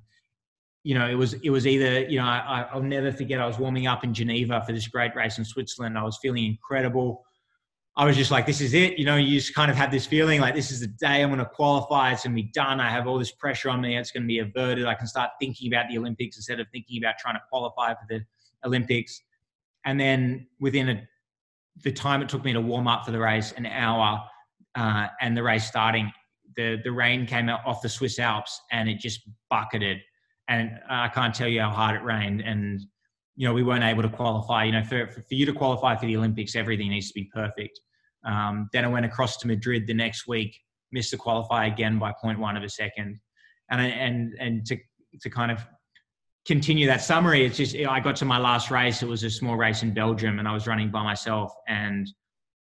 you 0.84 0.96
know, 0.96 1.08
it 1.08 1.16
was 1.16 1.34
it 1.34 1.50
was 1.50 1.68
either 1.68 2.02
you 2.02 2.18
know 2.18 2.26
I, 2.26 2.68
I'll 2.72 2.82
never 2.82 3.12
forget. 3.12 3.40
I 3.40 3.48
was 3.48 3.60
warming 3.60 3.88
up 3.88 4.04
in 4.04 4.14
Geneva 4.14 4.64
for 4.66 4.74
this 4.74 4.88
great 4.88 5.16
race 5.16 5.38
in 5.38 5.46
Switzerland. 5.46 5.98
I 5.98 6.04
was 6.04 6.18
feeling 6.22 6.46
incredible. 6.46 7.24
I 7.98 8.06
was 8.06 8.16
just 8.16 8.32
like, 8.32 8.46
this 8.46 8.62
is 8.62 8.74
it. 8.74 8.98
You 8.98 9.06
know, 9.06 9.18
you 9.18 9.38
just 9.38 9.54
kind 9.54 9.70
of 9.70 9.76
have 9.76 9.92
this 9.92 10.06
feeling 10.06 10.40
like 10.40 10.56
this 10.56 10.72
is 10.72 10.80
the 10.80 10.88
day 10.88 11.22
I'm 11.22 11.30
going 11.30 11.40
to 11.40 11.46
qualify. 11.46 12.14
It's 12.14 12.24
going 12.24 12.36
to 12.36 12.42
be 12.42 12.50
done. 12.54 12.80
I 12.80 12.90
have 12.90 13.06
all 13.06 13.20
this 13.20 13.34
pressure 13.34 13.70
on 13.70 13.82
me. 13.82 13.98
It's 13.98 14.12
going 14.12 14.24
to 14.24 14.28
be 14.28 14.40
averted. 14.40 14.86
I 14.86 14.96
can 14.96 15.08
start 15.08 15.32
thinking 15.42 15.72
about 15.72 15.90
the 15.90 15.98
Olympics 15.98 16.38
instead 16.38 16.62
of 16.62 16.68
thinking 16.72 17.04
about 17.04 17.16
trying 17.20 17.36
to 17.36 17.42
qualify 17.50 17.94
for 17.94 18.06
the 18.08 18.24
Olympics. 18.66 19.22
And 19.84 20.00
then 20.00 20.48
within 20.60 20.90
a, 20.90 21.04
the 21.84 21.92
time 21.92 22.22
it 22.22 22.30
took 22.30 22.46
me 22.46 22.54
to 22.54 22.62
warm 22.62 22.88
up 22.88 23.06
for 23.06 23.12
the 23.12 23.20
race, 23.20 23.52
an 23.58 23.66
hour, 23.66 24.24
uh, 24.76 25.08
and 25.20 25.36
the 25.36 25.44
race 25.44 25.66
starting, 25.66 26.12
the 26.56 26.80
the 26.84 26.92
rain 26.92 27.26
came 27.26 27.50
out 27.50 27.60
off 27.66 27.82
the 27.82 27.90
Swiss 27.90 28.20
Alps 28.20 28.62
and 28.72 28.90
it 28.90 29.00
just 29.00 29.22
bucketed. 29.50 30.00
And 30.52 30.80
I 30.90 31.08
can't 31.08 31.34
tell 31.34 31.48
you 31.48 31.62
how 31.62 31.70
hard 31.70 31.96
it 31.96 32.04
rained. 32.04 32.42
And 32.42 32.82
you 33.38 33.48
know, 33.48 33.54
we 33.54 33.64
weren't 33.64 33.86
able 33.86 34.02
to 34.02 34.10
qualify. 34.10 34.66
You 34.66 34.74
know, 34.74 34.84
for, 34.84 35.08
for 35.08 35.34
you 35.34 35.46
to 35.46 35.54
qualify 35.54 35.96
for 35.96 36.06
the 36.06 36.18
Olympics, 36.18 36.56
everything 36.56 36.90
needs 36.90 37.08
to 37.08 37.14
be 37.14 37.30
perfect. 37.34 37.80
Um, 38.26 38.70
then 38.74 38.84
I 38.84 38.90
went 38.90 39.06
across 39.06 39.38
to 39.38 39.48
Madrid 39.48 39.88
the 39.88 39.94
next 39.94 40.28
week, 40.28 40.56
missed 40.92 41.12
the 41.12 41.18
qualify 41.18 41.68
again 41.68 41.98
by 41.98 42.12
0.1 42.24 42.58
of 42.58 42.64
a 42.64 42.70
second. 42.70 43.20
And, 43.70 43.82
and, 43.82 44.36
and 44.40 44.66
to, 44.66 44.78
to 45.22 45.30
kind 45.30 45.52
of 45.52 45.66
continue 46.46 46.86
that 46.88 47.02
summary, 47.02 47.46
it's 47.46 47.58
just, 47.58 47.76
I 47.76 48.02
got 48.02 48.18
to 48.18 48.26
my 48.26 48.38
last 48.38 48.70
race. 48.70 49.02
It 49.02 49.08
was 49.08 49.24
a 49.24 49.30
small 49.30 49.56
race 49.56 49.84
in 49.84 49.94
Belgium 49.94 50.40
and 50.40 50.48
I 50.48 50.54
was 50.54 50.68
running 50.68 50.92
by 50.92 51.02
myself. 51.02 51.54
And 51.70 52.12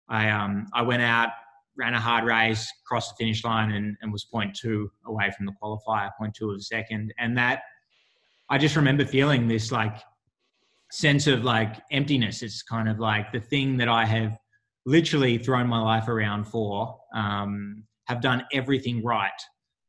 I, 0.09 0.31
um, 0.31 0.67
I 0.73 0.81
went 0.81 1.03
out, 1.03 1.29
ran 1.77 1.95
a 1.95 2.01
hard 2.01 2.25
race, 2.25 2.71
crossed 2.87 3.17
the 3.17 3.25
finish 3.25 3.45
line 3.45 3.73
and, 3.73 3.97
and 4.03 4.13
was 4.13 4.27
0.2 4.33 4.89
away 5.07 5.31
from 5.37 5.47
the 5.47 5.53
qualifier, 5.63 6.11
0.2 6.21 6.51
of 6.51 6.57
a 6.57 6.61
second. 6.61 7.13
And 7.19 7.37
that, 7.37 7.63
I 8.49 8.59
just 8.59 8.77
remember 8.77 9.05
feeling 9.05 9.49
this 9.49 9.73
like 9.73 9.99
sense 10.91 11.27
of 11.27 11.45
like 11.45 11.77
emptiness. 11.91 12.43
It's 12.43 12.63
kind 12.63 12.89
of 12.89 12.99
like 12.99 13.33
the 13.33 13.41
thing 13.41 13.77
that 13.79 13.89
I 13.89 14.05
have 14.05 14.37
literally 14.87 15.39
thrown 15.39 15.67
my 15.67 15.81
life 15.81 16.09
around 16.09 16.45
for, 16.45 16.97
um, 17.15 17.85
have 18.07 18.21
done 18.21 18.45
everything 18.53 19.05
right. 19.05 19.31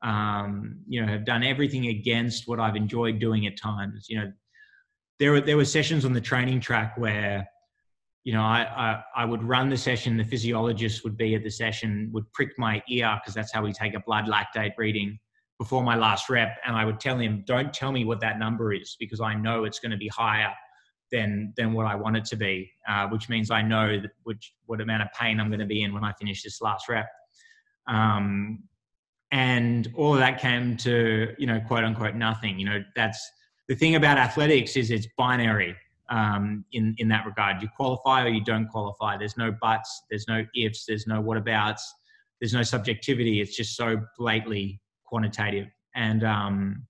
Um, 0.03 0.79
you 0.87 1.01
know, 1.01 1.11
have 1.11 1.25
done 1.25 1.43
everything 1.43 1.87
against 1.87 2.47
what 2.47 2.59
I've 2.59 2.75
enjoyed 2.75 3.19
doing 3.19 3.47
at 3.47 3.57
times. 3.57 4.05
You 4.09 4.19
know, 4.19 4.31
there 5.19 5.31
were 5.31 5.41
there 5.41 5.57
were 5.57 5.65
sessions 5.65 6.05
on 6.05 6.13
the 6.13 6.21
training 6.21 6.59
track 6.59 6.97
where, 6.97 7.47
you 8.27 8.33
know, 8.33 8.41
I 8.41 8.63
I, 8.75 9.03
I 9.21 9.23
would 9.23 9.41
run 9.41 9.69
the 9.69 9.77
session. 9.77 10.17
The 10.17 10.25
physiologist 10.25 11.05
would 11.05 11.15
be 11.15 11.33
at 11.35 11.43
the 11.43 11.49
session, 11.49 12.09
would 12.11 12.29
prick 12.33 12.49
my 12.57 12.83
ear 12.89 13.17
because 13.21 13.33
that's 13.33 13.53
how 13.53 13.63
we 13.63 13.71
take 13.71 13.93
a 13.93 14.01
blood 14.01 14.25
lactate 14.25 14.73
reading 14.77 15.17
before 15.57 15.81
my 15.81 15.95
last 15.95 16.29
rep, 16.29 16.57
and 16.65 16.75
I 16.75 16.83
would 16.83 16.99
tell 16.99 17.17
him, 17.17 17.45
"Don't 17.47 17.73
tell 17.73 17.93
me 17.93 18.03
what 18.03 18.19
that 18.19 18.37
number 18.37 18.73
is 18.73 18.97
because 18.99 19.21
I 19.21 19.33
know 19.33 19.63
it's 19.63 19.79
going 19.79 19.93
to 19.93 19.97
be 19.97 20.09
higher 20.09 20.53
than 21.09 21.53
than 21.55 21.71
what 21.71 21.85
I 21.85 21.95
want 21.95 22.17
it 22.17 22.25
to 22.25 22.35
be, 22.35 22.69
uh, 22.85 23.07
which 23.07 23.29
means 23.29 23.49
I 23.49 23.61
know 23.61 23.97
that 24.01 24.11
which 24.23 24.53
what 24.65 24.81
amount 24.81 25.03
of 25.03 25.07
pain 25.17 25.39
I'm 25.39 25.47
going 25.47 25.61
to 25.61 25.65
be 25.65 25.83
in 25.83 25.93
when 25.93 26.03
I 26.03 26.11
finish 26.19 26.43
this 26.43 26.59
last 26.59 26.89
rep. 26.89 27.07
Um, 27.87 28.63
and 29.31 29.89
all 29.95 30.15
of 30.15 30.19
that 30.19 30.37
came 30.41 30.75
to 30.77 31.33
you 31.37 31.47
know 31.47 31.61
quote 31.61 31.85
unquote 31.85 32.15
nothing. 32.15 32.59
You 32.59 32.65
know 32.65 32.83
that's 32.93 33.25
the 33.69 33.75
thing 33.75 33.95
about 33.95 34.17
athletics 34.17 34.75
is 34.75 34.91
it's 34.91 35.07
binary 35.17 35.77
um, 36.09 36.65
in 36.71 36.95
in 36.97 37.07
that 37.09 37.25
regard. 37.25 37.61
You 37.61 37.69
qualify 37.75 38.23
or 38.25 38.29
you 38.29 38.43
don't 38.43 38.67
qualify. 38.67 39.17
There's 39.17 39.37
no 39.37 39.51
buts. 39.51 40.03
There's 40.09 40.25
no 40.27 40.45
ifs. 40.55 40.85
There's 40.87 41.07
no 41.07 41.21
whatabouts. 41.21 41.81
There's 42.39 42.53
no 42.53 42.63
subjectivity. 42.63 43.41
It's 43.41 43.55
just 43.55 43.75
so 43.75 43.97
blatantly 44.17 44.79
quantitative. 45.05 45.67
And 45.95 46.23
um, 46.23 46.87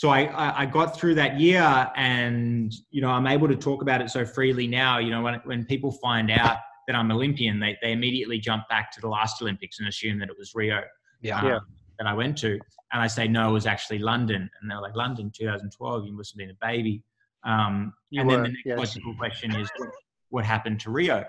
so 0.00 0.08
I, 0.08 0.62
I 0.62 0.66
got 0.66 0.96
through 0.98 1.16
that 1.16 1.38
year 1.38 1.90
and 1.94 2.72
you 2.90 3.02
know 3.02 3.10
i'm 3.10 3.26
able 3.26 3.48
to 3.48 3.56
talk 3.56 3.82
about 3.82 4.00
it 4.00 4.08
so 4.08 4.24
freely 4.24 4.66
now 4.66 4.98
you 4.98 5.10
know 5.10 5.20
when, 5.20 5.34
when 5.44 5.64
people 5.66 5.92
find 5.92 6.30
out 6.30 6.56
that 6.86 6.96
i'm 6.96 7.10
olympian 7.10 7.60
they, 7.60 7.76
they 7.82 7.92
immediately 7.92 8.38
jump 8.38 8.66
back 8.70 8.90
to 8.92 9.00
the 9.02 9.08
last 9.08 9.42
olympics 9.42 9.78
and 9.78 9.88
assume 9.88 10.18
that 10.18 10.30
it 10.30 10.38
was 10.38 10.52
rio 10.54 10.80
yeah. 11.20 11.40
Um, 11.40 11.46
yeah. 11.46 11.58
that 11.98 12.06
i 12.06 12.14
went 12.14 12.38
to 12.38 12.52
and 12.92 13.02
i 13.02 13.06
say 13.06 13.28
no 13.28 13.50
it 13.50 13.52
was 13.52 13.66
actually 13.66 13.98
london 13.98 14.48
and 14.60 14.70
they're 14.70 14.80
like 14.80 14.96
london 14.96 15.30
2012 15.36 16.06
you 16.06 16.16
must 16.16 16.32
have 16.32 16.38
been 16.38 16.50
a 16.50 16.66
baby 16.66 17.02
um, 17.44 17.92
and 18.12 18.28
were, 18.28 18.34
then 18.34 18.42
the 18.42 18.48
next 18.50 18.66
yes. 18.66 18.78
logical 18.78 19.14
question 19.14 19.54
is 19.54 19.68
what, 19.76 19.88
what 20.30 20.44
happened 20.44 20.80
to 20.80 20.90
rio 20.90 21.24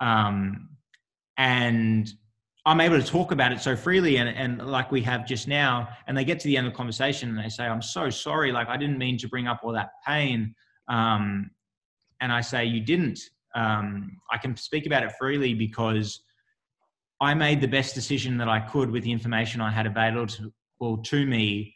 um, 0.00 0.68
and 1.38 2.12
I'm 2.66 2.80
able 2.80 3.00
to 3.00 3.06
talk 3.06 3.30
about 3.30 3.52
it 3.52 3.60
so 3.60 3.76
freely 3.76 4.16
and, 4.16 4.28
and 4.28 4.66
like 4.66 4.90
we 4.90 5.00
have 5.02 5.24
just 5.24 5.46
now. 5.46 5.88
And 6.08 6.18
they 6.18 6.24
get 6.24 6.40
to 6.40 6.48
the 6.48 6.56
end 6.56 6.66
of 6.66 6.72
the 6.72 6.76
conversation 6.76 7.28
and 7.28 7.38
they 7.38 7.48
say, 7.48 7.64
I'm 7.64 7.80
so 7.80 8.10
sorry. 8.10 8.50
Like, 8.50 8.68
I 8.68 8.76
didn't 8.76 8.98
mean 8.98 9.16
to 9.18 9.28
bring 9.28 9.46
up 9.46 9.60
all 9.62 9.72
that 9.72 9.90
pain. 10.04 10.52
Um, 10.88 11.50
and 12.20 12.32
I 12.32 12.40
say, 12.40 12.64
You 12.64 12.80
didn't. 12.80 13.20
Um, 13.54 14.18
I 14.32 14.38
can 14.38 14.56
speak 14.56 14.86
about 14.86 15.04
it 15.04 15.12
freely 15.18 15.54
because 15.54 16.20
I 17.20 17.34
made 17.34 17.60
the 17.60 17.68
best 17.68 17.94
decision 17.94 18.36
that 18.38 18.48
I 18.48 18.58
could 18.58 18.90
with 18.90 19.04
the 19.04 19.12
information 19.12 19.60
I 19.60 19.70
had 19.70 19.86
available 19.86 20.26
to, 20.26 20.52
well, 20.80 20.96
to 20.98 21.24
me 21.24 21.72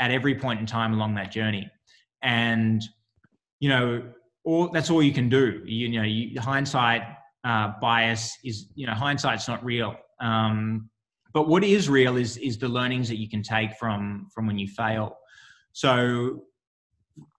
at 0.00 0.10
every 0.10 0.34
point 0.34 0.60
in 0.60 0.66
time 0.66 0.94
along 0.94 1.14
that 1.16 1.30
journey. 1.30 1.70
And, 2.22 2.82
you 3.62 3.68
know, 3.68 4.02
all, 4.42 4.70
that's 4.70 4.90
all 4.90 5.04
you 5.04 5.12
can 5.12 5.28
do. 5.28 5.62
You, 5.64 5.86
you 5.86 6.00
know, 6.00 6.04
you, 6.04 6.40
hindsight 6.40 7.02
uh, 7.44 7.74
bias 7.80 8.36
is, 8.44 8.66
you 8.74 8.88
know, 8.88 8.92
hindsight's 8.92 9.46
not 9.46 9.64
real. 9.64 9.94
Um, 10.20 10.90
but 11.32 11.46
what 11.46 11.62
is 11.62 11.88
real 11.88 12.16
is 12.16 12.36
is 12.38 12.58
the 12.58 12.68
learnings 12.68 13.08
that 13.08 13.18
you 13.18 13.28
can 13.28 13.40
take 13.40 13.76
from 13.78 14.26
from 14.34 14.48
when 14.48 14.58
you 14.58 14.66
fail. 14.66 15.16
So 15.72 16.42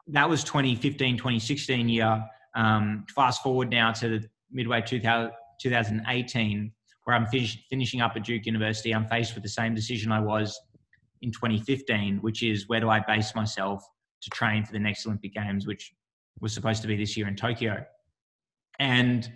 that 0.08 0.30
was 0.30 0.46
2015, 0.46 1.18
2016 1.18 1.90
year. 1.90 2.24
Um, 2.56 3.06
fast 3.14 3.44
forward 3.44 3.70
now 3.70 3.92
to 3.92 4.08
the 4.08 4.30
midway 4.50 4.80
2000, 4.80 5.30
2018, 5.62 6.72
where 7.04 7.18
I'm 7.18 7.28
finish, 7.28 7.62
finishing 7.70 8.00
up 8.00 8.14
at 8.16 8.24
Duke 8.24 8.46
University. 8.46 8.96
I'm 8.96 9.08
faced 9.08 9.34
with 9.34 9.44
the 9.44 9.50
same 9.50 9.76
decision 9.76 10.14
I 10.14 10.22
was 10.22 10.58
in 11.22 11.32
2015, 11.32 12.20
which 12.22 12.44
is 12.44 12.70
where 12.70 12.80
do 12.80 12.90
I 12.90 13.02
base 13.02 13.36
myself 13.36 13.84
to 14.22 14.30
train 14.30 14.64
for 14.64 14.72
the 14.72 14.80
next 14.80 15.06
Olympic 15.06 15.34
Games, 15.34 15.68
which 15.68 15.92
was 16.44 16.54
supposed 16.54 16.82
to 16.82 16.88
be 16.88 16.96
this 16.96 17.18
year 17.18 17.28
in 17.28 17.36
Tokyo. 17.36 17.84
And 18.78 19.32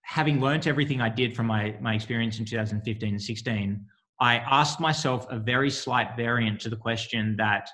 having 0.00 0.40
learnt 0.40 0.66
everything 0.66 1.00
I 1.00 1.10
did 1.10 1.36
from 1.36 1.46
my, 1.46 1.76
my 1.80 1.94
experience 1.94 2.38
in 2.38 2.46
2015 2.46 3.08
and 3.08 3.22
16, 3.22 3.84
I 4.18 4.38
asked 4.38 4.80
myself 4.80 5.26
a 5.30 5.38
very 5.38 5.70
slight 5.70 6.16
variant 6.16 6.58
to 6.62 6.70
the 6.70 6.76
question 6.76 7.36
that 7.36 7.68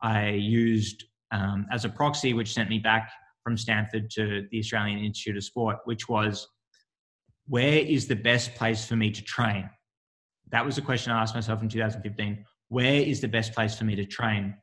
I 0.00 0.30
used 0.30 1.04
um, 1.32 1.66
as 1.70 1.84
a 1.84 1.88
proxy, 1.88 2.32
which 2.32 2.54
sent 2.54 2.70
me 2.70 2.78
back 2.78 3.10
from 3.44 3.58
Stanford 3.58 4.10
to 4.12 4.46
the 4.50 4.58
Australian 4.58 5.04
Institute 5.04 5.36
of 5.36 5.44
Sport, 5.44 5.78
which 5.84 6.08
was 6.08 6.48
where 7.48 7.78
is 7.78 8.06
the 8.06 8.16
best 8.16 8.54
place 8.54 8.86
for 8.86 8.96
me 8.96 9.10
to 9.10 9.22
train? 9.22 9.68
That 10.50 10.64
was 10.64 10.76
the 10.76 10.82
question 10.82 11.12
I 11.12 11.20
asked 11.20 11.34
myself 11.34 11.62
in 11.62 11.68
2015. 11.68 12.44
Where 12.68 12.94
is 12.94 13.20
the 13.20 13.28
best 13.28 13.52
place 13.52 13.76
for 13.76 13.84
me 13.84 13.96
to 13.96 14.06
train? 14.06 14.54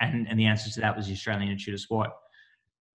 And, 0.00 0.28
and 0.28 0.38
the 0.38 0.46
answer 0.46 0.70
to 0.70 0.80
that 0.80 0.96
was 0.96 1.06
the 1.06 1.12
Australian 1.12 1.50
Institute 1.50 1.74
of 1.74 1.80
Sport. 1.80 2.10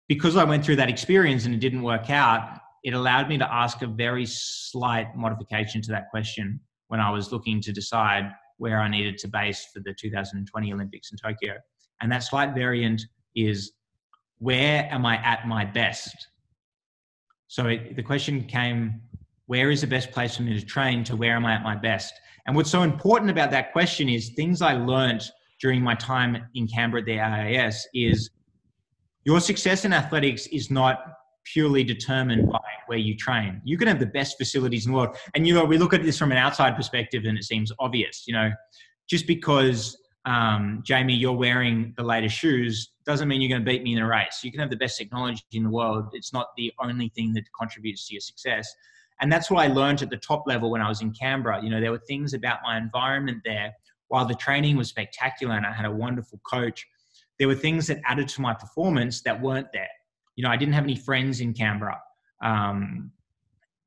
Because 0.08 0.36
I 0.36 0.44
went 0.44 0.64
through 0.64 0.76
that 0.76 0.88
experience 0.88 1.46
and 1.46 1.54
it 1.54 1.58
didn't 1.58 1.82
work 1.82 2.10
out, 2.10 2.58
it 2.84 2.94
allowed 2.94 3.28
me 3.28 3.38
to 3.38 3.52
ask 3.52 3.82
a 3.82 3.86
very 3.86 4.26
slight 4.26 5.16
modification 5.16 5.80
to 5.82 5.90
that 5.92 6.10
question 6.10 6.60
when 6.88 7.00
I 7.00 7.10
was 7.10 7.32
looking 7.32 7.60
to 7.62 7.72
decide 7.72 8.30
where 8.58 8.80
I 8.80 8.88
needed 8.88 9.18
to 9.18 9.28
base 9.28 9.66
for 9.72 9.80
the 9.80 9.94
2020 9.94 10.72
Olympics 10.72 11.10
in 11.10 11.18
Tokyo. 11.18 11.54
And 12.00 12.10
that 12.12 12.22
slight 12.22 12.54
variant 12.54 13.02
is 13.34 13.72
where 14.38 14.88
am 14.90 15.06
I 15.06 15.16
at 15.24 15.46
my 15.46 15.64
best? 15.64 16.28
So 17.46 17.66
it, 17.66 17.96
the 17.96 18.02
question 18.02 18.44
came, 18.44 19.00
where 19.46 19.70
is 19.70 19.80
the 19.80 19.86
best 19.86 20.10
place 20.10 20.36
for 20.36 20.42
me 20.42 20.58
to 20.58 20.66
train 20.66 21.04
to 21.04 21.16
where 21.16 21.36
am 21.36 21.46
I 21.46 21.52
at 21.54 21.62
my 21.62 21.76
best? 21.76 22.12
And 22.46 22.56
what's 22.56 22.70
so 22.70 22.82
important 22.82 23.30
about 23.30 23.50
that 23.52 23.72
question 23.72 24.08
is 24.08 24.30
things 24.30 24.62
I 24.62 24.72
learned 24.72 25.22
during 25.62 25.80
my 25.80 25.94
time 25.94 26.36
in 26.54 26.66
Canberra 26.66 27.00
at 27.00 27.06
the 27.06 27.18
AIS 27.18 27.88
is 27.94 28.28
your 29.24 29.40
success 29.40 29.84
in 29.84 29.92
athletics 29.92 30.48
is 30.48 30.70
not 30.70 30.98
purely 31.44 31.84
determined 31.84 32.50
by 32.50 32.58
where 32.86 32.98
you 32.98 33.16
train. 33.16 33.60
You 33.64 33.78
can 33.78 33.88
have 33.88 34.00
the 34.00 34.06
best 34.06 34.36
facilities 34.36 34.86
in 34.86 34.92
the 34.92 34.98
world. 34.98 35.16
And, 35.34 35.46
you 35.46 35.54
know, 35.54 35.64
we 35.64 35.78
look 35.78 35.94
at 35.94 36.02
this 36.02 36.18
from 36.18 36.32
an 36.32 36.38
outside 36.38 36.76
perspective 36.76 37.24
and 37.24 37.38
it 37.38 37.44
seems 37.44 37.72
obvious, 37.78 38.24
you 38.26 38.34
know, 38.34 38.50
just 39.08 39.26
because, 39.26 39.96
um, 40.24 40.82
Jamie, 40.84 41.14
you're 41.14 41.32
wearing 41.32 41.94
the 41.96 42.02
latest 42.02 42.36
shoes 42.36 42.92
doesn't 43.04 43.28
mean 43.28 43.40
you're 43.40 43.48
going 43.48 43.64
to 43.64 43.70
beat 43.70 43.82
me 43.82 43.92
in 43.92 43.98
a 43.98 44.06
race. 44.06 44.40
You 44.42 44.50
can 44.50 44.60
have 44.60 44.70
the 44.70 44.76
best 44.76 44.98
technology 44.98 45.42
in 45.52 45.64
the 45.64 45.70
world. 45.70 46.06
It's 46.12 46.32
not 46.32 46.48
the 46.56 46.72
only 46.80 47.08
thing 47.14 47.32
that 47.34 47.44
contributes 47.58 48.08
to 48.08 48.14
your 48.14 48.20
success. 48.20 48.72
And 49.20 49.30
that's 49.30 49.50
what 49.50 49.64
I 49.64 49.68
learned 49.68 50.02
at 50.02 50.10
the 50.10 50.16
top 50.16 50.44
level 50.46 50.70
when 50.70 50.80
I 50.80 50.88
was 50.88 51.02
in 51.02 51.12
Canberra. 51.12 51.62
You 51.62 51.70
know, 51.70 51.80
there 51.80 51.92
were 51.92 52.02
things 52.08 52.34
about 52.34 52.58
my 52.64 52.76
environment 52.76 53.42
there. 53.44 53.72
While 54.12 54.26
the 54.26 54.34
training 54.34 54.76
was 54.76 54.88
spectacular 54.88 55.54
and 55.56 55.66
I 55.66 55.72
had 55.72 55.86
a 55.86 55.90
wonderful 55.90 56.38
coach, 56.48 56.86
there 57.38 57.48
were 57.48 57.54
things 57.54 57.86
that 57.86 57.98
added 58.06 58.28
to 58.28 58.40
my 58.40 58.54
performance 58.54 59.22
that 59.22 59.40
weren't 59.40 59.68
there 59.72 59.88
you 60.36 60.44
know, 60.44 60.50
I 60.50 60.56
didn't 60.56 60.74
have 60.74 60.84
any 60.84 60.96
friends 60.96 61.40
in 61.40 61.52
Canberra. 61.52 62.00
Um, 62.42 63.12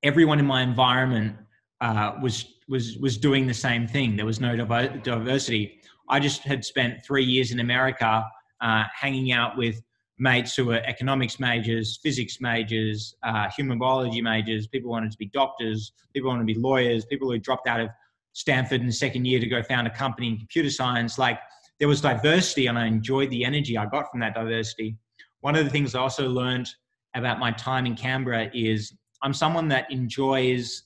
everyone 0.03 0.39
in 0.39 0.45
my 0.45 0.61
environment 0.61 1.35
uh, 1.81 2.13
was 2.21 2.53
was 2.67 2.97
was 2.97 3.17
doing 3.17 3.47
the 3.47 3.53
same 3.53 3.87
thing. 3.87 4.15
There 4.15 4.25
was 4.25 4.39
no 4.39 4.55
diversity. 4.55 5.81
I 6.09 6.19
just 6.19 6.41
had 6.43 6.63
spent 6.63 7.03
three 7.03 7.23
years 7.23 7.51
in 7.51 7.59
America 7.59 8.25
uh, 8.61 8.83
hanging 8.93 9.31
out 9.31 9.57
with 9.57 9.81
mates 10.17 10.55
who 10.55 10.65
were 10.65 10.81
economics 10.85 11.39
majors, 11.39 11.99
physics 12.01 12.37
majors, 12.39 13.15
uh, 13.23 13.49
human 13.49 13.77
biology 13.77 14.21
majors. 14.21 14.67
People 14.67 14.91
wanted 14.91 15.11
to 15.11 15.17
be 15.17 15.25
doctors. 15.25 15.91
People 16.13 16.29
wanted 16.29 16.47
to 16.47 16.53
be 16.53 16.59
lawyers. 16.59 17.05
People 17.05 17.29
who 17.29 17.37
dropped 17.37 17.67
out 17.67 17.81
of 17.81 17.89
Stanford 18.35 18.81
in 18.81 18.87
the 18.87 18.93
second 18.93 19.23
year 19.23 19.39
to 19.39 19.47
go 19.47 19.63
found 19.63 19.87
a 19.87 19.89
company 19.89 20.27
in 20.27 20.37
computer 20.37 20.69
science. 20.69 21.17
Like 21.17 21.39
there 21.79 21.87
was 21.87 22.01
diversity, 22.01 22.67
and 22.67 22.77
I 22.77 22.85
enjoyed 22.85 23.29
the 23.29 23.45
energy 23.45 23.77
I 23.77 23.85
got 23.85 24.11
from 24.11 24.19
that 24.19 24.35
diversity. 24.35 24.97
One 25.39 25.55
of 25.55 25.63
the 25.63 25.71
things 25.71 25.95
I 25.95 26.01
also 26.01 26.27
learned 26.27 26.67
about 27.15 27.39
my 27.39 27.51
time 27.51 27.85
in 27.85 27.95
Canberra 27.95 28.51
is 28.53 28.93
I'm 29.21 29.33
someone 29.33 29.69
that 29.69 29.89
enjoys 29.89 30.83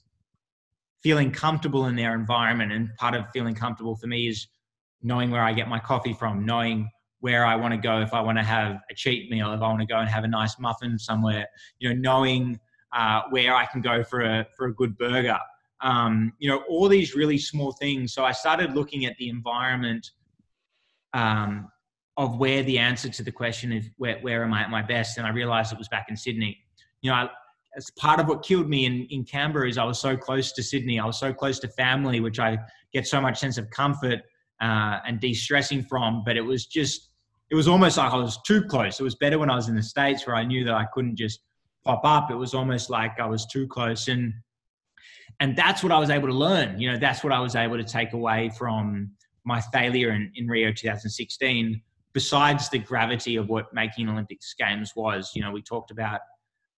feeling 1.01 1.31
comfortable 1.31 1.87
in 1.87 1.95
their 1.95 2.13
environment. 2.13 2.71
And 2.71 2.95
part 2.97 3.15
of 3.15 3.25
feeling 3.33 3.55
comfortable 3.55 3.95
for 3.95 4.05
me 4.05 4.27
is 4.27 4.47
knowing 5.01 5.31
where 5.31 5.41
I 5.41 5.51
get 5.53 5.67
my 5.67 5.79
coffee 5.79 6.13
from, 6.13 6.45
knowing 6.45 6.87
where 7.21 7.47
I 7.47 7.55
want 7.55 7.73
to 7.73 7.79
go 7.79 7.99
if 8.01 8.13
I 8.13 8.21
want 8.21 8.37
to 8.37 8.43
have 8.43 8.79
a 8.91 8.93
cheat 8.93 9.31
meal, 9.31 9.51
if 9.53 9.61
I 9.61 9.67
want 9.67 9.79
to 9.79 9.87
go 9.87 9.97
and 9.97 10.07
have 10.07 10.23
a 10.23 10.27
nice 10.27 10.59
muffin 10.59 10.99
somewhere, 10.99 11.47
you 11.79 11.89
know, 11.89 11.99
knowing 11.99 12.59
uh, 12.93 13.21
where 13.31 13.55
I 13.55 13.65
can 13.65 13.81
go 13.81 14.03
for 14.03 14.21
a 14.21 14.45
for 14.55 14.67
a 14.67 14.75
good 14.75 14.95
burger. 14.99 15.39
Um, 15.81 16.33
you 16.39 16.49
know, 16.49 16.63
all 16.67 16.89
these 16.89 17.15
really 17.15 17.37
small 17.37 17.71
things. 17.71 18.13
So 18.13 18.25
I 18.25 18.33
started 18.33 18.75
looking 18.75 19.05
at 19.05 19.15
the 19.17 19.29
environment 19.29 20.11
um, 21.13 21.69
of 22.17 22.37
where 22.37 22.63
the 22.63 22.77
answer 22.77 23.09
to 23.09 23.23
the 23.23 23.31
question 23.31 23.71
is 23.71 23.89
where, 23.97 24.19
where 24.19 24.43
am 24.43 24.53
I 24.53 24.61
at 24.63 24.69
my 24.69 24.81
best, 24.81 25.17
and 25.17 25.25
I 25.25 25.29
realized 25.29 25.71
it 25.71 25.77
was 25.77 25.87
back 25.87 26.07
in 26.09 26.17
Sydney. 26.17 26.57
You 27.01 27.11
know, 27.11 27.15
I, 27.15 27.29
as 27.77 27.89
part 27.91 28.19
of 28.19 28.27
what 28.27 28.43
killed 28.43 28.67
me 28.67 28.85
in, 28.85 29.07
in 29.09 29.23
Canberra 29.23 29.69
is 29.69 29.77
I 29.77 29.85
was 29.85 29.99
so 29.99 30.17
close 30.17 30.51
to 30.53 30.61
Sydney. 30.61 30.99
I 30.99 31.05
was 31.05 31.17
so 31.17 31.31
close 31.31 31.59
to 31.59 31.69
family, 31.69 32.19
which 32.19 32.39
I 32.39 32.57
get 32.91 33.07
so 33.07 33.21
much 33.21 33.39
sense 33.39 33.57
of 33.57 33.69
comfort 33.69 34.19
uh, 34.59 34.97
and 35.07 35.19
de-stressing 35.21 35.83
from. 35.83 36.23
But 36.25 36.35
it 36.35 36.41
was 36.41 36.65
just, 36.65 37.09
it 37.49 37.55
was 37.55 37.67
almost 37.69 37.97
like 37.97 38.11
I 38.11 38.17
was 38.17 38.37
too 38.45 38.63
close. 38.63 38.99
It 38.99 39.03
was 39.03 39.15
better 39.15 39.39
when 39.39 39.49
I 39.49 39.55
was 39.55 39.69
in 39.69 39.75
the 39.75 39.83
States 39.83 40.27
where 40.27 40.35
I 40.35 40.43
knew 40.43 40.65
that 40.65 40.73
I 40.73 40.85
couldn't 40.93 41.15
just 41.15 41.39
pop 41.85 42.01
up. 42.03 42.31
It 42.31 42.35
was 42.35 42.53
almost 42.53 42.89
like 42.89 43.17
I 43.19 43.27
was 43.27 43.45
too 43.45 43.65
close. 43.67 44.09
And, 44.09 44.33
and 45.39 45.55
that's 45.55 45.83
what 45.83 45.91
I 45.91 45.99
was 45.99 46.09
able 46.09 46.27
to 46.27 46.33
learn. 46.33 46.79
You 46.79 46.91
know, 46.91 46.97
that's 46.97 47.23
what 47.23 47.33
I 47.33 47.39
was 47.39 47.55
able 47.55 47.77
to 47.77 47.83
take 47.83 48.13
away 48.13 48.51
from 48.57 49.11
my 49.45 49.61
failure 49.73 50.11
in, 50.11 50.31
in 50.35 50.47
Rio 50.47 50.71
2016, 50.71 51.81
besides 52.13 52.69
the 52.69 52.79
gravity 52.79 53.35
of 53.35 53.49
what 53.49 53.73
making 53.73 54.09
Olympics 54.09 54.53
games 54.57 54.93
was. 54.95 55.31
You 55.33 55.41
know, 55.41 55.51
we 55.51 55.61
talked 55.61 55.91
about 55.91 56.21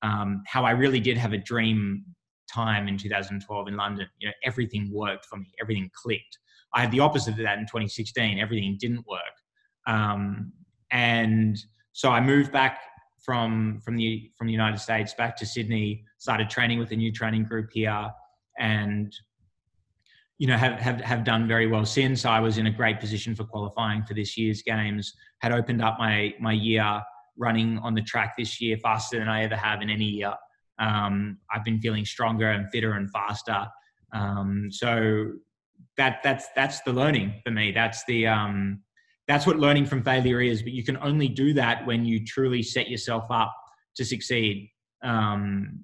um, 0.01 0.43
how 0.47 0.63
I 0.63 0.71
really 0.71 0.99
did 0.99 1.17
have 1.17 1.33
a 1.33 1.37
dream 1.37 2.05
time 2.51 2.87
in 2.87 2.97
2012 2.97 3.67
in 3.67 3.77
London. 3.77 4.07
You 4.19 4.29
know, 4.29 4.33
everything 4.43 4.91
worked 4.91 5.25
for 5.25 5.37
me, 5.37 5.47
everything 5.61 5.89
clicked. 5.93 6.37
I 6.73 6.81
had 6.81 6.91
the 6.91 6.99
opposite 6.99 7.31
of 7.31 7.37
that 7.37 7.57
in 7.57 7.65
2016. 7.65 8.39
Everything 8.39 8.77
didn't 8.79 9.05
work, 9.07 9.19
um, 9.87 10.53
and 10.91 11.57
so 11.93 12.09
I 12.09 12.21
moved 12.21 12.51
back 12.51 12.79
from 13.23 13.81
from 13.83 13.97
the 13.97 14.31
from 14.37 14.47
the 14.47 14.53
United 14.53 14.79
States 14.79 15.13
back 15.13 15.35
to 15.37 15.45
Sydney. 15.45 16.05
Started 16.17 16.49
training 16.49 16.79
with 16.79 16.91
a 16.91 16.95
new 16.95 17.11
training 17.11 17.43
group 17.43 17.69
here, 17.73 18.09
and 18.59 19.13
you 20.37 20.47
know 20.47 20.57
have, 20.57 20.79
have 20.79 21.01
have 21.01 21.23
done 21.23 21.47
very 21.47 21.67
well 21.67 21.85
since. 21.85 22.25
I 22.25 22.39
was 22.39 22.57
in 22.57 22.67
a 22.67 22.71
great 22.71 22.99
position 22.99 23.35
for 23.35 23.43
qualifying 23.43 24.03
for 24.03 24.13
this 24.13 24.37
year's 24.37 24.61
games. 24.61 25.13
Had 25.39 25.51
opened 25.51 25.81
up 25.81 25.97
my 25.99 26.33
my 26.39 26.53
year 26.53 27.01
running 27.37 27.77
on 27.79 27.93
the 27.93 28.01
track 28.01 28.35
this 28.37 28.59
year 28.61 28.77
faster 28.77 29.19
than 29.19 29.29
I 29.29 29.43
ever 29.43 29.55
have 29.55 29.81
in 29.81 29.89
any 29.89 30.05
year. 30.05 30.33
Um, 30.79 31.37
I've 31.53 31.63
been 31.63 31.79
feeling 31.79 32.05
stronger 32.05 32.49
and 32.49 32.69
fitter 32.71 32.93
and 32.93 33.09
faster. 33.11 33.67
Um, 34.13 34.67
so 34.71 35.33
that 35.97 36.21
that's 36.23 36.47
that's 36.55 36.81
the 36.81 36.93
learning 36.93 37.41
for 37.43 37.51
me. 37.51 37.71
That's 37.71 38.03
the 38.05 38.27
um, 38.27 38.81
that's 39.27 39.45
what 39.45 39.57
learning 39.57 39.85
from 39.85 40.03
failure 40.03 40.41
is. 40.41 40.63
But 40.63 40.73
you 40.73 40.83
can 40.83 40.97
only 40.97 41.27
do 41.27 41.53
that 41.53 41.85
when 41.85 42.05
you 42.05 42.25
truly 42.25 42.63
set 42.63 42.89
yourself 42.89 43.25
up 43.29 43.53
to 43.95 44.05
succeed. 44.05 44.69
Um, 45.03 45.79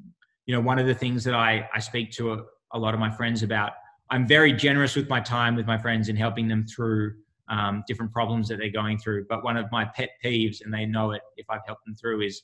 you 0.45 0.55
know, 0.55 0.61
one 0.61 0.79
of 0.79 0.87
the 0.87 0.95
things 0.95 1.23
that 1.25 1.35
I 1.35 1.69
I 1.73 1.79
speak 1.79 2.11
to 2.13 2.45
a, 2.77 2.79
lot 2.79 2.93
of 2.93 2.99
my 2.99 3.09
friends 3.09 3.43
about. 3.43 3.73
I'm 4.09 4.25
very 4.25 4.53
generous 4.53 4.95
with 4.95 5.09
my 5.09 5.19
time 5.19 5.55
with 5.55 5.65
my 5.65 5.77
friends 5.77 6.09
and 6.09 6.17
helping 6.17 6.47
them 6.47 6.65
through 6.65 7.15
um, 7.49 7.83
different 7.87 8.11
problems 8.11 8.47
that 8.47 8.57
they're 8.57 8.69
going 8.69 8.97
through. 8.97 9.25
But 9.27 9.43
one 9.43 9.57
of 9.57 9.65
my 9.71 9.85
pet 9.85 10.11
peeves, 10.23 10.61
and 10.63 10.73
they 10.73 10.85
know 10.85 11.11
it 11.11 11.21
if 11.35 11.49
I've 11.49 11.65
helped 11.65 11.85
them 11.85 11.95
through, 11.95 12.21
is 12.21 12.43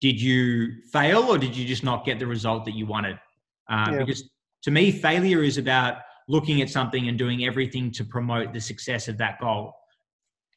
did 0.00 0.20
you 0.20 0.82
fail 0.92 1.24
or 1.24 1.38
did 1.38 1.56
you 1.56 1.66
just 1.66 1.82
not 1.82 2.04
get 2.04 2.18
the 2.18 2.26
result 2.26 2.64
that 2.66 2.74
you 2.74 2.86
wanted? 2.86 3.18
Uh, 3.68 3.90
yeah. 3.90 3.98
Because 3.98 4.28
to 4.62 4.70
me, 4.70 4.92
failure 4.92 5.42
is 5.42 5.58
about 5.58 5.98
looking 6.28 6.60
at 6.62 6.68
something 6.68 7.08
and 7.08 7.18
doing 7.18 7.44
everything 7.44 7.90
to 7.92 8.04
promote 8.04 8.52
the 8.52 8.60
success 8.60 9.08
of 9.08 9.16
that 9.18 9.40
goal, 9.40 9.74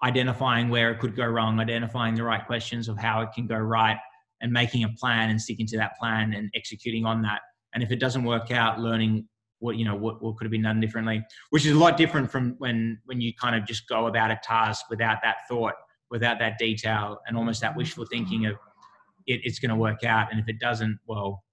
identifying 0.04 0.70
where 0.70 0.92
it 0.92 1.00
could 1.00 1.16
go 1.16 1.26
wrong, 1.26 1.60
identifying 1.60 2.14
the 2.14 2.24
right 2.24 2.46
questions 2.46 2.88
of 2.88 2.98
how 2.98 3.22
it 3.22 3.30
can 3.34 3.48
go 3.48 3.58
right, 3.58 3.98
and 4.42 4.52
making 4.52 4.84
a 4.84 4.90
plan 4.90 5.30
and 5.30 5.42
sticking 5.42 5.68
to 5.68 5.78
that 5.78 5.98
plan 5.98 6.34
and 6.34 6.50
executing 6.56 7.06
on 7.06 7.22
that. 7.22 7.42
And 7.74 7.84
if 7.84 7.92
it 7.92 8.00
doesn't 8.00 8.24
work 8.24 8.52
out, 8.52 8.80
learning 8.80 9.28
what 9.62 9.78
you 9.78 9.86
know 9.86 9.96
what, 9.96 10.22
what 10.22 10.36
could 10.36 10.46
have 10.46 10.52
been 10.52 10.64
done 10.64 10.82
differently 10.82 11.24
which 11.52 11.66
is 11.66 11.72
a 11.72 11.78
lot 11.78 11.96
different 11.96 12.30
from 12.30 12.56
when 12.58 13.00
when 13.06 13.22
you 13.22 13.32
kind 13.34 13.56
of 13.56 13.66
just 13.66 13.88
go 13.88 14.08
about 14.08 14.32
a 14.32 14.40
task 14.44 14.86
without 14.90 15.20
that 15.24 15.38
thought 15.48 15.76
without 16.10 16.40
that 16.40 16.58
detail 16.58 17.20
and 17.28 17.38
almost 17.38 17.62
that 17.62 17.76
wishful 17.76 18.06
thinking 18.06 18.48
of 18.48 18.54
it, 19.28 19.40
it's 19.44 19.60
going 19.60 19.70
to 19.70 19.76
work 19.76 20.04
out 20.04 20.28
and 20.32 20.40
if 20.40 20.50
it 20.50 20.60
doesn't 20.60 21.00
well 21.06 21.44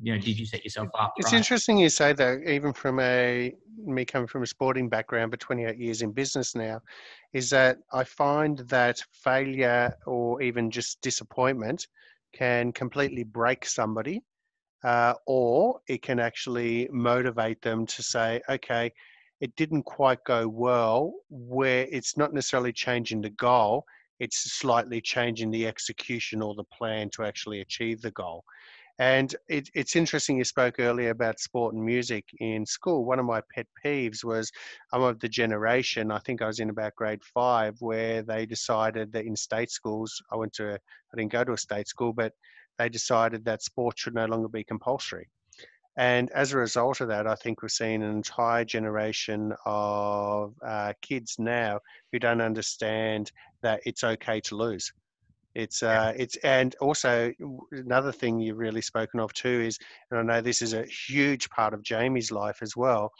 you 0.00 0.12
know 0.12 0.20
did 0.20 0.38
you 0.38 0.46
set 0.46 0.62
yourself 0.62 0.88
up 0.98 1.14
it's 1.16 1.32
right? 1.32 1.38
interesting 1.38 1.76
you 1.76 1.88
say 1.88 2.12
that 2.12 2.38
even 2.46 2.72
from 2.72 3.00
a 3.00 3.52
me 3.84 4.04
coming 4.04 4.28
from 4.28 4.42
a 4.42 4.46
sporting 4.46 4.88
background 4.88 5.30
but 5.30 5.40
28 5.40 5.78
years 5.78 6.02
in 6.02 6.12
business 6.12 6.54
now 6.54 6.80
is 7.32 7.50
that 7.50 7.78
i 7.92 8.04
find 8.04 8.58
that 8.68 9.02
failure 9.12 9.92
or 10.06 10.40
even 10.40 10.70
just 10.70 11.00
disappointment 11.00 11.86
can 12.32 12.72
completely 12.72 13.24
break 13.24 13.64
somebody 13.64 14.22
uh, 14.86 15.14
or 15.26 15.80
it 15.88 16.00
can 16.00 16.20
actually 16.20 16.88
motivate 16.92 17.60
them 17.60 17.84
to 17.84 18.02
say, 18.04 18.40
okay, 18.48 18.92
it 19.40 19.54
didn't 19.56 19.82
quite 19.82 20.22
go 20.24 20.46
well, 20.46 21.12
where 21.28 21.88
it's 21.90 22.16
not 22.16 22.32
necessarily 22.32 22.72
changing 22.72 23.20
the 23.20 23.30
goal, 23.30 23.84
it's 24.20 24.52
slightly 24.52 25.00
changing 25.00 25.50
the 25.50 25.66
execution 25.66 26.40
or 26.40 26.54
the 26.54 26.64
plan 26.64 27.10
to 27.10 27.24
actually 27.24 27.60
achieve 27.62 28.00
the 28.00 28.12
goal. 28.12 28.44
And 29.00 29.34
it, 29.48 29.68
it's 29.74 29.96
interesting 29.96 30.38
you 30.38 30.44
spoke 30.44 30.78
earlier 30.78 31.10
about 31.10 31.40
sport 31.40 31.74
and 31.74 31.84
music 31.84 32.24
in 32.38 32.64
school. 32.64 33.04
One 33.04 33.18
of 33.18 33.26
my 33.26 33.42
pet 33.54 33.66
peeves 33.84 34.24
was 34.24 34.50
I'm 34.92 35.02
of 35.02 35.18
the 35.18 35.28
generation, 35.28 36.12
I 36.12 36.20
think 36.20 36.40
I 36.40 36.46
was 36.46 36.60
in 36.60 36.70
about 36.70 36.94
grade 36.94 37.24
five, 37.34 37.74
where 37.80 38.22
they 38.22 38.46
decided 38.46 39.12
that 39.12 39.26
in 39.26 39.34
state 39.34 39.70
schools, 39.72 40.22
I 40.32 40.36
went 40.36 40.52
to, 40.54 40.74
I 40.74 41.16
didn't 41.16 41.32
go 41.32 41.42
to 41.42 41.52
a 41.54 41.58
state 41.58 41.88
school, 41.88 42.12
but 42.12 42.32
they 42.78 42.88
decided 42.88 43.44
that 43.44 43.62
sport 43.62 43.98
should 43.98 44.14
no 44.14 44.26
longer 44.26 44.48
be 44.48 44.64
compulsory. 44.64 45.28
And 45.98 46.30
as 46.32 46.52
a 46.52 46.58
result 46.58 47.00
of 47.00 47.08
that, 47.08 47.26
I 47.26 47.34
think 47.36 47.62
we've 47.62 47.70
seen 47.70 48.02
an 48.02 48.14
entire 48.14 48.64
generation 48.64 49.54
of 49.64 50.54
uh, 50.64 50.92
kids 51.00 51.36
now 51.38 51.80
who 52.12 52.18
don't 52.18 52.42
understand 52.42 53.32
that 53.62 53.80
it's 53.86 54.04
okay 54.04 54.40
to 54.40 54.56
lose. 54.56 54.92
It's 55.54 55.82
uh, 55.82 56.12
it's 56.14 56.36
and 56.44 56.74
also 56.82 57.32
another 57.72 58.12
thing 58.12 58.38
you've 58.38 58.58
really 58.58 58.82
spoken 58.82 59.20
of 59.20 59.32
too 59.32 59.62
is, 59.62 59.78
and 60.10 60.20
I 60.20 60.22
know 60.22 60.42
this 60.42 60.60
is 60.60 60.74
a 60.74 60.84
huge 60.84 61.48
part 61.48 61.72
of 61.72 61.82
Jamie's 61.82 62.30
life 62.30 62.58
as 62.60 62.76
well, 62.76 63.10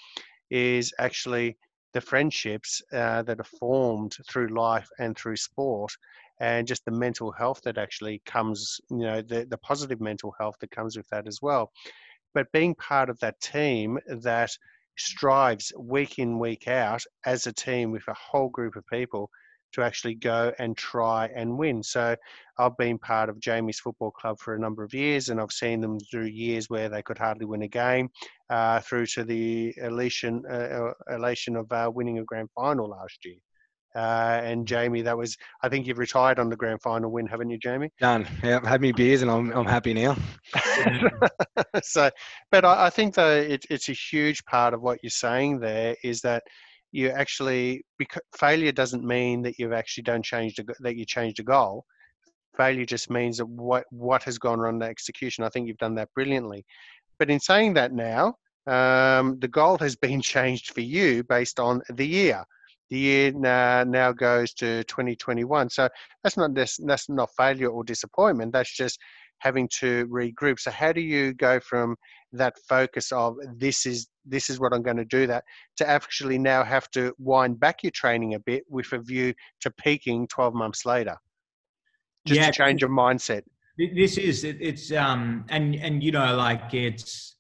is 0.51 0.93
actually 0.99 1.57
the 1.95 2.01
friendships 2.03 2.83
uh, 2.93 3.23
that 3.23 3.41
are 3.41 3.59
formed 3.59 4.19
through 4.29 4.49
life 4.49 4.87
and 4.99 5.17
through 5.17 5.37
sport 5.37 5.93
and 6.41 6.67
just 6.67 6.85
the 6.85 6.91
mental 6.91 7.33
health 7.33 7.61
that 7.65 7.79
actually 7.79 8.23
comes, 8.27 8.81
you 8.91 8.99
know, 8.99 9.23
the, 9.23 9.47
the 9.49 9.59
positive 9.59 10.01
mental 10.01 10.35
health 10.39 10.57
that 10.61 10.71
comes 10.71 10.97
with 10.97 11.09
that 11.09 11.27
as 11.27 11.41
well. 11.41 11.71
But 12.35 12.53
being 12.53 12.75
part 12.75 13.09
of 13.09 13.19
that 13.21 13.41
team 13.41 13.99
that 14.07 14.51
strives 14.99 15.73
week 15.79 16.19
in, 16.19 16.39
week 16.39 16.69
out 16.69 17.03
as 17.25 17.47
a 17.47 17.53
team 17.53 17.91
with 17.91 18.07
a 18.09 18.15
whole 18.15 18.49
group 18.49 18.77
of 18.77 18.87
people 18.87 19.31
to 19.73 19.83
actually 19.83 20.15
go 20.15 20.53
and 20.59 20.77
try 20.77 21.31
and 21.35 21.59
win. 21.59 21.83
So 21.83 22.17
I've 22.59 22.77
been 22.77 22.99
part 22.99 23.29
of 23.29 23.41
Jamie's 23.41 23.81
football 23.81 24.11
club 24.11 24.39
for 24.41 24.55
a 24.55 24.59
number 24.59 24.83
of 24.83 24.95
years, 24.95 25.29
and 25.29 25.41
I've 25.41 25.53
seen 25.53 25.81
them 25.81 25.99
through 26.01 26.27
years 26.27 26.71
where 26.71 26.89
they 26.89 27.03
could 27.03 27.19
hardly 27.19 27.47
win 27.47 27.63
a 27.63 27.69
game, 27.69 28.09
uh, 28.49 28.81
through 28.81 29.07
to 29.07 29.25
the 29.25 29.75
elation, 29.79 30.45
uh, 30.47 30.93
elation 31.11 31.57
of 31.57 31.71
uh, 31.73 31.91
winning 31.93 32.19
a 32.19 32.25
grand 32.25 32.49
final 32.55 32.89
last 32.89 33.25
year. 33.25 33.37
Uh, 33.97 34.43
and 34.45 34.67
Jamie, 34.67 35.01
that 35.03 35.17
was 35.17 35.37
I 35.63 35.71
think 35.71 35.87
you've 35.87 35.99
retired 35.99 36.39
on 36.39 36.51
the 36.51 36.57
grand 36.57 36.83
final 36.83 37.11
win, 37.11 37.27
haven't 37.27 37.49
you, 37.49 37.57
Jamie? 37.57 37.91
Done. 37.99 38.27
Yeah, 38.45 38.59
I've 38.59 38.67
had 38.67 38.83
me 38.83 38.93
beers 38.93 39.23
and 39.23 39.31
I'm 39.31 39.51
I'm 39.53 39.65
happy 39.65 39.95
now. 39.95 40.17
so, 41.83 42.11
but 42.51 42.67
I, 42.67 42.87
I 42.87 42.91
think 42.91 43.15
though 43.15 43.37
it, 43.37 43.65
it's 43.71 43.89
a 43.89 43.95
huge 43.95 44.45
part 44.45 44.75
of 44.75 44.83
what 44.83 44.99
you're 45.03 45.11
saying 45.11 45.61
there 45.61 45.97
is 46.05 46.21
that 46.21 46.43
you 46.93 47.09
actually 47.09 47.85
because 47.99 48.21
failure 48.37 48.73
doesn't 48.73 49.03
mean 49.03 49.41
that 49.43 49.59
you've 49.59 49.73
actually 49.73 50.03
done 50.03 50.23
change 50.23 50.57
the, 50.57 50.75
that 50.81 50.97
you 50.97 51.07
changed 51.07 51.41
a 51.41 51.43
goal. 51.43 51.85
Failure 52.55 52.85
just 52.85 53.09
means 53.09 53.39
that 53.39 53.47
what 53.47 53.85
what 53.91 54.23
has 54.25 54.37
gone 54.37 54.59
wrong 54.59 54.75
in 54.75 54.81
the 54.81 54.87
execution. 54.87 55.43
I 55.43 55.49
think 55.49 55.69
you've 55.69 55.79
done 55.79 55.95
that 55.95 56.13
brilliantly. 56.15 56.67
But 57.19 57.31
in 57.31 57.41
saying 57.41 57.75
that 57.75 57.93
now, 57.93 58.35
um, 58.67 59.39
the 59.41 59.49
goal 59.49 59.79
has 59.79 59.97
been 59.97 60.21
changed 60.35 60.75
for 60.75 60.83
you 60.83 61.25
based 61.25 61.59
on 61.59 61.81
the 61.89 62.07
year. 62.07 62.45
The 62.91 62.99
year 62.99 63.33
now, 63.33 63.85
now 63.85 64.13
goes 64.13 64.53
to 64.55 64.85
2021. 64.85 65.71
So 65.71 65.89
that's 66.23 66.37
not 66.37 66.55
that's 66.55 67.09
not 67.09 67.31
failure 67.37 67.69
or 67.69 67.85
disappointment. 67.85 68.53
That's 68.53 68.75
just 68.75 68.99
having 69.39 69.69
to 69.81 70.07
regroup. 70.07 70.59
So 70.59 70.71
how 70.71 70.93
do 70.93 71.01
you 71.01 71.35
go 71.35 71.61
from 71.61 71.97
that 72.33 72.55
focus 72.69 73.13
of 73.13 73.37
this 73.57 73.87
is 73.87 74.09
this 74.25 74.51
is 74.51 74.59
what 74.59 74.73
I'm 74.73 74.83
going 74.83 74.97
to 74.97 75.05
do 75.05 75.27
that 75.27 75.45
to 75.77 75.89
actually 75.89 76.39
now 76.39 76.65
have 76.65 76.91
to 76.93 77.15
wind 77.19 77.61
back 77.61 77.83
your 77.83 77.93
training 77.93 78.35
a 78.35 78.41
bit 78.41 78.65
with 78.69 78.93
a 78.93 78.99
view 78.99 79.35
to 79.61 79.71
peaking 79.71 80.27
12 80.29 80.55
months 80.55 80.85
later? 80.85 81.17
Just 82.27 82.41
yeah, 82.41 82.47
to 82.47 82.53
change 82.53 82.81
your 82.81 82.91
mindset. 82.91 83.43
This 83.79 84.17
is 84.17 84.43
it, 84.45 84.57
it's 84.61 84.91
um 84.91 85.45
and 85.51 85.77
and 85.77 86.03
you 86.03 86.11
know 86.11 86.35
like 86.35 86.73
it's 86.73 87.37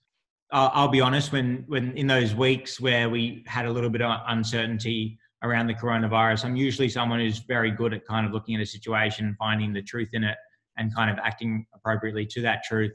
I'll, 0.53 0.71
I'll 0.75 0.89
be 0.89 1.01
honest 1.01 1.33
when 1.33 1.65
when 1.67 1.97
in 1.97 2.07
those 2.07 2.35
weeks 2.35 2.79
where 2.81 3.09
we 3.09 3.43
had 3.47 3.67
a 3.67 3.71
little 3.71 3.91
bit 3.91 4.03
of 4.03 4.21
uncertainty 4.29 5.19
around 5.43 5.67
the 5.67 5.75
coronavirus, 5.75 6.45
I'm 6.45 6.57
usually 6.57 6.89
someone 6.89 7.21
who's 7.21 7.39
very 7.39 7.71
good 7.71 7.93
at 7.93 8.07
kind 8.07 8.27
of 8.27 8.33
looking 8.33 8.55
at 8.55 8.61
a 8.61 8.67
situation, 8.67 9.37
finding 9.39 9.73
the 9.73 9.83
truth 9.83 10.11
in 10.13 10.25
it, 10.25 10.37
and 10.77 10.95
kind 10.95 11.11
of 11.11 11.19
acting 11.23 11.67
appropriately 11.75 12.27
to 12.27 12.43
that 12.43 12.63
truth. 12.65 12.93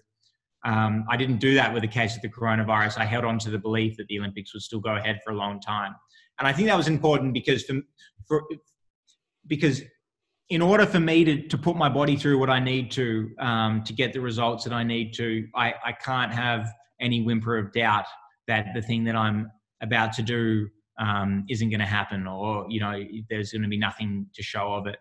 Um, 0.64 1.06
I 1.10 1.18
didn't 1.18 1.38
do 1.38 1.56
that 1.56 1.74
with 1.74 1.82
the 1.82 1.88
case 1.88 2.16
of 2.16 2.22
the 2.22 2.30
coronavirus. 2.30 3.00
I 3.00 3.06
held 3.06 3.26
on 3.26 3.40
to 3.40 3.50
the 3.50 3.58
belief 3.58 3.98
that 3.98 4.08
the 4.08 4.20
Olympics 4.20 4.54
would 4.54 4.62
still 4.62 4.80
go 4.80 4.96
ahead 4.96 5.20
for 5.24 5.32
a 5.32 5.36
long 5.36 5.60
time, 5.60 5.96
and 6.40 6.48
I 6.48 6.54
think 6.54 6.68
that 6.68 6.78
was 6.78 6.88
important 6.88 7.34
because 7.34 7.64
for, 7.64 7.82
for 8.28 8.44
because 9.48 9.82
in 10.50 10.62
order 10.62 10.86
for 10.86 11.00
me 11.00 11.24
to, 11.24 11.48
to 11.48 11.58
put 11.58 11.78
my 11.78 11.88
body 11.88 12.18
through 12.18 12.38
what 12.38 12.50
I 12.50 12.60
need 12.60 12.92
to 12.92 13.32
um, 13.40 13.84
to 13.86 13.94
get 13.94 14.12
the 14.14 14.20
results 14.20 14.66
that 14.66 14.74
I 14.74 14.84
need 14.84 15.14
to, 15.14 15.48
I, 15.56 15.74
I 15.84 15.94
can't 15.94 16.32
have 16.32 16.70
any 17.00 17.22
whimper 17.22 17.58
of 17.58 17.72
doubt 17.72 18.06
that 18.48 18.68
the 18.76 18.82
thing 18.82 19.06
that 19.06 19.16
I'm 19.16 19.50
about 19.82 20.14
to 20.14 20.22
do 20.22 20.68
um, 21.00 21.46
isn't 21.50 21.70
going 21.70 21.80
to 21.80 21.86
happen, 21.86 22.28
or 22.28 22.66
you 22.70 22.80
know, 22.80 23.04
there's 23.30 23.52
going 23.52 23.64
to 23.64 23.68
be 23.68 23.78
nothing 23.78 24.28
to 24.34 24.44
show 24.44 24.74
of 24.74 24.88
it. 24.88 24.98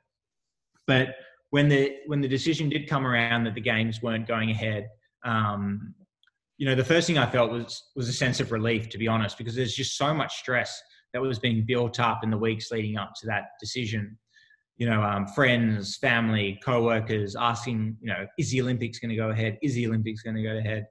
But 0.86 1.09
when 1.51 1.68
the 1.68 1.97
when 2.07 2.20
the 2.20 2.28
decision 2.28 2.68
did 2.68 2.88
come 2.88 3.07
around 3.07 3.45
that 3.45 3.55
the 3.55 3.61
games 3.61 4.03
weren't 4.03 4.26
going 4.26 4.51
ahead, 4.51 4.88
um, 5.24 5.95
you 6.59 6.66
know, 6.66 6.74
the 6.74 6.84
first 6.84 7.07
thing 7.07 7.18
I 7.18 7.28
felt 7.28 7.51
was 7.51 7.91
was 7.97 8.09
a 8.09 8.12
sense 8.12 8.41
of 8.41 8.53
relief, 8.53 8.88
to 8.91 8.99
be 8.99 9.09
honest, 9.09 9.38
because 9.38 9.55
there's 9.55 9.74
just 9.74 9.97
so 9.97 10.14
much 10.14 10.36
stress 10.36 10.80
that 11.12 11.20
was 11.20 11.38
being 11.38 11.64
built 11.66 11.99
up 11.99 12.20
in 12.22 12.30
the 12.30 12.38
weeks 12.38 12.70
leading 12.70 12.97
up 12.97 13.12
to 13.20 13.26
that 13.26 13.45
decision. 13.61 14.16
You 14.76 14.88
know, 14.88 15.03
um, 15.03 15.26
friends, 15.26 15.97
family, 15.97 16.59
co-workers 16.64 17.36
asking, 17.36 17.97
you 18.01 18.09
know, 18.09 18.26
is 18.38 18.51
the 18.51 18.62
Olympics 18.62 18.99
going 18.99 19.11
to 19.11 19.16
go 19.16 19.28
ahead? 19.28 19.59
Is 19.62 19.74
the 19.74 19.86
Olympics 19.86 20.22
going 20.22 20.36
to 20.36 20.43
go 20.43 20.57
ahead? 20.57 20.86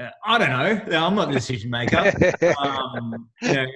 Uh, 0.00 0.08
I 0.24 0.38
don't 0.38 0.50
know. 0.50 0.98
I'm 0.98 1.14
not 1.14 1.28
the 1.28 1.34
decision 1.34 1.70
maker. 1.70 1.98
um, 2.58 3.28
you 3.42 3.52
know, 3.52 3.66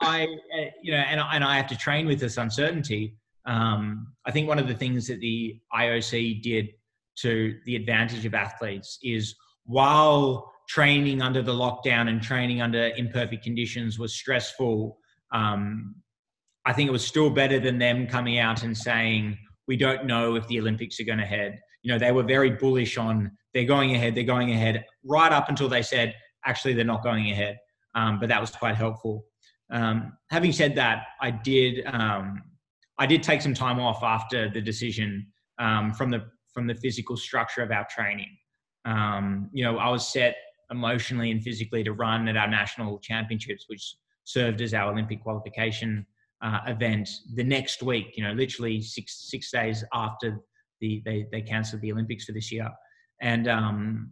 I, 0.00 0.24
uh, 0.24 0.64
you 0.82 0.92
know, 0.92 0.98
and, 0.98 1.20
and 1.20 1.44
I 1.44 1.56
have 1.56 1.66
to 1.68 1.76
train 1.76 2.06
with 2.06 2.20
this 2.20 2.36
uncertainty. 2.36 3.16
Um, 3.46 4.08
I 4.26 4.30
think 4.30 4.48
one 4.48 4.58
of 4.58 4.68
the 4.68 4.74
things 4.74 5.06
that 5.08 5.20
the 5.20 5.58
IOC 5.74 6.42
did 6.42 6.68
to 7.20 7.58
the 7.64 7.76
advantage 7.76 8.24
of 8.26 8.34
athletes 8.34 8.98
is 9.02 9.34
while 9.64 10.52
training 10.68 11.22
under 11.22 11.42
the 11.42 11.52
lockdown 11.52 12.08
and 12.08 12.22
training 12.22 12.60
under 12.60 12.90
imperfect 12.96 13.42
conditions 13.42 13.98
was 13.98 14.14
stressful, 14.14 14.98
um, 15.32 15.94
I 16.64 16.72
think 16.72 16.88
it 16.88 16.92
was 16.92 17.06
still 17.06 17.30
better 17.30 17.58
than 17.58 17.78
them 17.78 18.06
coming 18.06 18.38
out 18.38 18.62
and 18.62 18.76
saying, 18.76 19.38
we 19.66 19.76
don't 19.76 20.04
know 20.04 20.34
if 20.34 20.46
the 20.46 20.60
Olympics 20.60 21.00
are 21.00 21.04
going 21.04 21.18
to 21.18 21.26
head. 21.26 21.58
You 21.82 21.92
know, 21.92 21.98
they 21.98 22.12
were 22.12 22.22
very 22.22 22.50
bullish 22.50 22.98
on 22.98 23.30
they're 23.54 23.64
going 23.64 23.94
ahead, 23.94 24.14
they're 24.14 24.24
going 24.24 24.52
ahead, 24.52 24.84
right 25.04 25.32
up 25.32 25.48
until 25.48 25.68
they 25.68 25.82
said, 25.82 26.14
actually, 26.44 26.74
they're 26.74 26.84
not 26.84 27.02
going 27.02 27.30
ahead. 27.30 27.56
Um, 27.94 28.20
but 28.20 28.28
that 28.28 28.40
was 28.40 28.50
quite 28.50 28.76
helpful. 28.76 29.24
Um, 29.70 30.16
having 30.30 30.52
said 30.52 30.74
that, 30.76 31.06
I 31.20 31.30
did 31.30 31.84
um, 31.86 32.42
I 32.98 33.06
did 33.06 33.22
take 33.22 33.42
some 33.42 33.54
time 33.54 33.78
off 33.78 34.02
after 34.02 34.50
the 34.50 34.60
decision 34.60 35.26
um, 35.58 35.92
from 35.92 36.10
the 36.10 36.24
from 36.52 36.66
the 36.66 36.74
physical 36.74 37.16
structure 37.16 37.62
of 37.62 37.70
our 37.70 37.86
training. 37.90 38.36
Um, 38.84 39.50
you 39.52 39.64
know, 39.64 39.78
I 39.78 39.90
was 39.90 40.08
set 40.08 40.36
emotionally 40.70 41.30
and 41.30 41.42
physically 41.42 41.84
to 41.84 41.92
run 41.92 42.28
at 42.28 42.36
our 42.36 42.48
national 42.48 42.98
championships, 42.98 43.64
which 43.68 43.94
served 44.24 44.60
as 44.60 44.74
our 44.74 44.92
Olympic 44.92 45.22
qualification 45.22 46.06
uh, 46.42 46.60
event 46.66 47.08
the 47.34 47.44
next 47.44 47.82
week. 47.82 48.16
You 48.16 48.24
know, 48.24 48.32
literally 48.32 48.80
six 48.80 49.28
six 49.30 49.50
days 49.50 49.84
after 49.92 50.40
the 50.80 51.02
they 51.04 51.26
they 51.30 51.42
cancelled 51.42 51.82
the 51.82 51.92
Olympics 51.92 52.24
for 52.24 52.32
this 52.32 52.50
year, 52.50 52.70
and 53.20 53.48
um, 53.48 54.10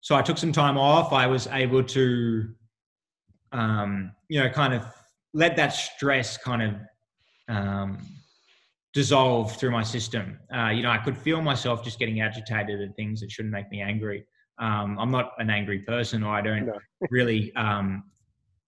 so 0.00 0.14
I 0.14 0.22
took 0.22 0.38
some 0.38 0.52
time 0.52 0.78
off. 0.78 1.12
I 1.12 1.26
was 1.26 1.46
able 1.48 1.82
to, 1.82 2.48
um, 3.52 4.12
you 4.28 4.40
know, 4.40 4.48
kind 4.48 4.74
of 4.74 4.84
let 5.34 5.56
that 5.56 5.68
stress 5.68 6.36
kind 6.36 6.62
of 6.62 6.74
um, 7.48 7.98
dissolve 8.94 9.56
through 9.56 9.70
my 9.70 9.82
system. 9.82 10.38
Uh, 10.54 10.68
you 10.68 10.82
know, 10.82 10.90
I 10.90 10.98
could 10.98 11.16
feel 11.16 11.40
myself 11.40 11.84
just 11.84 11.98
getting 11.98 12.20
agitated 12.20 12.80
at 12.80 12.96
things 12.96 13.20
that 13.20 13.30
shouldn't 13.30 13.52
make 13.52 13.70
me 13.70 13.80
angry. 13.80 14.24
Um, 14.58 14.98
I'm 14.98 15.10
not 15.10 15.32
an 15.38 15.50
angry 15.50 15.80
person, 15.80 16.22
or 16.22 16.34
I 16.34 16.40
don't 16.40 16.66
no. 16.66 16.78
really, 17.10 17.54
um, 17.54 18.04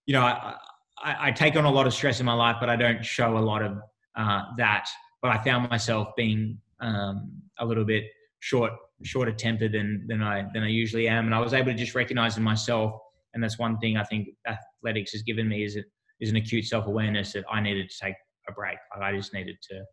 you 0.06 0.12
know, 0.12 0.22
I, 0.22 0.54
I, 1.02 1.28
I, 1.28 1.30
take 1.32 1.56
on 1.56 1.64
a 1.64 1.70
lot 1.70 1.86
of 1.86 1.94
stress 1.94 2.20
in 2.20 2.26
my 2.26 2.32
life, 2.32 2.56
but 2.60 2.70
I 2.70 2.76
don't 2.76 3.04
show 3.04 3.36
a 3.36 3.40
lot 3.40 3.62
of 3.62 3.78
uh, 4.16 4.42
that. 4.56 4.86
But 5.20 5.32
I 5.32 5.42
found 5.42 5.68
myself 5.68 6.08
being 6.16 6.58
um, 6.80 7.30
a 7.58 7.66
little 7.66 7.84
bit 7.84 8.04
short, 8.38 8.72
shorter 9.02 9.32
tempered 9.32 9.72
than 9.72 10.04
than 10.06 10.22
I 10.22 10.46
than 10.54 10.62
I 10.62 10.68
usually 10.68 11.08
am, 11.08 11.26
and 11.26 11.34
I 11.34 11.40
was 11.40 11.54
able 11.54 11.72
to 11.72 11.74
just 11.74 11.94
recognize 11.94 12.36
in 12.36 12.42
myself. 12.42 12.92
And 13.34 13.42
that's 13.42 13.58
one 13.58 13.78
thing 13.78 13.96
I 13.96 14.04
think 14.04 14.28
athletics 14.46 15.12
has 15.12 15.22
given 15.22 15.48
me 15.48 15.64
is 15.64 15.76
an 15.76 16.36
acute 16.36 16.64
self 16.64 16.86
awareness 16.86 17.32
that 17.32 17.44
I 17.50 17.60
needed 17.60 17.90
to 17.90 18.04
take 18.04 18.14
a 18.48 18.52
break. 18.52 18.78
I 19.00 19.12
just 19.14 19.32
needed 19.32 19.56
to 19.70 19.84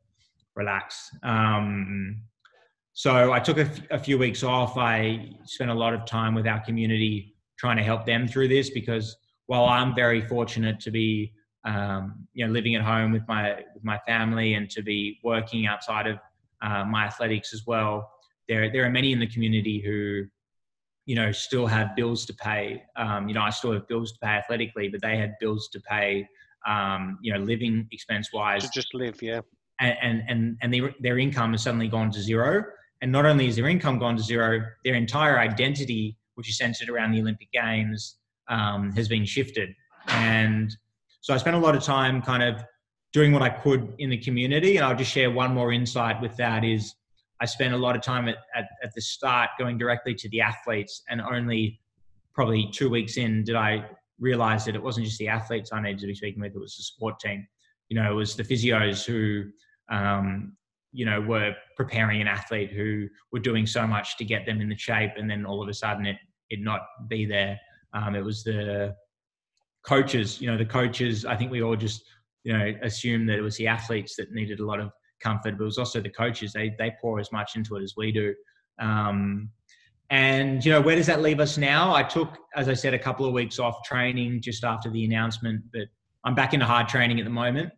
relax. 0.56 1.10
Um, 1.24 2.22
so 2.94 3.32
I 3.32 3.40
took 3.40 3.58
a, 3.58 3.66
f- 3.66 3.82
a 3.92 4.00
few 4.00 4.18
weeks 4.18 4.44
off. 4.44 4.76
I 4.76 5.36
spent 5.46 5.70
a 5.70 5.74
lot 5.74 5.94
of 5.94 6.06
time 6.06 6.34
with 6.34 6.48
our 6.48 6.60
community 6.62 7.36
trying 7.60 7.78
to 7.78 7.84
help 7.84 8.06
them 8.06 8.28
through 8.28 8.48
this 8.48 8.72
because 8.72 9.16
while 9.46 9.66
I'm 9.66 9.94
very 9.96 10.22
fortunate 10.22 10.80
to 10.82 10.92
be, 10.92 11.32
um, 11.66 12.28
you 12.34 12.46
know, 12.46 12.52
living 12.52 12.76
at 12.76 12.82
home 12.82 13.12
with 13.12 13.22
my 13.28 13.56
with 13.74 13.84
my 13.84 14.00
family 14.08 14.56
and 14.56 14.70
to 14.72 14.82
be 14.82 15.20
working 15.24 15.68
outside 15.68 16.08
of 16.08 16.18
uh, 16.64 16.86
my 16.86 17.06
athletics 17.06 17.54
as 17.54 17.64
well, 17.68 18.10
there 18.48 18.72
there 18.72 18.86
are 18.86 18.90
many 18.90 19.12
in 19.12 19.20
the 19.20 19.28
community 19.28 19.80
who, 19.80 20.26
you 21.08 21.16
know, 21.16 21.32
still 21.32 21.66
have 21.66 21.96
bills 21.96 22.26
to 22.28 22.34
pay. 22.34 22.84
Um, 22.98 23.28
you 23.28 23.34
know, 23.34 23.42
I 23.42 23.50
still 23.50 23.72
have 23.72 23.88
bills 23.88 24.12
to 24.12 24.20
pay 24.20 24.32
athletically, 24.32 24.90
but 24.90 25.02
they 25.02 25.18
had 25.18 25.34
bills 25.40 25.70
to 25.70 25.80
pay 25.80 26.28
um, 26.68 27.18
you 27.22 27.34
know, 27.34 27.40
living 27.40 27.88
expense 27.92 28.32
wise. 28.34 28.64
To 28.64 28.70
just 28.74 28.94
live, 28.94 29.22
yeah. 29.22 29.42
And 29.80 30.24
and 30.28 30.58
and 30.62 30.74
their 30.74 30.94
their 31.00 31.18
income 31.18 31.52
has 31.54 31.64
suddenly 31.64 31.88
gone 31.88 32.12
to 32.12 32.22
zero. 32.22 32.66
And 33.02 33.12
not 33.12 33.26
only 33.26 33.48
is 33.48 33.56
their 33.56 33.68
income 33.68 34.00
gone 34.00 34.18
to 34.18 34.24
zero, 34.24 34.62
their 34.84 34.96
entire 34.96 35.40
identity, 35.40 36.18
which 36.36 36.50
is 36.50 36.58
centered 36.58 36.90
around 36.90 37.12
the 37.12 37.22
Olympic 37.22 37.52
Games, 37.52 38.18
um, 38.50 38.92
has 38.94 39.08
been 39.08 39.24
shifted. 39.24 39.70
And 40.08 40.76
so 41.22 41.34
I 41.34 41.38
spent 41.38 41.56
a 41.56 41.60
lot 41.60 41.76
of 41.76 41.84
time 41.84 42.22
kind 42.22 42.42
of 42.42 42.64
doing 43.14 43.32
what 43.32 43.44
I 43.44 43.50
could 43.50 43.94
in 44.00 44.10
the 44.10 44.18
community. 44.18 44.78
And 44.78 44.86
I'll 44.86 44.96
just 44.96 45.12
share 45.12 45.30
one 45.32 45.54
more 45.54 45.72
insight 45.72 46.20
with 46.22 46.36
that 46.38 46.64
is 46.66 46.96
I 47.40 47.46
spent 47.46 47.74
a 47.74 47.78
lot 47.78 47.96
of 47.96 48.02
time 48.02 48.28
at, 48.28 48.38
at, 48.56 48.66
at 48.84 48.94
the 48.96 49.02
start 49.02 49.52
going 49.60 49.78
directly 49.78 50.16
to 50.16 50.30
the 50.30 50.42
athletes 50.42 51.04
and 51.10 51.22
only 51.22 51.80
probably 52.34 52.70
two 52.72 52.90
weeks 52.90 53.18
in 53.18 53.44
did 53.44 53.56
I 53.56 53.86
realize 54.20 54.66
that 54.66 54.76
it 54.76 54.82
wasn't 54.82 55.06
just 55.06 55.20
the 55.20 55.28
athletes 55.28 55.72
I 55.72 55.82
needed 55.82 56.00
to 56.00 56.08
be 56.08 56.16
speaking 56.16 56.42
with, 56.42 56.56
it 56.56 56.60
was 56.60 56.76
the 56.76 56.84
support 56.84 57.20
team. 57.20 57.48
You 57.90 58.02
know, 58.02 58.12
it 58.12 58.16
was 58.16 58.36
the 58.36 58.44
physios 58.44 59.06
who, 59.06 59.46
um, 59.90 60.54
you 60.92 61.06
know, 61.06 61.22
were 61.22 61.54
preparing 61.76 62.22
an 62.22 62.28
athlete 62.28 62.72
who 62.72 63.08
were 63.32 63.40
doing 63.40 63.66
so 63.66 63.86
much 63.86 64.18
to 64.18 64.26
get 64.26 64.46
them 64.46 64.62
in 64.62 64.70
the 64.70 64.78
shape, 64.78 65.12
and 65.18 65.30
then 65.30 65.46
all 65.46 65.62
of 65.62 65.70
a 65.70 65.74
sudden 65.74 66.06
it 66.06 66.18
it 66.50 66.60
not 66.62 66.82
be 67.08 67.26
there. 67.26 67.60
Um, 67.94 68.16
it 68.16 68.24
was 68.24 68.44
the 68.44 68.96
coaches. 69.86 70.42
You 70.42 70.52
know, 70.52 70.58
the 70.58 70.66
coaches. 70.66 71.26
I 71.26 71.36
think 71.36 71.52
we 71.52 71.62
all 71.62 71.76
just 71.76 72.04
you 72.44 72.58
know 72.58 72.74
assumed 72.82 73.30
that 73.30 73.38
it 73.38 73.42
was 73.42 73.58
the 73.58 73.68
athletes 73.68 74.16
that 74.18 74.32
needed 74.32 74.60
a 74.60 74.66
lot 74.66 74.80
of 74.80 74.92
comfort, 75.22 75.58
but 75.58 75.64
it 75.64 75.66
was 75.66 75.78
also 75.78 76.02
the 76.02 76.10
coaches. 76.10 76.54
They 76.54 76.76
they 76.78 76.94
pour 77.02 77.20
as 77.20 77.32
much 77.32 77.56
into 77.56 77.76
it 77.76 77.84
as 77.84 77.96
we 77.96 78.12
do. 78.12 78.34
Um, 78.80 79.50
and 80.10 80.64
you 80.64 80.72
know, 80.72 80.82
where 80.82 80.96
does 80.96 81.08
that 81.08 81.22
leave 81.22 81.40
us 81.40 81.58
now? 81.58 81.94
I 81.94 82.04
took, 82.04 82.38
as 82.56 82.70
I 82.70 82.74
said, 82.74 82.94
a 82.94 83.00
couple 83.00 83.26
of 83.26 83.34
weeks 83.34 83.60
off 83.60 83.84
training 83.84 84.42
just 84.42 84.64
after 84.64 84.90
the 84.90 85.04
announcement, 85.04 85.64
but 85.74 85.88
I'm 86.24 86.34
back 86.34 86.54
into 86.54 86.66
hard 86.66 86.88
training 86.88 87.20
at 87.20 87.26
the 87.26 87.32
moment. 87.32 87.72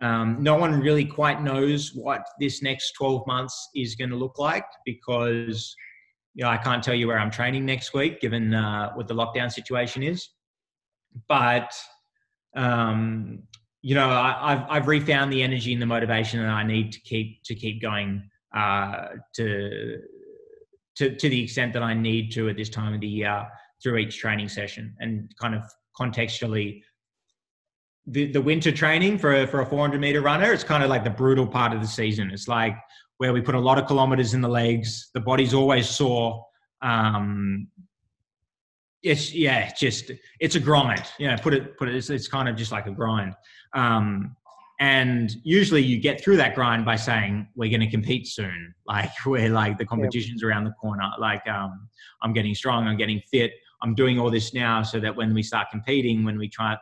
Um, 0.00 0.38
no 0.40 0.56
one 0.56 0.80
really 0.80 1.04
quite 1.04 1.42
knows 1.42 1.94
what 1.94 2.22
this 2.38 2.62
next 2.62 2.92
12 2.92 3.26
months 3.26 3.70
is 3.74 3.94
going 3.94 4.10
to 4.10 4.16
look 4.16 4.38
like 4.38 4.66
because 4.84 5.74
you 6.34 6.44
know 6.44 6.50
I 6.50 6.58
can't 6.58 6.82
tell 6.82 6.94
you 6.94 7.06
where 7.06 7.18
I'm 7.18 7.30
training 7.30 7.64
next 7.64 7.94
week, 7.94 8.20
given 8.20 8.54
uh, 8.54 8.92
what 8.92 9.08
the 9.08 9.14
lockdown 9.14 9.50
situation 9.50 10.02
is. 10.02 10.28
But 11.28 11.72
um, 12.54 13.42
you 13.86 13.94
know, 13.94 14.10
I, 14.10 14.56
have 14.56 14.66
I've 14.68 14.88
refound 14.88 15.32
the 15.32 15.44
energy 15.44 15.72
and 15.72 15.80
the 15.80 15.86
motivation 15.86 16.40
that 16.40 16.48
I 16.48 16.64
need 16.64 16.90
to 16.90 17.00
keep 17.02 17.44
to 17.44 17.54
keep 17.54 17.80
going 17.80 18.28
uh, 18.52 19.10
to 19.36 19.98
to, 20.96 21.14
to 21.14 21.28
the 21.28 21.44
extent 21.44 21.72
that 21.74 21.84
I 21.84 21.94
need 21.94 22.32
to 22.32 22.48
at 22.48 22.56
this 22.56 22.68
time 22.68 22.94
of 22.94 23.00
the 23.00 23.06
year 23.06 23.46
through 23.80 23.98
each 23.98 24.18
training 24.18 24.48
session. 24.48 24.92
And 24.98 25.32
kind 25.40 25.54
of 25.54 25.62
contextually 25.96 26.82
the, 28.08 28.32
the 28.32 28.40
winter 28.40 28.72
training 28.72 29.18
for 29.18 29.42
a, 29.42 29.46
for 29.46 29.60
a 29.60 29.66
400 29.66 30.00
meter 30.00 30.20
runner 30.20 30.52
it's 30.52 30.64
kind 30.64 30.82
of 30.82 30.90
like 30.90 31.04
the 31.04 31.10
brutal 31.10 31.46
part 31.46 31.72
of 31.72 31.80
the 31.80 31.86
season. 31.86 32.32
It's 32.32 32.48
like 32.48 32.76
where 33.18 33.32
we 33.32 33.40
put 33.40 33.54
a 33.54 33.60
lot 33.60 33.78
of 33.78 33.86
kilometers 33.86 34.34
in 34.34 34.40
the 34.40 34.48
legs 34.48 35.10
the 35.14 35.20
body's 35.20 35.54
always 35.54 35.88
sore 35.88 36.44
um, 36.82 37.68
it's 39.06 39.32
yeah 39.34 39.72
just 39.72 40.10
it's 40.40 40.54
a 40.54 40.60
grind. 40.60 41.04
You 41.18 41.28
know 41.28 41.36
put 41.42 41.54
it 41.54 41.76
put 41.78 41.88
it 41.88 41.94
it's, 41.94 42.10
it's 42.10 42.28
kind 42.28 42.48
of 42.48 42.56
just 42.56 42.72
like 42.72 42.86
a 42.86 42.90
grind. 42.90 43.34
Um, 43.72 44.36
and 44.78 45.34
usually 45.42 45.82
you 45.82 45.98
get 45.98 46.22
through 46.22 46.36
that 46.36 46.54
grind 46.54 46.84
by 46.84 46.96
saying 46.96 47.48
we're 47.54 47.70
going 47.70 47.80
to 47.80 47.90
compete 47.90 48.26
soon. 48.26 48.74
Like 48.86 49.10
we're 49.26 49.48
like 49.48 49.78
the 49.78 49.84
competition's 49.84 50.44
around 50.44 50.62
the 50.62 50.70
corner. 50.80 51.10
Like 51.18 51.46
um, 51.48 51.88
i'm 52.22 52.32
getting 52.32 52.54
strong 52.54 52.86
i'm 52.86 52.96
getting 52.96 53.20
fit 53.30 53.52
i'm 53.82 53.94
doing 53.94 54.18
all 54.18 54.30
this 54.30 54.54
now 54.54 54.82
so 54.82 54.98
that 55.00 55.14
when 55.14 55.34
we 55.34 55.42
start 55.42 55.68
competing 55.70 56.24
when 56.24 56.38
we 56.38 56.48
try 56.48 56.76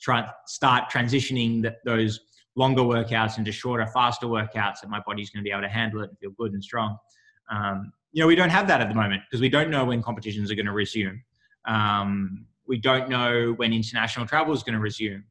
try 0.00 0.28
start 0.46 0.90
transitioning 0.90 1.62
the, 1.62 1.74
those 1.84 2.20
longer 2.56 2.82
workouts 2.82 3.38
into 3.38 3.52
shorter 3.52 3.86
faster 3.86 4.26
workouts 4.26 4.80
that 4.82 4.88
my 4.88 5.00
body's 5.06 5.30
going 5.30 5.42
to 5.42 5.44
be 5.44 5.52
able 5.52 5.62
to 5.62 5.68
handle 5.68 6.02
it 6.02 6.10
and 6.10 6.18
feel 6.18 6.30
good 6.38 6.52
and 6.52 6.62
strong. 6.62 6.96
Um, 7.50 7.92
you 8.12 8.20
know 8.20 8.26
we 8.26 8.34
don't 8.34 8.50
have 8.50 8.66
that 8.68 8.80
at 8.80 8.88
the 8.88 8.94
moment 8.94 9.22
because 9.28 9.40
we 9.40 9.48
don't 9.48 9.70
know 9.70 9.84
when 9.84 10.02
competitions 10.02 10.50
are 10.50 10.54
going 10.54 10.66
to 10.66 10.72
resume 10.72 11.22
um, 11.70 12.46
we 12.66 12.78
don't 12.78 13.08
know 13.08 13.54
when 13.56 13.72
international 13.72 14.26
travel 14.26 14.52
is 14.52 14.62
going 14.62 14.74
to 14.74 14.80
resume 14.80 15.24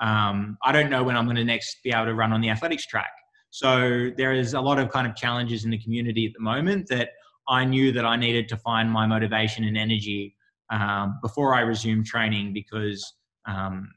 um, 0.00 0.58
I 0.62 0.72
don't 0.72 0.90
know 0.90 1.04
when 1.04 1.16
I'm 1.16 1.24
going 1.24 1.36
to 1.36 1.44
next 1.44 1.82
be 1.82 1.90
able 1.90 2.06
to 2.06 2.14
run 2.14 2.32
on 2.32 2.40
the 2.40 2.50
athletics 2.50 2.86
track. 2.86 3.12
So 3.50 4.10
there 4.16 4.32
is 4.32 4.54
a 4.54 4.60
lot 4.60 4.78
of 4.78 4.90
kind 4.90 5.06
of 5.06 5.14
challenges 5.14 5.64
in 5.64 5.70
the 5.70 5.78
community 5.78 6.26
at 6.26 6.32
the 6.32 6.40
moment 6.40 6.88
that 6.88 7.10
I 7.48 7.64
knew 7.64 7.92
that 7.92 8.04
I 8.04 8.16
needed 8.16 8.48
to 8.48 8.56
find 8.56 8.90
my 8.90 9.06
motivation 9.06 9.64
and 9.64 9.76
energy 9.76 10.36
um, 10.70 11.18
before 11.22 11.54
I 11.54 11.60
resumed 11.60 12.06
training 12.06 12.52
because 12.52 13.14
um, 13.46 13.92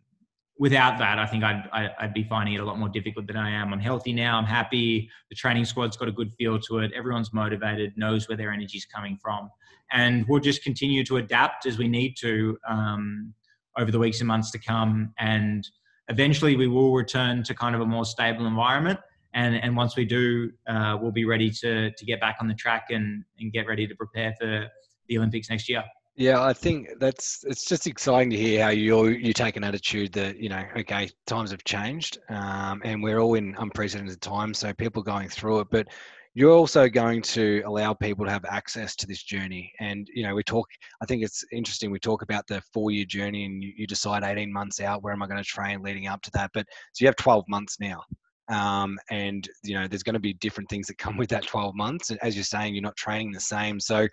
without 0.59 0.99
that, 0.99 1.17
I 1.17 1.25
think 1.25 1.43
I'd, 1.43 1.67
I'd 1.99 2.13
be 2.13 2.23
finding 2.23 2.53
it 2.53 2.59
a 2.59 2.65
lot 2.65 2.77
more 2.77 2.89
difficult 2.89 3.25
than 3.25 3.37
I 3.37 3.49
am. 3.49 3.73
I'm 3.73 3.79
healthy 3.79 4.13
now. 4.13 4.37
I'm 4.37 4.45
happy. 4.45 5.09
The 5.29 5.35
training 5.35 5.65
squad's 5.65 5.97
got 5.97 6.07
a 6.07 6.11
good 6.11 6.31
feel 6.37 6.59
to 6.59 6.79
it. 6.79 6.91
Everyone's 6.93 7.33
motivated, 7.33 7.93
knows 7.97 8.27
where 8.27 8.37
their 8.37 8.51
energy's 8.51 8.85
coming 8.85 9.17
from. 9.19 9.49
And 9.91 10.25
we'll 10.27 10.41
just 10.41 10.63
continue 10.63 11.03
to 11.05 11.17
adapt 11.17 11.65
as 11.65 11.77
we 11.77 11.88
need 11.88 12.15
to 12.17 12.57
um, 12.67 13.33
over 13.77 13.91
the 13.91 13.99
weeks 13.99 14.19
and 14.19 14.27
months 14.27 14.51
to 14.51 14.59
come. 14.59 15.13
And 15.19 15.67
eventually 16.09 16.55
we 16.55 16.67
will 16.67 16.93
return 16.93 17.43
to 17.43 17.53
kind 17.53 17.75
of 17.75 17.81
a 17.81 17.85
more 17.85 18.05
stable 18.05 18.47
environment. 18.47 18.99
And, 19.33 19.55
and 19.55 19.75
once 19.75 19.95
we 19.95 20.05
do, 20.05 20.51
uh, 20.67 20.97
we'll 20.99 21.11
be 21.11 21.25
ready 21.25 21.51
to, 21.51 21.91
to 21.91 22.05
get 22.05 22.19
back 22.19 22.38
on 22.39 22.47
the 22.47 22.55
track 22.55 22.88
and, 22.89 23.23
and 23.39 23.51
get 23.51 23.67
ready 23.67 23.88
to 23.88 23.95
prepare 23.95 24.33
for 24.39 24.67
the 25.07 25.17
Olympics 25.17 25.49
next 25.49 25.69
year. 25.69 25.83
Yeah, 26.17 26.43
I 26.43 26.51
think 26.51 26.89
that's 26.99 27.45
it's 27.47 27.63
just 27.63 27.85
exciting 27.85 28.31
to 28.31 28.38
hear 28.38 28.63
how 28.63 28.69
you 28.69 29.05
you 29.05 29.33
take 29.33 29.55
an 29.55 29.63
attitude 29.63 30.13
that 30.13 30.38
you 30.39 30.49
know, 30.49 30.63
okay, 30.77 31.11
times 31.27 31.51
have 31.51 31.63
changed, 31.63 32.17
um, 32.29 32.81
and 32.83 33.03
we're 33.03 33.19
all 33.19 33.35
in 33.35 33.55
unprecedented 33.59 34.19
times, 34.19 34.57
so 34.57 34.73
people 34.73 35.03
going 35.03 35.29
through 35.29 35.59
it. 35.59 35.67
But 35.69 35.89
you're 36.38 36.53
also 36.53 36.88
going 36.88 37.19
to 37.19 37.63
allow 37.65 37.95
people 37.95 38.23
to 38.23 38.29
have 38.29 38.45
access 38.45 38.95
to 38.95 39.07
this 39.07 39.23
journey. 39.23 39.73
And, 39.79 40.07
you 40.13 40.21
know, 40.21 40.35
we 40.35 40.43
talk, 40.43 40.67
I 41.01 41.05
think 41.07 41.23
it's 41.23 41.43
interesting, 41.51 41.89
we 41.89 41.97
talk 41.97 42.21
about 42.21 42.45
the 42.45 42.61
four 42.71 42.91
year 42.91 43.05
journey 43.05 43.45
and 43.45 43.63
you, 43.63 43.73
you 43.75 43.88
decide 43.88 44.23
18 44.23 44.53
months 44.53 44.79
out, 44.79 45.01
where 45.01 45.11
am 45.11 45.23
I 45.23 45.25
going 45.25 45.41
to 45.41 45.43
train 45.43 45.81
leading 45.81 46.05
up 46.05 46.21
to 46.21 46.31
that? 46.35 46.51
But 46.53 46.67
so 46.93 47.01
you 47.01 47.07
have 47.07 47.15
12 47.15 47.45
months 47.47 47.77
now. 47.79 48.03
Um, 48.49 48.99
and, 49.09 49.49
you 49.63 49.73
know, 49.73 49.88
there's 49.88 50.03
going 50.03 50.13
to 50.13 50.19
be 50.19 50.33
different 50.33 50.69
things 50.69 50.85
that 50.85 50.99
come 50.99 51.17
with 51.17 51.29
that 51.29 51.47
12 51.47 51.73
months. 51.73 52.11
As 52.21 52.35
you're 52.35 52.43
saying, 52.43 52.75
you're 52.75 52.83
not 52.83 52.97
training 52.97 53.31
the 53.31 53.39
same. 53.39 53.79
So, 53.79 54.07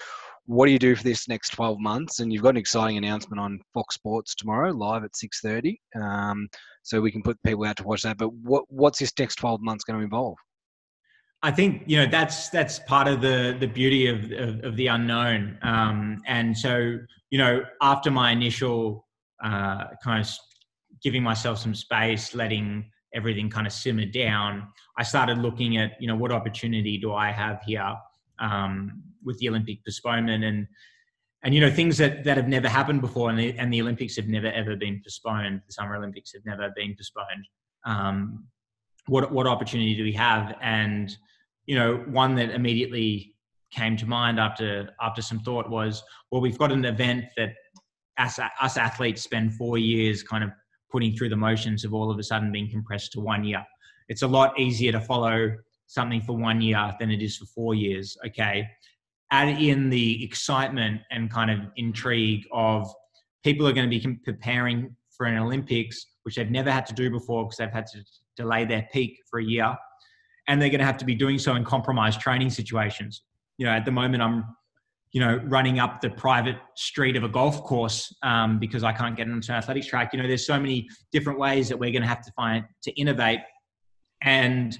what 0.46 0.64
do 0.64 0.72
you 0.72 0.78
do 0.78 0.96
for 0.96 1.04
this 1.04 1.28
next 1.28 1.50
12 1.50 1.78
months? 1.78 2.20
And 2.20 2.32
you've 2.32 2.42
got 2.42 2.50
an 2.50 2.56
exciting 2.56 2.96
announcement 2.96 3.38
on 3.38 3.60
Fox 3.74 3.96
Sports 3.96 4.34
tomorrow, 4.34 4.72
live 4.72 5.04
at 5.04 5.14
6:30. 5.14 5.76
Um, 5.94 6.48
so 6.82 7.02
we 7.02 7.12
can 7.12 7.22
put 7.22 7.42
people 7.42 7.66
out 7.66 7.76
to 7.76 7.84
watch 7.84 8.02
that. 8.02 8.16
But 8.16 8.32
what 8.32 8.64
what's 8.68 8.98
this 8.98 9.12
next 9.18 9.36
12 9.36 9.60
months 9.60 9.84
going 9.84 9.98
to 9.98 10.04
involve? 10.04 10.36
I 11.44 11.50
think 11.50 11.82
you 11.84 11.98
know 11.98 12.06
that's 12.06 12.48
that's 12.48 12.78
part 12.78 13.06
of 13.06 13.20
the 13.20 13.54
the 13.60 13.66
beauty 13.66 14.06
of 14.06 14.32
of, 14.32 14.64
of 14.64 14.76
the 14.76 14.86
unknown. 14.86 15.58
Um, 15.60 16.22
and 16.26 16.56
so 16.56 16.98
you 17.28 17.38
know, 17.38 17.64
after 17.82 18.10
my 18.10 18.30
initial 18.30 19.06
uh, 19.44 19.84
kind 20.02 20.24
of 20.24 20.30
giving 21.02 21.22
myself 21.22 21.58
some 21.58 21.74
space, 21.74 22.34
letting 22.34 22.90
everything 23.12 23.50
kind 23.50 23.66
of 23.66 23.74
simmer 23.74 24.06
down, 24.06 24.66
I 24.96 25.02
started 25.02 25.36
looking 25.36 25.76
at 25.76 26.00
you 26.00 26.08
know 26.08 26.16
what 26.16 26.32
opportunity 26.32 26.96
do 26.96 27.12
I 27.12 27.30
have 27.30 27.60
here 27.66 27.94
um, 28.38 29.02
with 29.22 29.38
the 29.38 29.50
Olympic 29.50 29.84
postponement 29.84 30.44
and 30.44 30.66
and 31.42 31.54
you 31.54 31.60
know 31.60 31.70
things 31.70 31.98
that 31.98 32.24
that 32.24 32.38
have 32.38 32.48
never 32.48 32.70
happened 32.70 33.02
before, 33.02 33.28
and 33.28 33.38
the 33.38 33.54
and 33.58 33.70
the 33.70 33.82
Olympics 33.82 34.16
have 34.16 34.28
never 34.28 34.50
ever 34.50 34.76
been 34.76 35.02
postponed. 35.04 35.60
The 35.66 35.74
Summer 35.74 35.94
Olympics 35.96 36.32
have 36.32 36.46
never 36.46 36.72
been 36.74 36.94
postponed. 36.96 37.46
Um, 37.84 38.46
what 39.08 39.30
what 39.30 39.46
opportunity 39.46 39.94
do 39.94 40.04
we 40.04 40.12
have? 40.12 40.56
And 40.62 41.14
you 41.66 41.76
know, 41.76 42.04
one 42.08 42.34
that 42.36 42.50
immediately 42.50 43.34
came 43.70 43.96
to 43.96 44.06
mind 44.06 44.38
after 44.38 44.88
after 45.00 45.22
some 45.22 45.40
thought 45.40 45.68
was, 45.68 46.02
well, 46.30 46.40
we've 46.40 46.58
got 46.58 46.70
an 46.72 46.84
event 46.84 47.24
that 47.36 47.50
us, 48.18 48.38
us 48.60 48.76
athletes 48.76 49.22
spend 49.22 49.54
four 49.54 49.78
years 49.78 50.22
kind 50.22 50.44
of 50.44 50.50
putting 50.90 51.16
through 51.16 51.28
the 51.28 51.36
motions 51.36 51.84
of 51.84 51.92
all 51.92 52.10
of 52.10 52.18
a 52.18 52.22
sudden 52.22 52.52
being 52.52 52.70
compressed 52.70 53.12
to 53.12 53.20
one 53.20 53.42
year. 53.44 53.64
It's 54.08 54.22
a 54.22 54.28
lot 54.28 54.58
easier 54.58 54.92
to 54.92 55.00
follow 55.00 55.50
something 55.86 56.22
for 56.22 56.36
one 56.36 56.60
year 56.60 56.92
than 57.00 57.10
it 57.10 57.22
is 57.22 57.36
for 57.36 57.46
four 57.46 57.74
years. 57.74 58.16
Okay. 58.26 58.68
Add 59.30 59.60
in 59.60 59.90
the 59.90 60.22
excitement 60.24 61.00
and 61.10 61.30
kind 61.30 61.50
of 61.50 61.60
intrigue 61.76 62.46
of 62.52 62.92
people 63.42 63.66
are 63.66 63.72
going 63.72 63.90
to 63.90 63.98
be 63.98 64.18
preparing 64.24 64.94
for 65.16 65.26
an 65.26 65.38
Olympics, 65.38 66.06
which 66.22 66.36
they've 66.36 66.50
never 66.50 66.70
had 66.70 66.86
to 66.86 66.94
do 66.94 67.10
before 67.10 67.44
because 67.44 67.56
they've 67.56 67.72
had 67.72 67.86
to 67.86 68.04
delay 68.36 68.64
their 68.64 68.88
peak 68.92 69.18
for 69.28 69.40
a 69.40 69.44
year 69.44 69.74
and 70.48 70.60
they're 70.60 70.70
going 70.70 70.80
to 70.80 70.86
have 70.86 70.98
to 70.98 71.04
be 71.04 71.14
doing 71.14 71.38
so 71.38 71.54
in 71.54 71.64
compromised 71.64 72.20
training 72.20 72.50
situations. 72.50 73.22
You 73.58 73.66
know, 73.66 73.72
at 73.72 73.84
the 73.84 73.90
moment, 73.90 74.22
I'm, 74.22 74.44
you 75.12 75.20
know, 75.20 75.40
running 75.44 75.78
up 75.78 76.00
the 76.00 76.10
private 76.10 76.56
street 76.74 77.16
of 77.16 77.24
a 77.24 77.28
golf 77.28 77.62
course 77.62 78.14
um, 78.22 78.58
because 78.58 78.82
I 78.82 78.92
can't 78.92 79.16
get 79.16 79.28
onto 79.28 79.52
an 79.52 79.58
athletics 79.58 79.86
track. 79.86 80.12
You 80.12 80.20
know, 80.20 80.28
there's 80.28 80.46
so 80.46 80.58
many 80.58 80.88
different 81.12 81.38
ways 81.38 81.68
that 81.68 81.78
we're 81.78 81.92
going 81.92 82.02
to 82.02 82.08
have 82.08 82.22
to 82.22 82.32
find 82.32 82.64
to 82.82 82.92
innovate. 83.00 83.40
And 84.22 84.76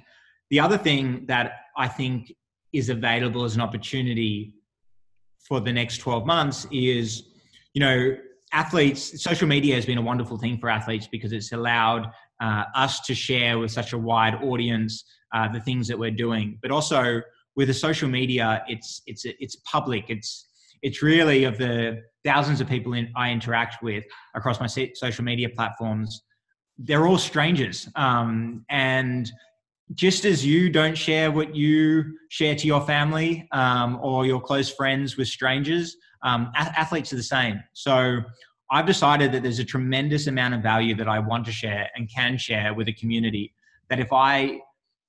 the 0.51 0.61
other 0.61 0.77
thing 0.77 1.25
that 1.27 1.53
I 1.77 1.89
think 1.89 2.33
is 2.73 2.89
available 2.89 3.45
as 3.45 3.55
an 3.55 3.61
opportunity 3.61 4.55
for 5.39 5.61
the 5.61 5.73
next 5.73 5.99
12 5.99 6.27
months 6.27 6.67
is, 6.73 7.25
you 7.73 7.81
know, 7.81 8.17
athletes, 8.53 9.23
social 9.23 9.47
media 9.47 9.75
has 9.75 9.87
been 9.87 9.99
a 9.99 10.03
wonderful 10.03 10.39
thing 10.39 10.59
for 10.59 10.69
athletes 10.69 11.09
because 11.11 11.33
it's 11.33 11.53
allowed 11.53 12.11
uh, 12.41 12.65
us 12.75 13.01
to 13.01 13.15
share 13.15 13.59
with 13.59 13.71
such 13.71 13.93
a 13.93 13.99
wide 13.99 14.35
audience 14.43 15.05
uh, 15.35 15.49
the 15.49 15.61
things 15.61 15.87
that 15.89 15.99
we're 15.99 16.11
doing. 16.11 16.59
But 16.63 16.71
also 16.71 17.21
with 17.57 17.69
the 17.69 17.75
social 17.75 18.09
media, 18.09 18.65
it's 18.69 19.03
it's 19.07 19.25
it's 19.25 19.57
public. 19.71 20.05
It's 20.09 20.49
it's 20.83 21.03
really 21.03 21.45
of 21.45 21.59
the 21.59 22.03
thousands 22.25 22.61
of 22.61 22.69
people 22.69 22.95
in, 22.95 23.11
I 23.17 23.31
interact 23.31 23.83
with 23.83 24.05
across 24.35 24.61
my 24.61 24.67
social 24.67 25.25
media 25.25 25.49
platforms. 25.51 26.23
They're 26.79 27.07
all 27.07 27.19
strangers, 27.19 27.89
um, 27.97 28.65
and 28.71 29.31
just 29.95 30.25
as 30.25 30.45
you 30.45 30.71
don't 30.71 30.97
share 30.97 31.31
what 31.31 31.55
you 31.55 32.17
share 32.31 32.55
to 32.57 32.67
your 32.67 32.81
family 32.81 33.47
um, 33.53 33.99
or 34.03 34.27
your 34.27 34.41
close 34.41 34.71
friends 34.71 35.17
with 35.17 35.29
strangers, 35.29 35.97
um, 36.23 36.51
athletes 36.57 37.13
are 37.13 37.17
the 37.17 37.23
same. 37.23 37.63
So 37.75 38.21
I've 38.71 38.87
decided 38.87 39.31
that 39.33 39.43
there's 39.43 39.59
a 39.59 39.65
tremendous 39.65 40.27
amount 40.27 40.55
of 40.55 40.63
value 40.63 40.95
that 40.97 41.09
I 41.09 41.19
want 41.19 41.45
to 41.47 41.53
share 41.53 41.91
and 41.95 42.11
can 42.11 42.39
share 42.39 42.75
with 42.75 42.89
a 42.89 42.93
community. 42.93 43.55
That 43.91 44.01
if 44.01 44.13
I 44.13 44.61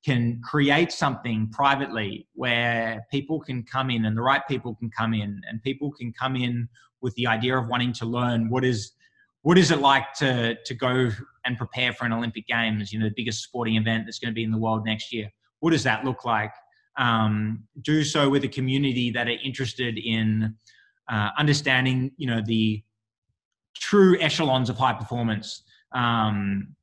can 0.06 0.40
create 0.44 0.92
something 0.92 1.50
privately 1.52 2.28
where 2.34 3.06
people 3.10 3.40
can 3.40 3.64
come 3.64 3.90
in 3.90 4.06
and 4.06 4.16
the 4.16 4.22
right 4.22 4.42
people 4.48 4.76
can 4.76 4.90
come 4.90 5.14
in 5.14 5.42
and 5.50 5.62
people 5.64 5.92
can 5.92 6.14
come 6.14 6.36
in 6.36 6.70
with 7.02 7.16
the 7.16 7.26
idea 7.26 7.58
of 7.58 7.68
wanting 7.68 7.92
to 7.92 8.06
learn 8.06 8.50
what 8.50 8.64
is 8.64 8.92
what 9.42 9.58
is 9.58 9.72
it 9.72 9.80
like 9.80 10.14
to 10.14 10.56
to 10.66 10.74
go 10.74 11.10
and 11.46 11.58
prepare 11.58 11.94
for 11.94 12.06
an 12.06 12.14
Olympic 12.14 12.48
Games, 12.48 12.92
you 12.92 13.00
know, 13.00 13.06
the 13.06 13.14
biggest 13.16 13.44
sporting 13.44 13.76
event 13.76 14.06
that's 14.06 14.20
going 14.20 14.32
to 14.32 14.36
be 14.36 14.44
in 14.44 14.52
the 14.52 14.58
world 14.58 14.86
next 14.86 15.14
year. 15.14 15.32
What 15.60 15.72
does 15.72 15.84
that 15.84 16.04
look 16.04 16.26
like? 16.26 16.52
Um, 16.98 17.64
do 17.82 18.04
so 18.04 18.30
with 18.30 18.44
a 18.44 18.48
community 18.48 19.12
that 19.12 19.28
are 19.28 19.38
interested 19.44 19.98
in 19.98 20.56
uh, 21.10 21.30
understanding, 21.38 22.12
you 22.18 22.28
know, 22.28 22.42
the 22.46 22.84
true 23.76 24.20
echelons 24.20 24.70
of 24.70 24.78
high 24.78 24.94
performance. 24.94 25.64
Um, 25.92 26.75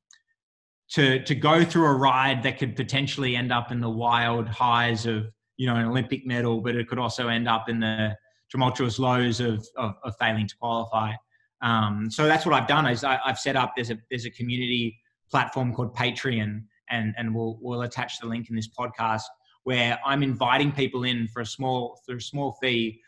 to 0.91 1.23
to 1.23 1.35
go 1.35 1.63
through 1.63 1.85
a 1.85 1.93
ride 1.93 2.43
that 2.43 2.59
could 2.59 2.75
potentially 2.75 3.35
end 3.35 3.51
up 3.51 3.71
in 3.71 3.79
the 3.79 3.89
wild 3.89 4.47
highs 4.47 5.05
of 5.05 5.25
you 5.57 5.67
know 5.67 5.75
an 5.75 5.85
Olympic 5.85 6.25
medal, 6.25 6.61
but 6.61 6.75
it 6.75 6.87
could 6.87 6.99
also 6.99 7.27
end 7.27 7.47
up 7.47 7.69
in 7.69 7.79
the 7.79 8.15
tumultuous 8.49 8.99
lows 8.99 9.39
of 9.39 9.65
of, 9.77 9.95
of 10.03 10.15
failing 10.19 10.47
to 10.47 10.55
qualify. 10.57 11.13
Um, 11.61 12.11
so 12.11 12.25
that's 12.25 12.45
what 12.45 12.53
I've 12.53 12.67
done. 12.67 12.85
Is 12.87 13.03
I, 13.03 13.19
have 13.25 13.39
set 13.39 13.55
up 13.55 13.73
there's 13.75 13.89
a 13.89 13.97
there's 14.09 14.25
a 14.25 14.31
community 14.31 14.97
platform 15.31 15.73
called 15.73 15.95
Patreon, 15.95 16.63
and 16.89 17.13
and 17.17 17.33
we'll 17.33 17.57
we'll 17.61 17.83
attach 17.83 18.19
the 18.19 18.27
link 18.27 18.49
in 18.49 18.55
this 18.55 18.69
podcast 18.69 19.23
where 19.63 19.97
I'm 20.05 20.23
inviting 20.23 20.71
people 20.71 21.03
in 21.05 21.27
for 21.27 21.41
a 21.41 21.45
small 21.45 21.99
for 22.05 22.17
a 22.17 22.21
small 22.21 22.57
fee 22.61 22.99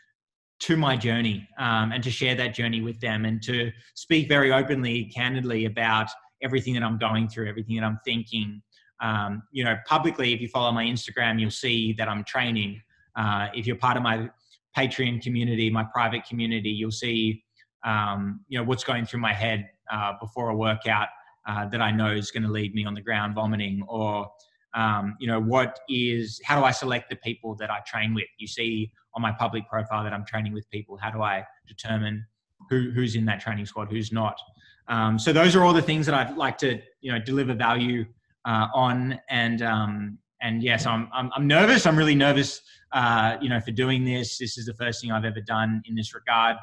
to 0.58 0.76
my 0.76 0.96
journey 0.96 1.46
um, 1.58 1.92
and 1.92 2.02
to 2.02 2.10
share 2.10 2.34
that 2.34 2.54
journey 2.54 2.80
with 2.80 2.98
them 3.00 3.26
and 3.26 3.42
to 3.42 3.70
speak 3.94 4.26
very 4.28 4.52
openly, 4.52 5.04
candidly 5.14 5.66
about 5.66 6.08
everything 6.46 6.74
that 6.74 6.82
I'm 6.82 6.98
going 6.98 7.28
through, 7.28 7.48
everything 7.48 7.76
that 7.76 7.84
I'm 7.84 7.98
thinking. 8.04 8.62
Um, 9.00 9.42
you 9.52 9.64
know, 9.64 9.76
publicly, 9.86 10.32
if 10.32 10.40
you 10.40 10.48
follow 10.48 10.72
my 10.72 10.84
Instagram, 10.84 11.38
you'll 11.40 11.50
see 11.66 11.92
that 11.98 12.08
I'm 12.08 12.24
training. 12.24 12.80
Uh, 13.14 13.48
if 13.54 13.66
you're 13.66 13.76
part 13.76 13.96
of 13.96 14.02
my 14.02 14.30
Patreon 14.76 15.22
community, 15.22 15.68
my 15.70 15.84
private 15.84 16.22
community, 16.24 16.70
you'll 16.70 16.90
see, 16.90 17.42
um, 17.84 18.40
you 18.48 18.58
know, 18.58 18.64
what's 18.64 18.84
going 18.84 19.04
through 19.04 19.20
my 19.20 19.34
head 19.34 19.68
uh, 19.92 20.12
before 20.20 20.48
a 20.50 20.56
workout 20.56 21.08
uh, 21.46 21.66
that 21.68 21.82
I 21.82 21.90
know 21.90 22.12
is 22.12 22.30
going 22.30 22.42
to 22.44 22.50
leave 22.50 22.74
me 22.74 22.84
on 22.84 22.94
the 22.94 23.00
ground 23.00 23.34
vomiting 23.34 23.82
or 23.88 24.28
um, 24.76 25.16
you 25.18 25.26
know 25.26 25.40
what 25.40 25.80
is 25.88 26.40
how 26.44 26.58
do 26.58 26.64
i 26.64 26.70
select 26.70 27.08
the 27.08 27.16
people 27.16 27.56
that 27.56 27.70
i 27.70 27.80
train 27.86 28.14
with 28.14 28.26
you 28.38 28.46
see 28.46 28.92
on 29.14 29.22
my 29.22 29.32
public 29.32 29.68
profile 29.68 30.04
that 30.04 30.12
i'm 30.12 30.24
training 30.26 30.52
with 30.52 30.68
people 30.70 30.98
how 31.00 31.10
do 31.10 31.22
i 31.22 31.42
determine 31.66 32.24
who, 32.68 32.90
who's 32.94 33.16
in 33.16 33.24
that 33.24 33.40
training 33.40 33.66
squad 33.66 33.88
who's 33.90 34.12
not 34.12 34.36
um, 34.88 35.18
so 35.18 35.32
those 35.32 35.54
are 35.56 35.64
all 35.64 35.72
the 35.72 35.82
things 35.82 36.06
that 36.06 36.14
i'd 36.14 36.36
like 36.36 36.58
to 36.58 36.80
you 37.00 37.12
know 37.12 37.18
deliver 37.18 37.54
value 37.54 38.04
uh, 38.44 38.68
on 38.74 39.18
and 39.28 39.62
um, 39.62 40.18
and 40.42 40.62
yes 40.62 40.86
I'm, 40.86 41.08
I'm, 41.12 41.30
I'm 41.34 41.46
nervous 41.46 41.86
i'm 41.86 41.96
really 41.96 42.14
nervous 42.14 42.60
uh, 42.92 43.36
you 43.40 43.48
know 43.48 43.60
for 43.60 43.72
doing 43.72 44.04
this 44.04 44.38
this 44.38 44.58
is 44.58 44.66
the 44.66 44.74
first 44.74 45.00
thing 45.00 45.12
i've 45.12 45.24
ever 45.24 45.40
done 45.40 45.82
in 45.86 45.94
this 45.94 46.14
regard 46.14 46.56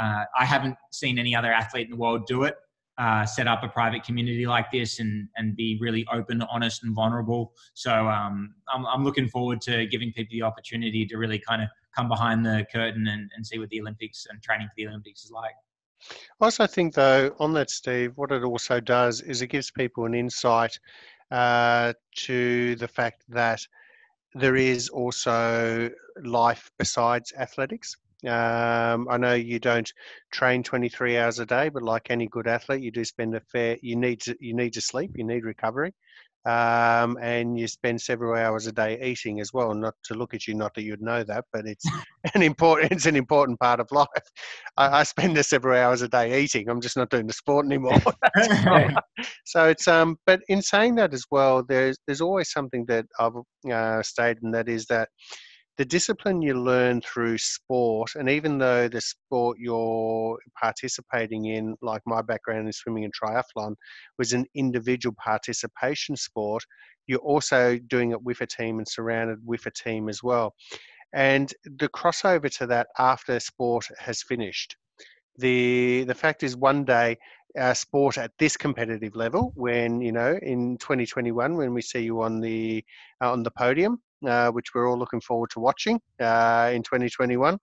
uh, 0.00 0.24
i 0.38 0.44
haven't 0.44 0.76
seen 0.90 1.18
any 1.18 1.34
other 1.34 1.52
athlete 1.52 1.86
in 1.86 1.90
the 1.90 1.96
world 1.96 2.26
do 2.26 2.44
it 2.44 2.56
uh, 2.98 3.24
set 3.24 3.48
up 3.48 3.62
a 3.62 3.68
private 3.68 4.04
community 4.04 4.46
like 4.46 4.70
this 4.70 5.00
and 5.00 5.28
and 5.36 5.56
be 5.56 5.78
really 5.80 6.06
open, 6.12 6.42
honest, 6.42 6.84
and 6.84 6.94
vulnerable. 6.94 7.52
So 7.74 7.90
um, 8.08 8.54
I'm 8.72 8.86
I'm 8.86 9.04
looking 9.04 9.28
forward 9.28 9.60
to 9.62 9.86
giving 9.86 10.12
people 10.12 10.32
the 10.32 10.42
opportunity 10.42 11.06
to 11.06 11.16
really 11.16 11.38
kind 11.38 11.62
of 11.62 11.68
come 11.96 12.08
behind 12.08 12.44
the 12.44 12.66
curtain 12.72 13.08
and, 13.08 13.30
and 13.34 13.46
see 13.46 13.58
what 13.58 13.70
the 13.70 13.80
Olympics 13.80 14.26
and 14.30 14.42
training 14.42 14.68
for 14.68 14.74
the 14.76 14.88
Olympics 14.88 15.24
is 15.24 15.30
like. 15.30 15.54
I 16.40 16.44
also 16.46 16.66
think, 16.66 16.94
though, 16.94 17.34
on 17.38 17.52
that, 17.54 17.70
Steve, 17.70 18.12
what 18.16 18.32
it 18.32 18.42
also 18.42 18.80
does 18.80 19.20
is 19.20 19.42
it 19.42 19.48
gives 19.48 19.70
people 19.70 20.04
an 20.04 20.14
insight 20.14 20.78
uh, 21.30 21.92
to 22.16 22.76
the 22.76 22.88
fact 22.88 23.24
that 23.28 23.60
there 24.34 24.56
is 24.56 24.88
also 24.88 25.90
life 26.22 26.70
besides 26.78 27.32
athletics. 27.38 27.96
Um, 28.24 29.08
I 29.10 29.16
know 29.18 29.34
you 29.34 29.58
don't 29.58 29.92
train 30.30 30.62
23 30.62 31.18
hours 31.18 31.38
a 31.40 31.46
day, 31.46 31.68
but 31.68 31.82
like 31.82 32.10
any 32.10 32.28
good 32.28 32.46
athlete, 32.46 32.82
you 32.82 32.92
do 32.92 33.04
spend 33.04 33.34
a 33.34 33.40
fair. 33.40 33.78
You 33.82 33.96
need 33.96 34.20
to 34.22 34.36
you 34.40 34.54
need 34.54 34.74
to 34.74 34.80
sleep. 34.80 35.10
You 35.16 35.24
need 35.24 35.44
recovery, 35.44 35.92
um, 36.44 37.18
and 37.20 37.58
you 37.58 37.68
spend 37.68 38.00
several 38.00 38.34
hours 38.34 38.66
a 38.66 38.72
day 38.72 39.00
eating 39.02 39.40
as 39.40 39.52
well. 39.52 39.74
Not 39.74 39.94
to 40.04 40.14
look 40.14 40.34
at 40.34 40.46
you, 40.46 40.54
not 40.54 40.74
that 40.74 40.82
you'd 40.82 41.02
know 41.02 41.22
that, 41.24 41.44
but 41.52 41.66
it's 41.66 41.84
an 42.34 42.42
important 42.42 42.92
it's 42.92 43.06
an 43.06 43.16
important 43.16 43.60
part 43.60 43.80
of 43.80 43.88
life. 43.92 44.06
I, 44.76 45.00
I 45.00 45.02
spend 45.04 45.36
the 45.36 45.42
several 45.42 45.78
hours 45.78 46.02
a 46.02 46.08
day 46.08 46.42
eating. 46.42 46.68
I'm 46.68 46.80
just 46.80 46.96
not 46.96 47.10
doing 47.10 47.26
the 47.26 47.32
sport 47.32 47.66
anymore. 47.66 48.00
so 49.44 49.68
it's 49.68 49.86
um. 49.86 50.16
But 50.26 50.40
in 50.48 50.62
saying 50.62 50.96
that 50.96 51.14
as 51.14 51.24
well, 51.30 51.62
there's 51.62 51.96
there's 52.06 52.20
always 52.20 52.50
something 52.50 52.84
that 52.86 53.06
I've 53.18 53.36
uh, 53.70 54.02
stated, 54.02 54.42
and 54.42 54.54
that 54.54 54.68
is 54.68 54.86
that 54.86 55.08
the 55.78 55.84
discipline 55.84 56.42
you 56.42 56.54
learn 56.54 57.00
through 57.00 57.38
sport, 57.38 58.14
and 58.14 58.28
even 58.28 58.58
though 58.58 58.88
the 58.88 59.00
sport 59.00 59.56
you're 59.58 60.38
participating 60.60 61.46
in, 61.46 61.76
like 61.80 62.02
my 62.06 62.20
background 62.20 62.66
in 62.66 62.72
swimming 62.72 63.04
and 63.04 63.12
triathlon, 63.14 63.74
was 64.18 64.32
an 64.32 64.44
individual 64.54 65.14
participation 65.22 66.16
sport, 66.16 66.62
you're 67.06 67.20
also 67.20 67.78
doing 67.88 68.10
it 68.10 68.22
with 68.22 68.40
a 68.42 68.46
team 68.46 68.78
and 68.78 68.88
surrounded 68.88 69.38
with 69.44 69.64
a 69.66 69.70
team 69.70 70.08
as 70.08 70.22
well. 70.22 70.54
And 71.14 71.52
the 71.64 71.88
crossover 71.88 72.54
to 72.58 72.66
that 72.66 72.88
after 72.98 73.40
sport 73.40 73.86
has 73.98 74.22
finished. 74.22 74.76
The 75.38 76.04
the 76.04 76.14
fact 76.14 76.42
is, 76.42 76.56
one 76.56 76.84
day 76.84 77.16
uh, 77.58 77.74
sport 77.74 78.18
at 78.18 78.32
this 78.38 78.56
competitive 78.56 79.14
level 79.14 79.52
when 79.54 80.00
you 80.00 80.12
know 80.12 80.38
in 80.42 80.78
2021 80.78 81.56
when 81.56 81.74
we 81.74 81.82
see 81.82 82.00
you 82.00 82.22
on 82.22 82.40
the 82.40 82.84
uh, 83.22 83.30
on 83.32 83.42
the 83.42 83.50
podium 83.50 84.00
uh, 84.26 84.50
which 84.50 84.74
we're 84.74 84.88
all 84.88 84.98
looking 84.98 85.20
forward 85.20 85.50
to 85.50 85.60
watching 85.60 86.00
uh, 86.20 86.70
in 86.72 86.82
2021 86.82 87.54
uh, 87.54 87.58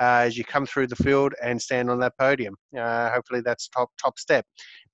as 0.00 0.36
you 0.36 0.44
come 0.44 0.66
through 0.66 0.86
the 0.86 0.96
field 0.96 1.34
and 1.42 1.60
stand 1.60 1.90
on 1.90 1.98
that 2.00 2.16
podium. 2.18 2.54
Uh, 2.76 3.10
hopefully 3.10 3.40
that's 3.40 3.68
top 3.68 3.90
top 4.00 4.18
step. 4.18 4.46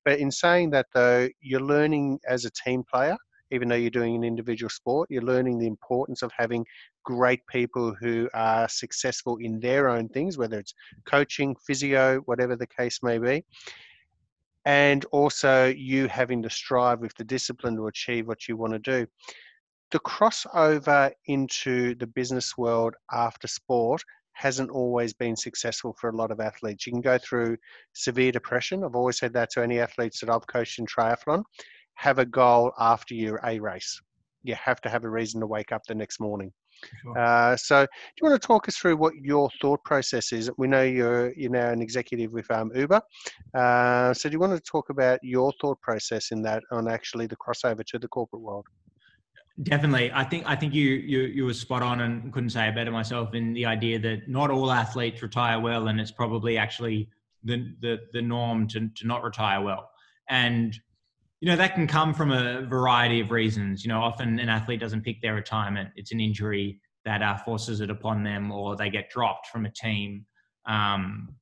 But 0.04 0.18
in 0.18 0.30
saying 0.30 0.70
that 0.70 0.86
though 0.94 1.28
you're 1.40 1.60
learning 1.60 2.18
as 2.28 2.44
a 2.44 2.50
team 2.50 2.84
player 2.90 3.16
even 3.50 3.68
though 3.68 3.74
you're 3.76 3.90
doing 3.90 4.16
an 4.16 4.24
individual 4.24 4.70
sport 4.70 5.08
you're 5.10 5.22
learning 5.22 5.58
the 5.58 5.66
importance 5.66 6.22
of 6.22 6.32
having 6.36 6.64
great 7.04 7.46
people 7.46 7.94
who 8.00 8.28
are 8.32 8.68
successful 8.68 9.36
in 9.36 9.60
their 9.60 9.88
own 9.88 10.08
things 10.08 10.38
whether 10.38 10.58
it's 10.58 10.74
coaching 11.06 11.54
physio 11.66 12.20
whatever 12.20 12.56
the 12.56 12.66
case 12.66 13.00
may 13.02 13.18
be. 13.18 13.44
And 14.66 15.04
also 15.06 15.68
you 15.68 16.08
having 16.08 16.42
to 16.42 16.50
strive 16.50 17.00
with 17.00 17.14
the 17.16 17.24
discipline 17.24 17.76
to 17.76 17.86
achieve 17.88 18.26
what 18.26 18.48
you 18.48 18.56
want 18.56 18.72
to 18.72 18.78
do. 18.78 19.06
The 19.90 20.00
crossover 20.00 21.12
into 21.26 21.94
the 21.96 22.06
business 22.06 22.56
world 22.56 22.94
after 23.12 23.46
sport 23.46 24.02
hasn't 24.34 24.70
always 24.70 25.12
been 25.12 25.36
successful 25.36 25.96
for 26.00 26.10
a 26.10 26.16
lot 26.16 26.30
of 26.30 26.40
athletes. 26.40 26.86
You 26.86 26.92
can 26.92 27.00
go 27.00 27.18
through 27.18 27.56
severe 27.92 28.32
depression. 28.32 28.84
I've 28.84 28.96
always 28.96 29.18
said 29.18 29.32
that 29.34 29.50
to 29.52 29.62
any 29.62 29.78
athletes 29.78 30.20
that 30.20 30.30
I've 30.30 30.46
coached 30.46 30.78
in 30.78 30.86
triathlon. 30.86 31.44
Have 31.94 32.18
a 32.18 32.26
goal 32.26 32.72
after 32.78 33.14
your 33.14 33.40
A 33.44 33.60
race. 33.60 34.00
You 34.42 34.56
have 34.56 34.80
to 34.82 34.88
have 34.88 35.04
a 35.04 35.08
reason 35.08 35.40
to 35.40 35.46
wake 35.46 35.72
up 35.72 35.82
the 35.86 35.94
next 35.94 36.20
morning. 36.20 36.52
Sure. 37.02 37.16
Uh, 37.16 37.56
so, 37.56 37.84
do 37.84 37.88
you 38.20 38.28
want 38.28 38.40
to 38.40 38.46
talk 38.46 38.68
us 38.68 38.76
through 38.76 38.96
what 38.96 39.14
your 39.14 39.48
thought 39.60 39.82
process 39.84 40.32
is? 40.32 40.50
We 40.58 40.66
know 40.66 40.82
you're 40.82 41.32
you're 41.34 41.50
now 41.50 41.70
an 41.70 41.80
executive 41.80 42.32
with 42.32 42.50
um, 42.50 42.72
Uber. 42.74 43.00
Uh, 43.54 44.12
so, 44.12 44.28
do 44.28 44.32
you 44.32 44.40
want 44.40 44.54
to 44.54 44.60
talk 44.60 44.90
about 44.90 45.20
your 45.22 45.52
thought 45.60 45.80
process 45.80 46.32
in 46.32 46.42
that 46.42 46.62
on 46.72 46.88
actually 46.88 47.26
the 47.26 47.36
crossover 47.36 47.84
to 47.86 47.98
the 47.98 48.08
corporate 48.08 48.42
world? 48.42 48.66
Definitely, 49.62 50.10
I 50.12 50.24
think 50.24 50.44
I 50.46 50.56
think 50.56 50.74
you 50.74 50.90
you 50.90 51.20
you 51.20 51.44
were 51.44 51.54
spot 51.54 51.82
on 51.82 52.00
and 52.00 52.32
couldn't 52.32 52.50
say 52.50 52.68
it 52.68 52.74
better 52.74 52.90
myself 52.90 53.34
in 53.34 53.52
the 53.52 53.66
idea 53.66 53.98
that 54.00 54.28
not 54.28 54.50
all 54.50 54.72
athletes 54.72 55.22
retire 55.22 55.60
well, 55.60 55.86
and 55.88 56.00
it's 56.00 56.10
probably 56.10 56.58
actually 56.58 57.08
the 57.44 57.72
the 57.80 58.00
the 58.12 58.20
norm 58.20 58.66
to 58.68 58.88
to 58.88 59.06
not 59.06 59.22
retire 59.22 59.60
well. 59.60 59.90
And 60.28 60.76
you 61.40 61.48
know 61.48 61.56
that 61.56 61.74
can 61.74 61.86
come 61.86 62.14
from 62.14 62.32
a 62.32 62.62
variety 62.62 63.20
of 63.20 63.30
reasons. 63.30 63.84
You 63.84 63.90
know 63.90 64.00
often 64.00 64.40
an 64.40 64.48
athlete 64.48 64.80
doesn't 64.80 65.02
pick 65.02 65.22
their 65.22 65.34
retirement. 65.34 65.90
It's 65.94 66.10
an 66.10 66.18
injury 66.18 66.80
that 67.04 67.22
uh, 67.22 67.36
forces 67.36 67.80
it 67.80 67.90
upon 67.90 68.24
them 68.24 68.50
or 68.50 68.74
they 68.74 68.90
get 68.90 69.08
dropped 69.08 69.46
from 69.48 69.66
a 69.66 69.70
team. 69.70 70.26
Um, 70.66 71.36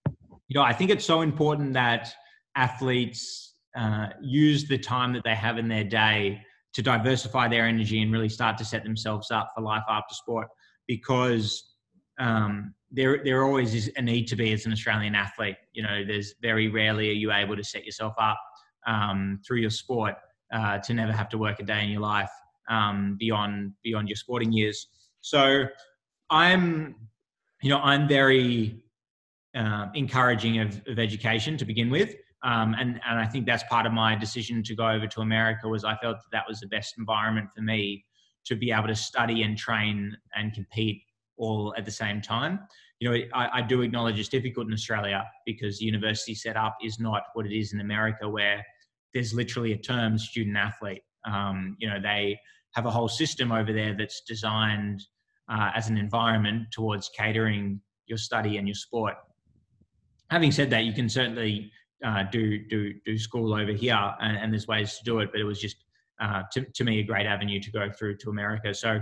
you 0.52 0.60
know 0.60 0.62
i 0.62 0.72
think 0.72 0.90
it's 0.90 1.04
so 1.04 1.22
important 1.22 1.72
that 1.72 2.12
athletes 2.56 3.54
uh, 3.74 4.08
use 4.20 4.68
the 4.68 4.76
time 4.76 5.14
that 5.14 5.24
they 5.24 5.34
have 5.34 5.56
in 5.56 5.66
their 5.66 5.84
day 5.84 6.42
to 6.74 6.82
diversify 6.82 7.48
their 7.48 7.66
energy 7.66 8.00
and 8.02 8.12
really 8.12 8.28
start 8.28 8.56
to 8.58 8.64
set 8.64 8.84
themselves 8.84 9.30
up 9.30 9.50
for 9.54 9.62
life 9.62 9.82
after 9.88 10.14
sport 10.14 10.48
because 10.86 11.74
um, 12.18 12.74
there 12.90 13.22
there 13.24 13.44
always 13.44 13.74
is 13.74 13.90
a 13.96 14.02
need 14.02 14.26
to 14.26 14.36
be 14.36 14.52
as 14.52 14.66
an 14.66 14.72
Australian 14.72 15.14
athlete. 15.14 15.56
You 15.72 15.82
know, 15.82 16.04
there's 16.06 16.34
very 16.40 16.68
rarely 16.68 17.08
are 17.10 17.14
you 17.14 17.32
able 17.32 17.56
to 17.56 17.64
set 17.64 17.84
yourself 17.84 18.14
up 18.18 18.38
um, 18.86 19.40
through 19.46 19.58
your 19.58 19.70
sport 19.70 20.14
uh, 20.52 20.78
to 20.78 20.94
never 20.94 21.12
have 21.12 21.28
to 21.30 21.38
work 21.38 21.60
a 21.60 21.62
day 21.62 21.82
in 21.82 21.90
your 21.90 22.00
life 22.00 22.30
um, 22.68 23.16
beyond 23.18 23.72
beyond 23.82 24.08
your 24.08 24.16
sporting 24.16 24.52
years. 24.52 24.88
So 25.20 25.66
I'm, 26.30 26.96
you 27.62 27.70
know, 27.70 27.78
I'm 27.78 28.08
very 28.08 28.84
uh, 29.54 29.86
encouraging 29.94 30.58
of, 30.58 30.80
of, 30.86 30.98
education 30.98 31.56
to 31.58 31.64
begin 31.64 31.90
with. 31.90 32.14
Um, 32.44 32.74
and, 32.78 33.00
and 33.08 33.20
I 33.20 33.26
think 33.26 33.46
that's 33.46 33.62
part 33.64 33.86
of 33.86 33.92
my 33.92 34.16
decision 34.16 34.62
to 34.64 34.74
go 34.74 34.88
over 34.88 35.06
to 35.06 35.20
America 35.20 35.68
was 35.68 35.84
I 35.84 35.96
felt 35.96 36.16
that, 36.16 36.30
that 36.32 36.44
was 36.48 36.60
the 36.60 36.66
best 36.66 36.94
environment 36.98 37.48
for 37.54 37.62
me 37.62 38.04
to 38.46 38.56
be 38.56 38.72
able 38.72 38.88
to 38.88 38.96
study 38.96 39.42
and 39.42 39.56
train 39.56 40.16
and 40.34 40.52
compete 40.52 41.02
all 41.36 41.72
at 41.78 41.84
the 41.84 41.90
same 41.90 42.20
time. 42.20 42.58
You 42.98 43.10
know, 43.10 43.18
I, 43.34 43.58
I 43.58 43.62
do 43.62 43.82
acknowledge 43.82 44.18
it's 44.18 44.28
difficult 44.28 44.66
in 44.66 44.72
Australia 44.72 45.24
because 45.46 45.78
the 45.78 45.84
university 45.84 46.34
setup 46.34 46.76
is 46.82 46.98
not 46.98 47.22
what 47.34 47.46
it 47.46 47.56
is 47.56 47.72
in 47.72 47.80
America, 47.80 48.28
where 48.28 48.64
there's 49.14 49.32
literally 49.32 49.72
a 49.72 49.78
term 49.78 50.18
student 50.18 50.56
athlete. 50.56 51.02
Um, 51.24 51.76
you 51.78 51.88
know, 51.88 52.00
they 52.00 52.38
have 52.74 52.86
a 52.86 52.90
whole 52.90 53.08
system 53.08 53.52
over 53.52 53.72
there 53.72 53.94
that's 53.96 54.22
designed 54.22 55.02
uh, 55.48 55.70
as 55.74 55.88
an 55.88 55.96
environment 55.96 56.68
towards 56.72 57.10
catering 57.16 57.80
your 58.06 58.18
study 58.18 58.56
and 58.56 58.66
your 58.66 58.74
sport. 58.74 59.14
Having 60.30 60.52
said 60.52 60.70
that, 60.70 60.84
you 60.84 60.92
can 60.92 61.08
certainly 61.08 61.70
uh, 62.04 62.24
do 62.30 62.58
do 62.68 62.94
do 63.04 63.18
school 63.18 63.54
over 63.54 63.72
here, 63.72 64.14
and, 64.20 64.36
and, 64.36 64.52
there's 64.52 64.66
ways 64.66 64.98
to 64.98 65.04
do 65.04 65.20
it. 65.20 65.30
But 65.32 65.40
it 65.40 65.44
was 65.44 65.60
just 65.60 65.76
uh, 66.20 66.42
to 66.52 66.64
to 66.64 66.84
me 66.84 67.00
a 67.00 67.02
great 67.02 67.26
avenue 67.26 67.60
to 67.60 67.70
go 67.70 67.90
through 67.90 68.16
to 68.18 68.30
America. 68.30 68.74
So 68.74 69.00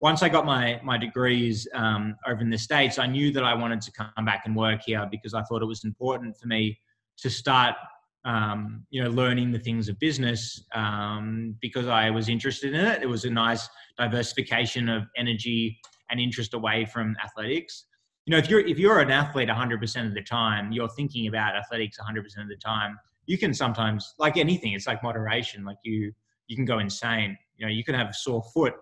once 0.00 0.22
I 0.22 0.28
got 0.28 0.44
my 0.44 0.80
my 0.82 0.98
degrees 0.98 1.66
um, 1.74 2.16
over 2.26 2.40
in 2.40 2.50
the 2.50 2.58
states, 2.58 2.98
I 2.98 3.06
knew 3.06 3.32
that 3.32 3.44
I 3.44 3.54
wanted 3.54 3.80
to 3.82 3.92
come 3.92 4.24
back 4.24 4.42
and 4.46 4.54
work 4.54 4.82
here 4.84 5.06
because 5.10 5.34
I 5.34 5.42
thought 5.42 5.62
it 5.62 5.66
was 5.66 5.84
important 5.84 6.36
for 6.36 6.46
me 6.46 6.78
to 7.18 7.30
start 7.30 7.76
um, 8.24 8.86
you 8.90 9.02
know, 9.02 9.10
learning 9.10 9.50
the 9.50 9.58
things 9.58 9.88
of 9.88 9.98
business 9.98 10.64
um, 10.74 11.56
because 11.60 11.88
I 11.88 12.10
was 12.10 12.28
interested 12.28 12.74
in 12.74 12.84
it. 12.84 13.02
It 13.02 13.08
was 13.08 13.24
a 13.24 13.30
nice 13.30 13.68
diversification 13.98 14.88
of 14.88 15.04
energy 15.16 15.78
and 16.10 16.20
interest 16.20 16.54
away 16.54 16.84
from 16.84 17.16
athletics. 17.24 17.86
You 18.26 18.30
know, 18.30 18.38
if 18.38 18.48
you're 18.48 18.60
if 18.60 18.78
you're 18.78 19.00
an 19.00 19.10
athlete 19.10 19.48
100% 19.48 20.06
of 20.06 20.14
the 20.14 20.22
time, 20.22 20.72
you're 20.72 20.88
thinking 20.90 21.26
about 21.26 21.56
athletics 21.56 21.98
100% 21.98 22.18
of 22.42 22.48
the 22.48 22.56
time. 22.56 22.98
You 23.26 23.38
can 23.38 23.54
sometimes, 23.54 24.14
like 24.18 24.36
anything, 24.36 24.72
it's 24.72 24.86
like 24.86 25.02
moderation. 25.02 25.64
Like 25.64 25.78
you, 25.82 26.12
you 26.46 26.56
can 26.56 26.64
go 26.64 26.78
insane. 26.78 27.36
You 27.56 27.66
know, 27.66 27.72
you 27.72 27.84
can 27.84 27.94
have 27.94 28.08
a 28.08 28.14
sore 28.14 28.42
foot, 28.54 28.74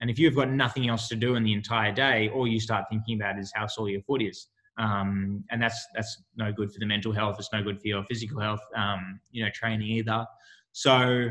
and 0.00 0.10
if 0.10 0.18
you've 0.18 0.34
got 0.34 0.50
nothing 0.50 0.88
else 0.88 1.08
to 1.08 1.16
do 1.16 1.36
in 1.36 1.44
the 1.44 1.52
entire 1.52 1.92
day, 1.92 2.30
all 2.34 2.46
you 2.46 2.60
start 2.60 2.86
thinking 2.90 3.20
about 3.20 3.38
is 3.38 3.52
how 3.54 3.66
sore 3.66 3.88
your 3.88 4.02
foot 4.02 4.22
is. 4.22 4.48
Um, 4.78 5.44
and 5.50 5.60
that's 5.60 5.86
that's 5.94 6.22
no 6.36 6.52
good 6.52 6.72
for 6.72 6.78
the 6.78 6.86
mental 6.86 7.12
health. 7.12 7.36
It's 7.38 7.50
no 7.52 7.62
good 7.62 7.80
for 7.80 7.88
your 7.88 8.04
physical 8.04 8.40
health. 8.40 8.60
Um, 8.74 9.20
you 9.30 9.44
know, 9.44 9.50
training 9.54 9.88
either. 9.88 10.26
So 10.72 11.30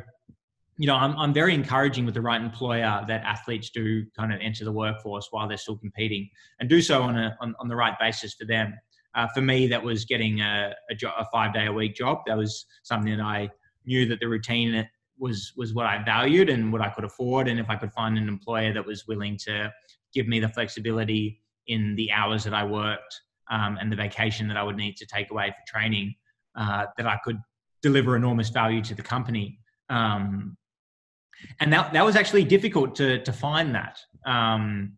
you 0.82 0.88
know, 0.88 0.96
I'm, 0.96 1.16
I'm 1.16 1.32
very 1.32 1.54
encouraging 1.54 2.06
with 2.06 2.16
the 2.16 2.22
right 2.22 2.42
employer 2.42 3.06
that 3.08 3.22
athletes 3.24 3.70
do 3.70 4.04
kind 4.18 4.34
of 4.34 4.40
enter 4.42 4.66
the 4.66 4.72
workforce 4.72 5.28
while 5.30 5.48
they're 5.48 5.56
still 5.56 5.78
competing 5.78 6.28
and 6.60 6.68
do 6.68 6.82
so 6.82 7.04
on, 7.04 7.16
a, 7.16 7.38
on, 7.40 7.54
on 7.60 7.68
the 7.68 7.76
right 7.76 7.94
basis 8.00 8.34
for 8.34 8.46
them. 8.46 8.74
Uh, 9.14 9.28
for 9.36 9.42
me, 9.42 9.68
that 9.68 9.84
was 9.84 10.06
getting 10.06 10.42
a, 10.42 10.74
a, 10.90 10.96
job, 10.96 11.14
a 11.20 11.26
five 11.32 11.54
day 11.54 11.68
a 11.68 11.72
week 11.72 11.94
job. 11.94 12.22
That 12.26 12.36
was 12.36 12.66
something 12.82 13.16
that 13.16 13.24
I 13.24 13.52
knew 13.86 14.08
that 14.08 14.20
the 14.20 14.26
routine 14.26 14.90
was, 15.20 15.54
was 15.56 15.76
what 15.76 15.86
I 15.86 16.04
valued 16.04 16.50
and 16.50 16.74
what 16.74 16.82
I 16.82 16.90
could 16.90 17.04
afford. 17.04 17.48
And 17.48 17.60
if 17.60 17.70
I 17.70 17.76
could 17.76 17.92
find 17.92 18.18
an 18.18 18.28
employer 18.28 18.74
that 18.74 18.84
was 18.84 19.06
willing 19.08 19.38
to 19.46 19.72
give 20.16 20.28
me 20.28 20.40
the 20.40 20.50
flexibility 20.50 21.44
in 21.68 21.94
the 21.96 22.12
hours 22.12 22.44
that 22.46 22.56
I 22.56 22.64
worked 22.64 23.22
um, 23.52 23.78
and 23.80 23.92
the 23.92 23.96
vacation 23.96 24.48
that 24.48 24.58
I 24.58 24.64
would 24.64 24.78
need 24.78 24.98
to 24.98 25.06
take 25.06 25.30
away 25.30 25.50
for 25.50 25.72
training, 25.72 26.16
uh, 26.56 26.88
that 26.98 27.06
I 27.06 27.20
could 27.24 27.38
deliver 27.84 28.16
enormous 28.16 28.50
value 28.50 28.82
to 28.82 28.96
the 28.96 29.04
company. 29.04 29.60
Um, 29.88 30.58
and 31.60 31.72
that 31.74 31.94
that 31.94 32.06
was 32.06 32.16
actually 32.16 32.44
difficult 32.44 32.96
to 32.96 33.22
to 33.24 33.34
find 33.34 33.74
that. 33.76 34.00
Um, 34.26 34.94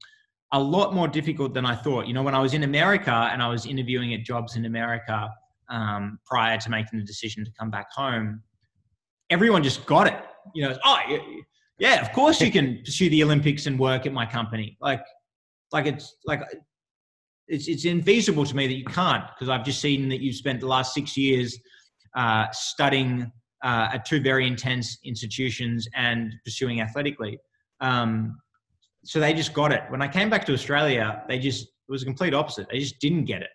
a 0.53 0.59
lot 0.59 0.93
more 0.93 1.07
difficult 1.07 1.53
than 1.53 1.65
I 1.65 1.75
thought. 1.75 2.05
You 2.05 2.13
know, 2.13 2.21
when 2.21 2.35
I 2.35 2.39
was 2.39 2.53
in 2.53 2.63
America 2.63 3.29
and 3.31 3.41
I 3.41 3.47
was 3.47 3.65
interviewing 3.65 4.13
at 4.13 4.23
jobs 4.23 4.55
in 4.55 4.65
America 4.65 5.27
um, 5.69 6.19
prior 6.27 6.59
to 6.59 6.69
making 6.69 6.99
the 6.99 7.05
decision 7.05 7.43
to 7.43 7.51
come 7.59 7.71
back 7.71 7.87
home, 7.91 8.43
everyone 9.31 9.63
just 9.63 9.85
got 9.87 10.07
it. 10.07 10.19
You 10.53 10.69
know, 10.69 10.77
oh 10.85 10.99
yeah, 11.79 12.01
of 12.01 12.11
course 12.11 12.39
you 12.39 12.51
can 12.51 12.81
pursue 12.85 13.09
the 13.09 13.23
Olympics 13.23 13.65
and 13.65 13.79
work 13.79 14.05
at 14.05 14.13
my 14.13 14.25
company. 14.25 14.77
Like, 14.79 15.03
like 15.71 15.87
it's 15.87 16.17
like 16.25 16.41
it's 17.47 17.67
it's 17.67 17.85
infeasible 17.85 18.47
to 18.47 18.55
me 18.55 18.67
that 18.67 18.75
you 18.75 18.85
can't 18.85 19.23
because 19.27 19.49
I've 19.49 19.65
just 19.65 19.81
seen 19.81 20.07
that 20.09 20.21
you've 20.21 20.35
spent 20.35 20.59
the 20.59 20.67
last 20.67 20.93
six 20.93 21.17
years 21.17 21.57
uh, 22.15 22.45
studying 22.51 23.31
uh, 23.63 23.89
at 23.93 24.05
two 24.05 24.21
very 24.21 24.45
intense 24.45 24.97
institutions 25.03 25.87
and 25.95 26.35
pursuing 26.43 26.81
athletically. 26.81 27.39
Um, 27.79 28.37
so 29.03 29.19
they 29.19 29.33
just 29.33 29.53
got 29.53 29.71
it. 29.71 29.83
When 29.89 30.01
I 30.01 30.07
came 30.07 30.29
back 30.29 30.45
to 30.45 30.53
Australia, 30.53 31.23
they 31.27 31.39
just 31.39 31.65
it 31.65 31.91
was 31.91 32.01
a 32.03 32.05
complete 32.05 32.33
opposite. 32.33 32.67
They 32.71 32.79
just 32.79 32.99
didn't 32.99 33.25
get 33.25 33.41
it. 33.41 33.49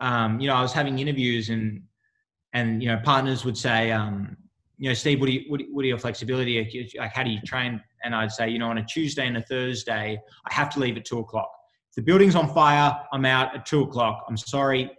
Um, 0.00 0.40
you 0.40 0.48
know, 0.48 0.54
I 0.54 0.62
was 0.62 0.72
having 0.72 0.98
interviews 0.98 1.50
and 1.50 1.82
and 2.52 2.82
you 2.82 2.88
know 2.88 3.00
partners 3.04 3.44
would 3.44 3.56
say, 3.56 3.92
um, 3.92 4.36
you 4.78 4.88
know, 4.88 4.94
Steve, 4.94 5.20
what 5.20 5.28
are, 5.28 5.32
you, 5.32 5.44
what, 5.48 5.60
what 5.70 5.84
are 5.84 5.88
your 5.88 5.98
flexibility? 5.98 6.92
Like, 6.98 7.12
how 7.12 7.22
do 7.22 7.30
you 7.30 7.40
train? 7.42 7.80
And 8.02 8.14
I'd 8.14 8.32
say, 8.32 8.48
you 8.48 8.58
know, 8.58 8.70
on 8.70 8.78
a 8.78 8.84
Tuesday 8.84 9.26
and 9.26 9.36
a 9.36 9.42
Thursday, 9.42 10.18
I 10.50 10.54
have 10.54 10.70
to 10.70 10.80
leave 10.80 10.96
at 10.96 11.04
two 11.04 11.18
o'clock. 11.18 11.50
If 11.90 11.96
the 11.96 12.02
building's 12.02 12.34
on 12.34 12.52
fire, 12.54 12.96
I'm 13.12 13.26
out 13.26 13.54
at 13.54 13.66
two 13.66 13.82
o'clock. 13.82 14.24
I'm 14.28 14.38
sorry, 14.38 14.90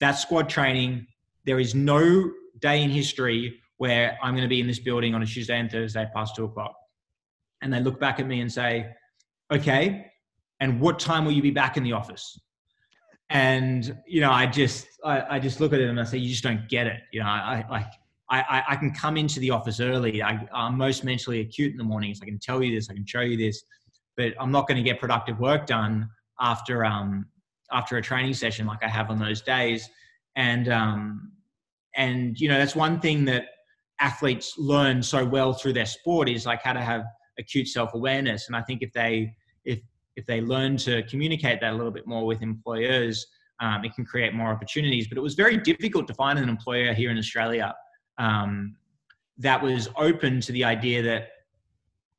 that's 0.00 0.22
squad 0.22 0.48
training. 0.48 1.06
There 1.44 1.60
is 1.60 1.74
no 1.74 2.30
day 2.60 2.82
in 2.82 2.88
history 2.90 3.60
where 3.78 4.18
I'm 4.22 4.34
going 4.34 4.44
to 4.44 4.48
be 4.48 4.60
in 4.60 4.66
this 4.66 4.78
building 4.78 5.14
on 5.14 5.22
a 5.22 5.26
Tuesday 5.26 5.58
and 5.58 5.70
Thursday 5.70 6.08
past 6.14 6.34
two 6.34 6.44
o'clock. 6.44 6.74
And 7.62 7.72
they 7.72 7.80
look 7.80 8.00
back 8.00 8.20
at 8.20 8.26
me 8.26 8.40
and 8.40 8.52
say, 8.52 8.86
okay, 9.52 10.06
and 10.60 10.80
what 10.80 10.98
time 10.98 11.24
will 11.24 11.32
you 11.32 11.42
be 11.42 11.50
back 11.50 11.76
in 11.76 11.82
the 11.82 11.92
office? 11.92 12.38
And, 13.28 13.96
you 14.06 14.20
know, 14.20 14.30
I 14.30 14.46
just, 14.46 14.86
I, 15.04 15.36
I 15.36 15.38
just 15.38 15.60
look 15.60 15.72
at 15.72 15.80
it 15.80 15.88
and 15.88 16.00
I 16.00 16.04
say, 16.04 16.18
you 16.18 16.30
just 16.30 16.42
don't 16.42 16.68
get 16.68 16.86
it. 16.86 17.00
You 17.12 17.20
know, 17.20 17.26
I, 17.26 17.64
like, 17.70 17.86
I, 18.28 18.62
I 18.70 18.76
can 18.76 18.92
come 18.92 19.16
into 19.16 19.38
the 19.40 19.50
office 19.50 19.78
early. 19.78 20.22
I, 20.22 20.46
I'm 20.52 20.76
most 20.76 21.04
mentally 21.04 21.40
acute 21.40 21.70
in 21.72 21.76
the 21.76 21.84
mornings. 21.84 22.20
I 22.22 22.24
can 22.24 22.38
tell 22.38 22.62
you 22.62 22.74
this, 22.74 22.90
I 22.90 22.94
can 22.94 23.06
show 23.06 23.20
you 23.20 23.36
this, 23.36 23.62
but 24.16 24.32
I'm 24.40 24.50
not 24.50 24.66
going 24.66 24.76
to 24.76 24.82
get 24.82 24.98
productive 24.98 25.38
work 25.38 25.66
done 25.66 26.08
after, 26.40 26.84
um, 26.84 27.26
after 27.72 27.98
a 27.98 28.02
training 28.02 28.34
session 28.34 28.66
like 28.66 28.82
I 28.82 28.88
have 28.88 29.10
on 29.10 29.18
those 29.18 29.42
days. 29.42 29.88
And, 30.34 30.68
um, 30.68 31.32
and, 31.94 32.38
you 32.40 32.48
know, 32.48 32.58
that's 32.58 32.74
one 32.76 33.00
thing 33.00 33.24
that 33.26 33.44
athletes 34.00 34.54
learn 34.58 35.02
so 35.02 35.24
well 35.24 35.52
through 35.52 35.72
their 35.72 35.86
sport 35.86 36.28
is 36.28 36.46
like 36.46 36.62
how 36.62 36.72
to 36.72 36.80
have 36.80 37.04
acute 37.38 37.68
self-awareness. 37.68 38.46
And 38.48 38.56
i 38.56 38.62
think 38.62 38.82
if 38.82 38.92
they 38.92 39.32
if 39.64 39.80
if 40.16 40.24
they 40.26 40.40
learn 40.40 40.76
to 40.78 41.02
communicate 41.04 41.60
that 41.60 41.72
a 41.72 41.76
little 41.76 41.92
bit 41.92 42.06
more 42.06 42.26
with 42.26 42.42
employers 42.42 43.26
um, 43.58 43.84
it 43.86 43.94
can 43.94 44.04
create 44.04 44.34
more 44.34 44.48
opportunities. 44.50 45.08
But 45.08 45.16
it 45.16 45.22
was 45.22 45.34
very 45.34 45.56
difficult 45.56 46.06
to 46.08 46.14
find 46.14 46.38
an 46.38 46.48
employer 46.48 46.92
here 46.92 47.10
in 47.10 47.18
australia 47.18 47.74
um, 48.18 48.76
that 49.38 49.62
was 49.62 49.88
open 49.96 50.40
to 50.40 50.52
the 50.52 50.64
idea 50.64 51.02
that 51.02 51.28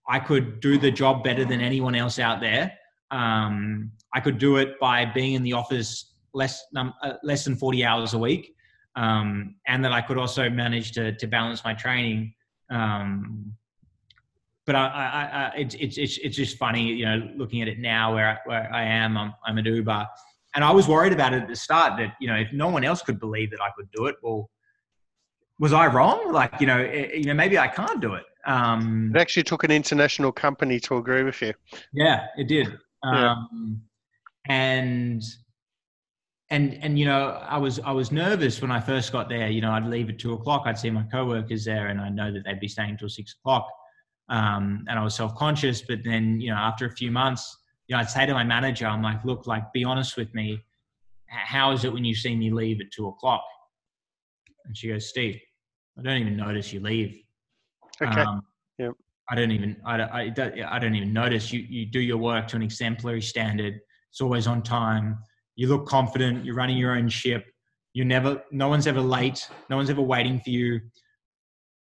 i 0.08 0.20
could 0.20 0.60
do 0.60 0.78
the 0.78 0.92
job 0.92 1.24
better 1.24 1.46
than 1.46 1.62
anyone 1.62 1.96
else 1.96 2.20
out 2.20 2.40
there. 2.42 2.74
Um, 3.12 3.92
i 4.14 4.20
could 4.20 4.38
do 4.38 4.58
it 4.58 4.80
by 4.80 5.06
being 5.06 5.34
in 5.34 5.44
the 5.44 5.54
office 5.54 6.14
less 6.34 6.64
uh, 6.76 7.14
less 7.24 7.44
than 7.46 7.56
40 7.56 7.86
hours 7.86 8.14
a 8.14 8.20
week 8.20 8.54
um, 8.98 9.56
and 9.68 9.86
that 9.86 9.94
I 9.94 10.02
could 10.02 10.18
also 10.18 10.50
manage 10.50 10.92
to 10.94 11.16
to 11.16 11.28
balance 11.28 11.64
my 11.64 11.74
training. 11.74 12.34
Um, 12.70 13.54
but 14.66 14.76
I, 14.76 14.88
I, 14.88 15.46
I, 15.46 15.52
it's, 15.56 15.76
it's 15.76 15.98
it's 15.98 16.18
it's 16.18 16.36
just 16.36 16.58
funny, 16.58 16.84
you 16.92 17.06
know, 17.06 17.30
looking 17.38 17.62
at 17.62 17.70
it 17.70 17.80
now 17.80 18.14
where 18.14 18.28
I, 18.32 18.38
where 18.46 18.74
I 18.74 18.84
am. 18.84 19.18
I'm 19.18 19.34
I'm 19.46 19.58
at 19.58 19.66
Uber, 19.66 20.06
and 20.56 20.66
I 20.66 20.72
was 20.72 20.88
worried 20.88 21.14
about 21.14 21.34
it 21.34 21.44
at 21.44 21.48
the 21.48 21.56
start 21.56 21.98
that 22.00 22.16
you 22.20 22.28
know 22.28 22.36
if 22.36 22.52
no 22.52 22.68
one 22.68 22.84
else 22.84 23.02
could 23.02 23.20
believe 23.20 23.52
that 23.52 23.62
I 23.62 23.70
could 23.78 23.90
do 23.92 24.08
it, 24.08 24.16
well, 24.22 24.50
was 25.60 25.72
I 25.74 25.88
wrong? 25.88 26.34
Like 26.34 26.60
you 26.60 26.68
know, 26.68 26.80
it, 26.80 27.16
you 27.16 27.26
know, 27.26 27.36
maybe 27.36 27.58
I 27.58 27.68
can't 27.68 28.02
do 28.02 28.16
it. 28.16 28.24
Um, 28.46 29.12
it 29.16 29.20
actually 29.20 29.44
took 29.44 29.64
an 29.64 29.72
international 29.72 30.32
company 30.32 30.80
to 30.82 30.98
agree 30.98 31.24
with 31.24 31.42
you. 31.42 31.54
Yeah, 31.94 32.26
it 32.36 32.48
did. 32.48 32.78
Yeah. 33.04 33.32
Um, 33.32 33.82
and 34.50 35.22
and 36.50 36.78
and 36.82 36.98
you 36.98 37.06
know 37.06 37.42
i 37.48 37.58
was 37.58 37.80
i 37.82 37.92
was 37.92 38.12
nervous 38.12 38.62
when 38.62 38.72
i 38.72 38.80
first 38.80 39.12
got 39.12 39.30
there. 39.30 39.50
You 39.50 39.62
know 39.62 39.72
i'd 39.72 39.86
leave 39.86 40.10
at 40.10 40.20
two 40.20 40.34
o'clock 40.34 40.64
i'd 40.66 40.78
see 40.78 40.90
my 40.90 41.04
coworkers 41.04 41.66
there 41.66 41.88
and 41.88 42.00
i 42.00 42.10
know 42.10 42.32
that 42.32 42.44
they'd 42.46 42.60
be 42.60 42.68
staying 42.68 42.92
until 42.92 43.10
six 43.10 43.36
o'clock. 43.40 43.68
Um, 44.30 44.86
and 44.90 45.00
i 45.00 45.04
was 45.04 45.16
self-conscious 45.16 45.84
but 45.84 46.00
then 46.04 46.40
you 46.42 46.50
know 46.50 46.58
after 46.58 46.86
a 46.86 46.92
few 46.92 47.12
months 47.12 47.58
you 47.88 47.96
know 47.96 48.02
i'd 48.02 48.10
say 48.10 48.26
to 48.26 48.34
my 48.34 48.44
manager 48.44 48.86
i'm 48.86 49.02
like 49.02 49.24
look 49.24 49.48
like 49.48 49.72
be 49.74 49.84
honest 49.84 50.18
with 50.18 50.34
me. 50.34 50.62
How 51.30 51.74
is 51.74 51.84
it 51.84 51.92
when 51.92 52.06
you 52.06 52.16
see 52.16 52.38
me 52.38 52.52
leave 52.52 52.80
at 52.80 52.90
two 52.90 53.08
o'clock? 53.08 53.44
And 54.66 54.78
she 54.78 54.90
goes 54.90 55.10
steve 55.10 55.40
i 55.98 56.02
don't 56.02 56.18
even 56.22 56.38
notice 56.38 56.72
you 56.72 56.80
leave. 56.80 57.22
Okay. 58.02 58.22
Um, 58.22 58.42
yep. 58.78 58.92
i 59.30 59.36
don't 59.36 59.52
even 59.52 59.76
I, 59.86 60.02
I, 60.02 60.34
I 60.68 60.80
don't 60.80 60.96
even 60.96 61.12
notice. 61.12 61.52
You 61.52 61.62
you 61.62 61.86
do 61.86 62.00
your 62.00 62.18
work 62.18 62.48
to 62.50 62.56
an 62.56 62.62
exemplary 62.62 63.22
standard. 63.22 63.80
It's 64.12 64.22
always 64.22 64.46
on 64.48 64.62
time 64.62 65.18
you 65.58 65.68
look 65.68 65.88
confident, 65.88 66.46
you're 66.46 66.56
running 66.56 66.78
your 66.78 66.96
own 66.96 67.10
ship, 67.10 67.46
you 67.92 68.06
never, 68.06 68.42
no 68.52 68.70
one's 68.70 68.88
ever 68.88 69.02
late, 69.02 69.50
no 69.70 69.76
one's 69.76 69.90
ever 69.90 70.02
waiting 70.02 70.40
for 70.40 70.52
you. 70.52 70.80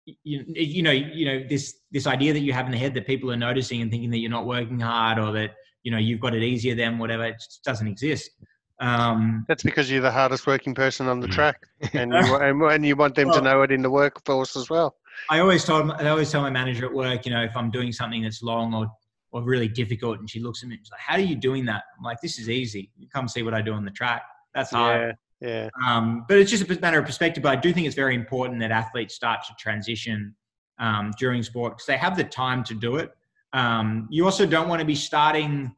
You, 0.06 0.44
you 0.48 0.84
know, 0.84 0.92
you 0.92 1.26
know 1.26 1.44
this 1.50 1.76
this 1.92 2.08
idea 2.08 2.34
that 2.34 2.42
you 2.42 2.52
have 2.52 2.66
in 2.66 2.74
the 2.74 2.78
head 2.78 2.94
that 2.96 3.08
people 3.08 3.32
are 3.32 3.38
noticing 3.38 3.82
and 3.82 3.90
thinking 3.90 4.12
that 4.12 4.18
you're 4.18 4.30
not 4.30 4.46
working 4.46 4.82
hard 4.82 5.18
or 5.18 5.32
that 5.32 5.52
you 5.84 5.92
know 5.92 5.98
you've 5.98 6.20
got 6.20 6.36
it 6.36 6.44
easier 6.44 6.76
than 6.76 7.00
whatever 7.00 7.24
it 7.24 7.36
just 7.36 7.64
doesn't 7.64 7.88
exist. 7.88 8.30
Um, 8.82 9.46
That's 9.48 9.64
because 9.64 9.90
you're 9.90 10.02
the 10.02 10.12
hardest 10.12 10.46
working 10.46 10.76
person 10.76 11.08
on 11.08 11.22
the 11.22 11.28
track, 11.30 11.66
and 11.94 12.12
you, 12.12 12.36
and, 12.70 12.86
you 12.86 12.98
want 12.98 13.16
them 13.16 13.30
well, 13.30 13.38
to 13.38 13.42
know 13.42 13.62
it 13.62 13.72
in 13.72 13.82
the 13.82 13.90
workforce 13.90 14.58
as 14.58 14.70
well. 14.70 14.98
I 15.30 15.40
always 15.40 15.64
told 15.64 15.90
I 15.92 16.10
always 16.10 16.30
tell 16.30 16.42
my 16.42 16.50
manager 16.50 16.86
at 16.86 16.94
work, 16.94 17.26
you 17.26 17.32
know, 17.32 17.42
if 17.42 17.56
I'm 17.56 17.72
doing 17.72 17.94
something 17.94 18.24
that's 18.24 18.44
long 18.44 18.74
or 18.74 18.92
or 19.34 19.42
really 19.42 19.68
difficult. 19.68 20.20
And 20.20 20.30
she 20.30 20.40
looks 20.40 20.64
at 20.64 20.70
me 20.70 20.76
and 20.76 20.86
she's 20.86 20.92
like, 20.92 21.02
How 21.02 21.16
are 21.16 21.20
you 21.20 21.36
doing 21.36 21.66
that? 21.66 21.84
I'm 21.98 22.04
like, 22.04 22.22
This 22.22 22.40
is 22.40 22.50
easy. 22.50 22.92
You 22.98 23.08
come 23.10 23.28
see 23.28 23.44
what 23.44 23.54
I 23.54 23.62
do 23.62 23.74
on 23.74 23.84
the 23.84 23.92
track. 23.92 24.22
That's 24.54 24.72
hard. 24.72 25.16
Yeah. 25.42 25.48
yeah. 25.50 25.70
Um, 25.86 26.26
but 26.30 26.38
it's 26.38 26.52
just 26.52 26.70
a 26.70 26.80
matter 26.80 27.00
of 27.00 27.06
perspective. 27.06 27.44
But 27.44 27.58
I 27.58 27.60
do 27.60 27.74
think 27.74 27.88
it's 27.88 27.96
very 27.96 28.16
important 28.16 28.60
that 28.62 28.72
athletes 28.72 29.16
start 29.16 29.44
to 29.48 29.54
transition 29.60 30.36
um, 30.80 31.12
during 31.20 31.44
sport 31.44 31.74
because 31.74 31.88
they 31.88 31.98
have 31.98 32.16
the 32.16 32.24
time 32.24 32.64
to 32.66 32.76
do 32.76 32.98
it. 32.98 33.12
Um, 33.52 34.08
you 34.10 34.24
also 34.26 34.46
don't 34.46 34.70
want 34.70 34.80
to 34.80 34.86
be 34.86 34.96
starting 34.96 35.76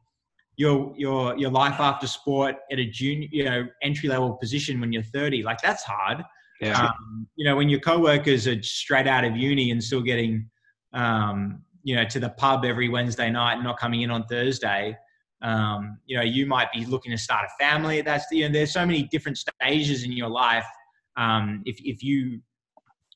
your 0.58 0.94
your 0.96 1.36
your 1.36 1.50
life 1.50 1.80
after 1.80 2.06
sport 2.06 2.56
at 2.70 2.78
a 2.78 2.84
junior, 2.86 3.28
you 3.30 3.44
know, 3.44 3.66
entry 3.82 4.08
level 4.08 4.34
position 4.34 4.80
when 4.80 4.92
you're 4.92 5.02
30. 5.02 5.42
Like 5.42 5.60
that's 5.62 5.82
hard. 5.82 6.22
Yeah. 6.60 6.86
Um, 6.86 7.26
you 7.36 7.44
know, 7.46 7.56
when 7.56 7.68
your 7.68 7.80
coworkers 7.80 8.46
are 8.46 8.62
straight 8.62 9.06
out 9.06 9.24
of 9.24 9.36
uni 9.36 9.70
and 9.70 9.82
still 9.82 10.00
getting 10.02 10.48
um, 10.92 11.62
you 11.86 11.94
know 11.94 12.04
to 12.04 12.18
the 12.18 12.30
pub 12.30 12.64
every 12.64 12.88
Wednesday 12.88 13.30
night 13.30 13.54
and 13.54 13.62
not 13.62 13.78
coming 13.78 14.02
in 14.02 14.10
on 14.10 14.24
Thursday. 14.24 14.98
Um, 15.40 15.98
you 16.04 16.16
know, 16.16 16.24
you 16.24 16.44
might 16.44 16.72
be 16.72 16.84
looking 16.84 17.12
to 17.12 17.18
start 17.18 17.44
a 17.44 17.64
family. 17.64 18.00
That's 18.00 18.24
you 18.32 18.48
know, 18.48 18.52
there's 18.52 18.72
so 18.72 18.84
many 18.84 19.04
different 19.04 19.38
stages 19.38 20.02
in 20.02 20.10
your 20.10 20.28
life. 20.28 20.66
Um, 21.16 21.62
if 21.64 21.76
if 21.84 22.02
you 22.02 22.40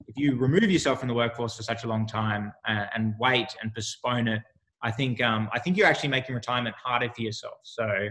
if 0.07 0.17
you 0.17 0.37
remove 0.37 0.71
yourself 0.71 1.01
from 1.01 1.09
the 1.09 1.15
workforce 1.15 1.57
for 1.57 1.65
such 1.65 1.83
a 1.83 1.89
long 1.89 2.07
time 2.07 2.53
uh, 2.69 2.87
and 2.95 3.15
wait 3.19 3.49
and 3.61 3.75
postpone 3.75 4.29
it, 4.29 4.43
I 4.83 4.93
think 4.93 5.21
um, 5.21 5.49
I 5.53 5.59
think 5.59 5.77
you're 5.77 5.89
actually 5.89 6.11
making 6.11 6.37
retirement 6.37 6.77
harder 6.77 7.11
for 7.11 7.23
yourself. 7.23 7.59
So 7.65 8.09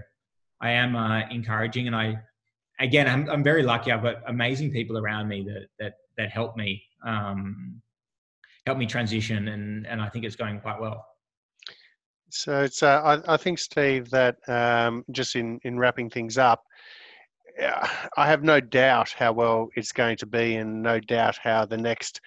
I 0.60 0.72
am 0.72 0.97
uh, 0.97 1.22
encouraging, 1.32 1.88
and 1.88 1.95
I 1.95 2.20
again 2.82 3.07
I'm, 3.07 3.30
I'm 3.30 3.43
very 3.45 3.64
lucky. 3.64 3.93
I've 3.93 4.03
got 4.03 4.18
amazing 4.28 4.72
people 4.72 4.97
around 4.97 5.30
me 5.30 5.41
that 5.43 5.68
that 5.80 5.93
that 6.18 6.32
help 6.32 6.57
me 6.57 6.84
um, 7.07 7.82
help 8.66 8.78
me 8.78 8.86
transition, 8.86 9.49
and 9.49 9.88
and 9.88 10.01
I 10.01 10.10
think 10.10 10.26
it's 10.26 10.36
going 10.36 10.60
quite 10.60 10.80
well. 10.80 11.05
So 12.32 12.62
it's 12.62 12.84
uh, 12.84 13.01
I, 13.03 13.34
I 13.34 13.38
think 13.38 13.60
Steve 13.60 14.10
that 14.12 14.38
um, 14.47 15.03
just 15.12 15.36
in 15.36 15.60
in 15.64 15.80
wrapping 15.80 16.10
things 16.10 16.38
up, 16.38 16.64
I 17.62 18.28
have 18.28 18.43
no 18.43 18.60
doubt 18.60 19.14
how 19.18 19.34
well 19.34 19.70
it's 19.76 19.91
going 19.91 20.18
to 20.18 20.26
be, 20.26 20.55
and 20.55 20.82
no 20.82 20.99
doubt 20.99 21.38
how 21.41 21.66
the 21.66 21.78
next. 21.78 22.22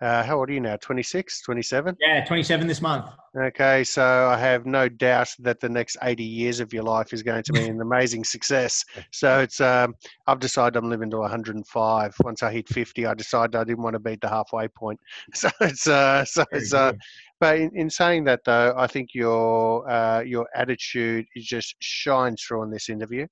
Uh, 0.00 0.22
how 0.22 0.38
old 0.38 0.48
are 0.48 0.52
you 0.52 0.60
now? 0.60 0.76
26, 0.76 1.42
27? 1.42 1.96
Yeah, 2.00 2.24
27 2.24 2.68
this 2.68 2.80
month. 2.80 3.06
Okay, 3.36 3.82
so 3.82 4.28
I 4.28 4.38
have 4.38 4.64
no 4.64 4.88
doubt 4.88 5.28
that 5.40 5.58
the 5.58 5.68
next 5.68 5.96
80 6.02 6.22
years 6.22 6.60
of 6.60 6.72
your 6.72 6.84
life 6.84 7.12
is 7.12 7.24
going 7.24 7.42
to 7.42 7.52
be 7.52 7.64
an 7.68 7.80
amazing 7.80 8.24
success. 8.24 8.84
So 9.10 9.40
it's. 9.40 9.60
Um, 9.60 9.94
I've 10.26 10.38
decided 10.38 10.76
I'm 10.76 10.88
living 10.88 11.10
to 11.10 11.18
105. 11.18 12.14
Once 12.22 12.42
I 12.42 12.52
hit 12.52 12.68
50, 12.68 13.06
I 13.06 13.14
decided 13.14 13.56
I 13.56 13.64
didn't 13.64 13.82
want 13.82 13.94
to 13.94 14.00
beat 14.00 14.20
the 14.20 14.28
halfway 14.28 14.68
point. 14.68 15.00
So 15.34 15.50
it's. 15.60 15.86
Uh, 15.86 16.24
so 16.24 16.44
Very 16.50 16.62
it's. 16.62 16.72
Uh, 16.72 16.92
but 17.40 17.58
in, 17.58 17.70
in, 17.74 17.90
saying 17.90 18.24
that, 18.24 18.40
though, 18.44 18.74
I 18.76 18.86
think 18.86 19.10
your 19.14 19.88
uh, 19.90 20.20
your 20.20 20.46
attitude 20.54 21.26
is 21.34 21.44
just 21.44 21.76
shines 21.80 22.42
through 22.42 22.64
in 22.64 22.70
this 22.70 22.88
interview. 22.88 23.26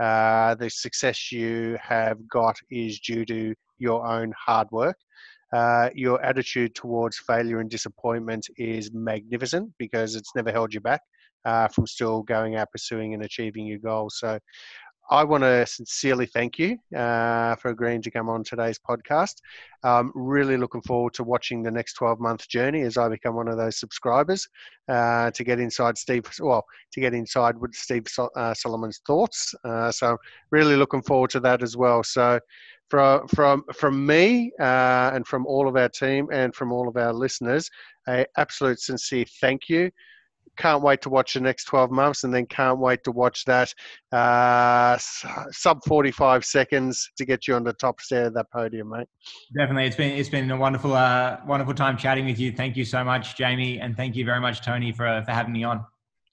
Uh, 0.00 0.54
the 0.54 0.70
success 0.70 1.32
you 1.32 1.76
have 1.82 2.16
got 2.28 2.56
is 2.70 3.00
due 3.00 3.24
to 3.24 3.54
your 3.78 4.06
own 4.06 4.32
hard 4.36 4.68
work. 4.70 4.96
Uh, 5.52 5.88
your 5.94 6.22
attitude 6.22 6.74
towards 6.74 7.18
failure 7.18 7.60
and 7.60 7.70
disappointment 7.70 8.46
is 8.58 8.92
magnificent 8.92 9.72
because 9.78 10.14
it's 10.14 10.34
never 10.34 10.52
held 10.52 10.74
you 10.74 10.80
back 10.80 11.00
uh, 11.44 11.68
from 11.68 11.86
still 11.86 12.22
going 12.22 12.56
out 12.56 12.70
pursuing 12.70 13.14
and 13.14 13.24
achieving 13.24 13.66
your 13.66 13.78
goals. 13.78 14.18
So 14.18 14.38
I 15.10 15.24
want 15.24 15.42
to 15.42 15.64
sincerely 15.66 16.26
thank 16.26 16.58
you 16.58 16.76
uh, 16.94 17.56
for 17.56 17.70
agreeing 17.70 18.02
to 18.02 18.10
come 18.10 18.28
on 18.28 18.44
today's 18.44 18.78
podcast. 18.78 19.36
I'm 19.82 20.12
really 20.14 20.58
looking 20.58 20.82
forward 20.82 21.14
to 21.14 21.24
watching 21.24 21.62
the 21.62 21.70
next 21.70 21.94
12 21.94 22.20
month 22.20 22.46
journey 22.48 22.82
as 22.82 22.98
I 22.98 23.08
become 23.08 23.34
one 23.34 23.48
of 23.48 23.56
those 23.56 23.78
subscribers 23.78 24.46
uh, 24.88 25.30
to 25.30 25.44
get 25.44 25.60
inside 25.60 25.96
Steve, 25.96 26.24
well, 26.40 26.64
to 26.92 27.00
get 27.00 27.14
inside 27.14 27.56
with 27.56 27.74
Steve 27.74 28.06
uh, 28.36 28.52
Solomon's 28.52 29.00
thoughts. 29.06 29.54
Uh, 29.64 29.90
so, 29.90 30.18
really 30.50 30.76
looking 30.76 31.02
forward 31.02 31.30
to 31.30 31.40
that 31.40 31.62
as 31.62 31.76
well. 31.76 32.02
So, 32.02 32.38
from 32.90 33.28
from 33.28 33.64
from 33.74 34.04
me 34.06 34.52
uh, 34.60 35.12
and 35.14 35.26
from 35.26 35.46
all 35.46 35.68
of 35.68 35.76
our 35.76 35.88
team 35.88 36.28
and 36.32 36.54
from 36.54 36.70
all 36.70 36.86
of 36.86 36.96
our 36.98 37.12
listeners, 37.14 37.70
a 38.08 38.26
absolute 38.36 38.80
sincere 38.80 39.24
thank 39.40 39.68
you 39.70 39.90
can't 40.58 40.82
wait 40.82 41.00
to 41.02 41.08
watch 41.08 41.34
the 41.34 41.40
next 41.40 41.64
12 41.64 41.90
months 41.90 42.24
and 42.24 42.34
then 42.34 42.46
can't 42.46 42.78
wait 42.78 43.04
to 43.04 43.12
watch 43.12 43.44
that 43.44 43.72
uh, 44.12 44.98
sub 45.50 45.82
45 45.86 46.44
seconds 46.44 47.10
to 47.16 47.24
get 47.24 47.48
you 47.48 47.54
on 47.54 47.64
the 47.64 47.72
top 47.72 48.00
stair 48.00 48.26
of 48.26 48.34
that 48.34 48.50
podium, 48.52 48.90
mate. 48.90 49.06
Definitely. 49.56 49.86
It's 49.86 49.96
been, 49.96 50.12
it's 50.18 50.28
been 50.28 50.50
a 50.50 50.56
wonderful, 50.56 50.92
uh, 50.92 51.38
wonderful 51.46 51.74
time 51.74 51.96
chatting 51.96 52.26
with 52.26 52.38
you. 52.38 52.52
Thank 52.52 52.76
you 52.76 52.84
so 52.84 53.04
much, 53.04 53.36
Jamie. 53.36 53.80
And 53.80 53.96
thank 53.96 54.16
you 54.16 54.24
very 54.24 54.40
much, 54.40 54.60
Tony, 54.62 54.92
for, 54.92 55.22
for 55.24 55.32
having 55.32 55.52
me 55.52 55.64
on. 55.64 55.84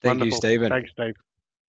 Thank 0.02 0.20
Wonderful. 0.20 0.26
you, 0.26 0.36
Steven. 0.36 0.68
Thanks, 0.70 0.90
Steve. 0.90 1.14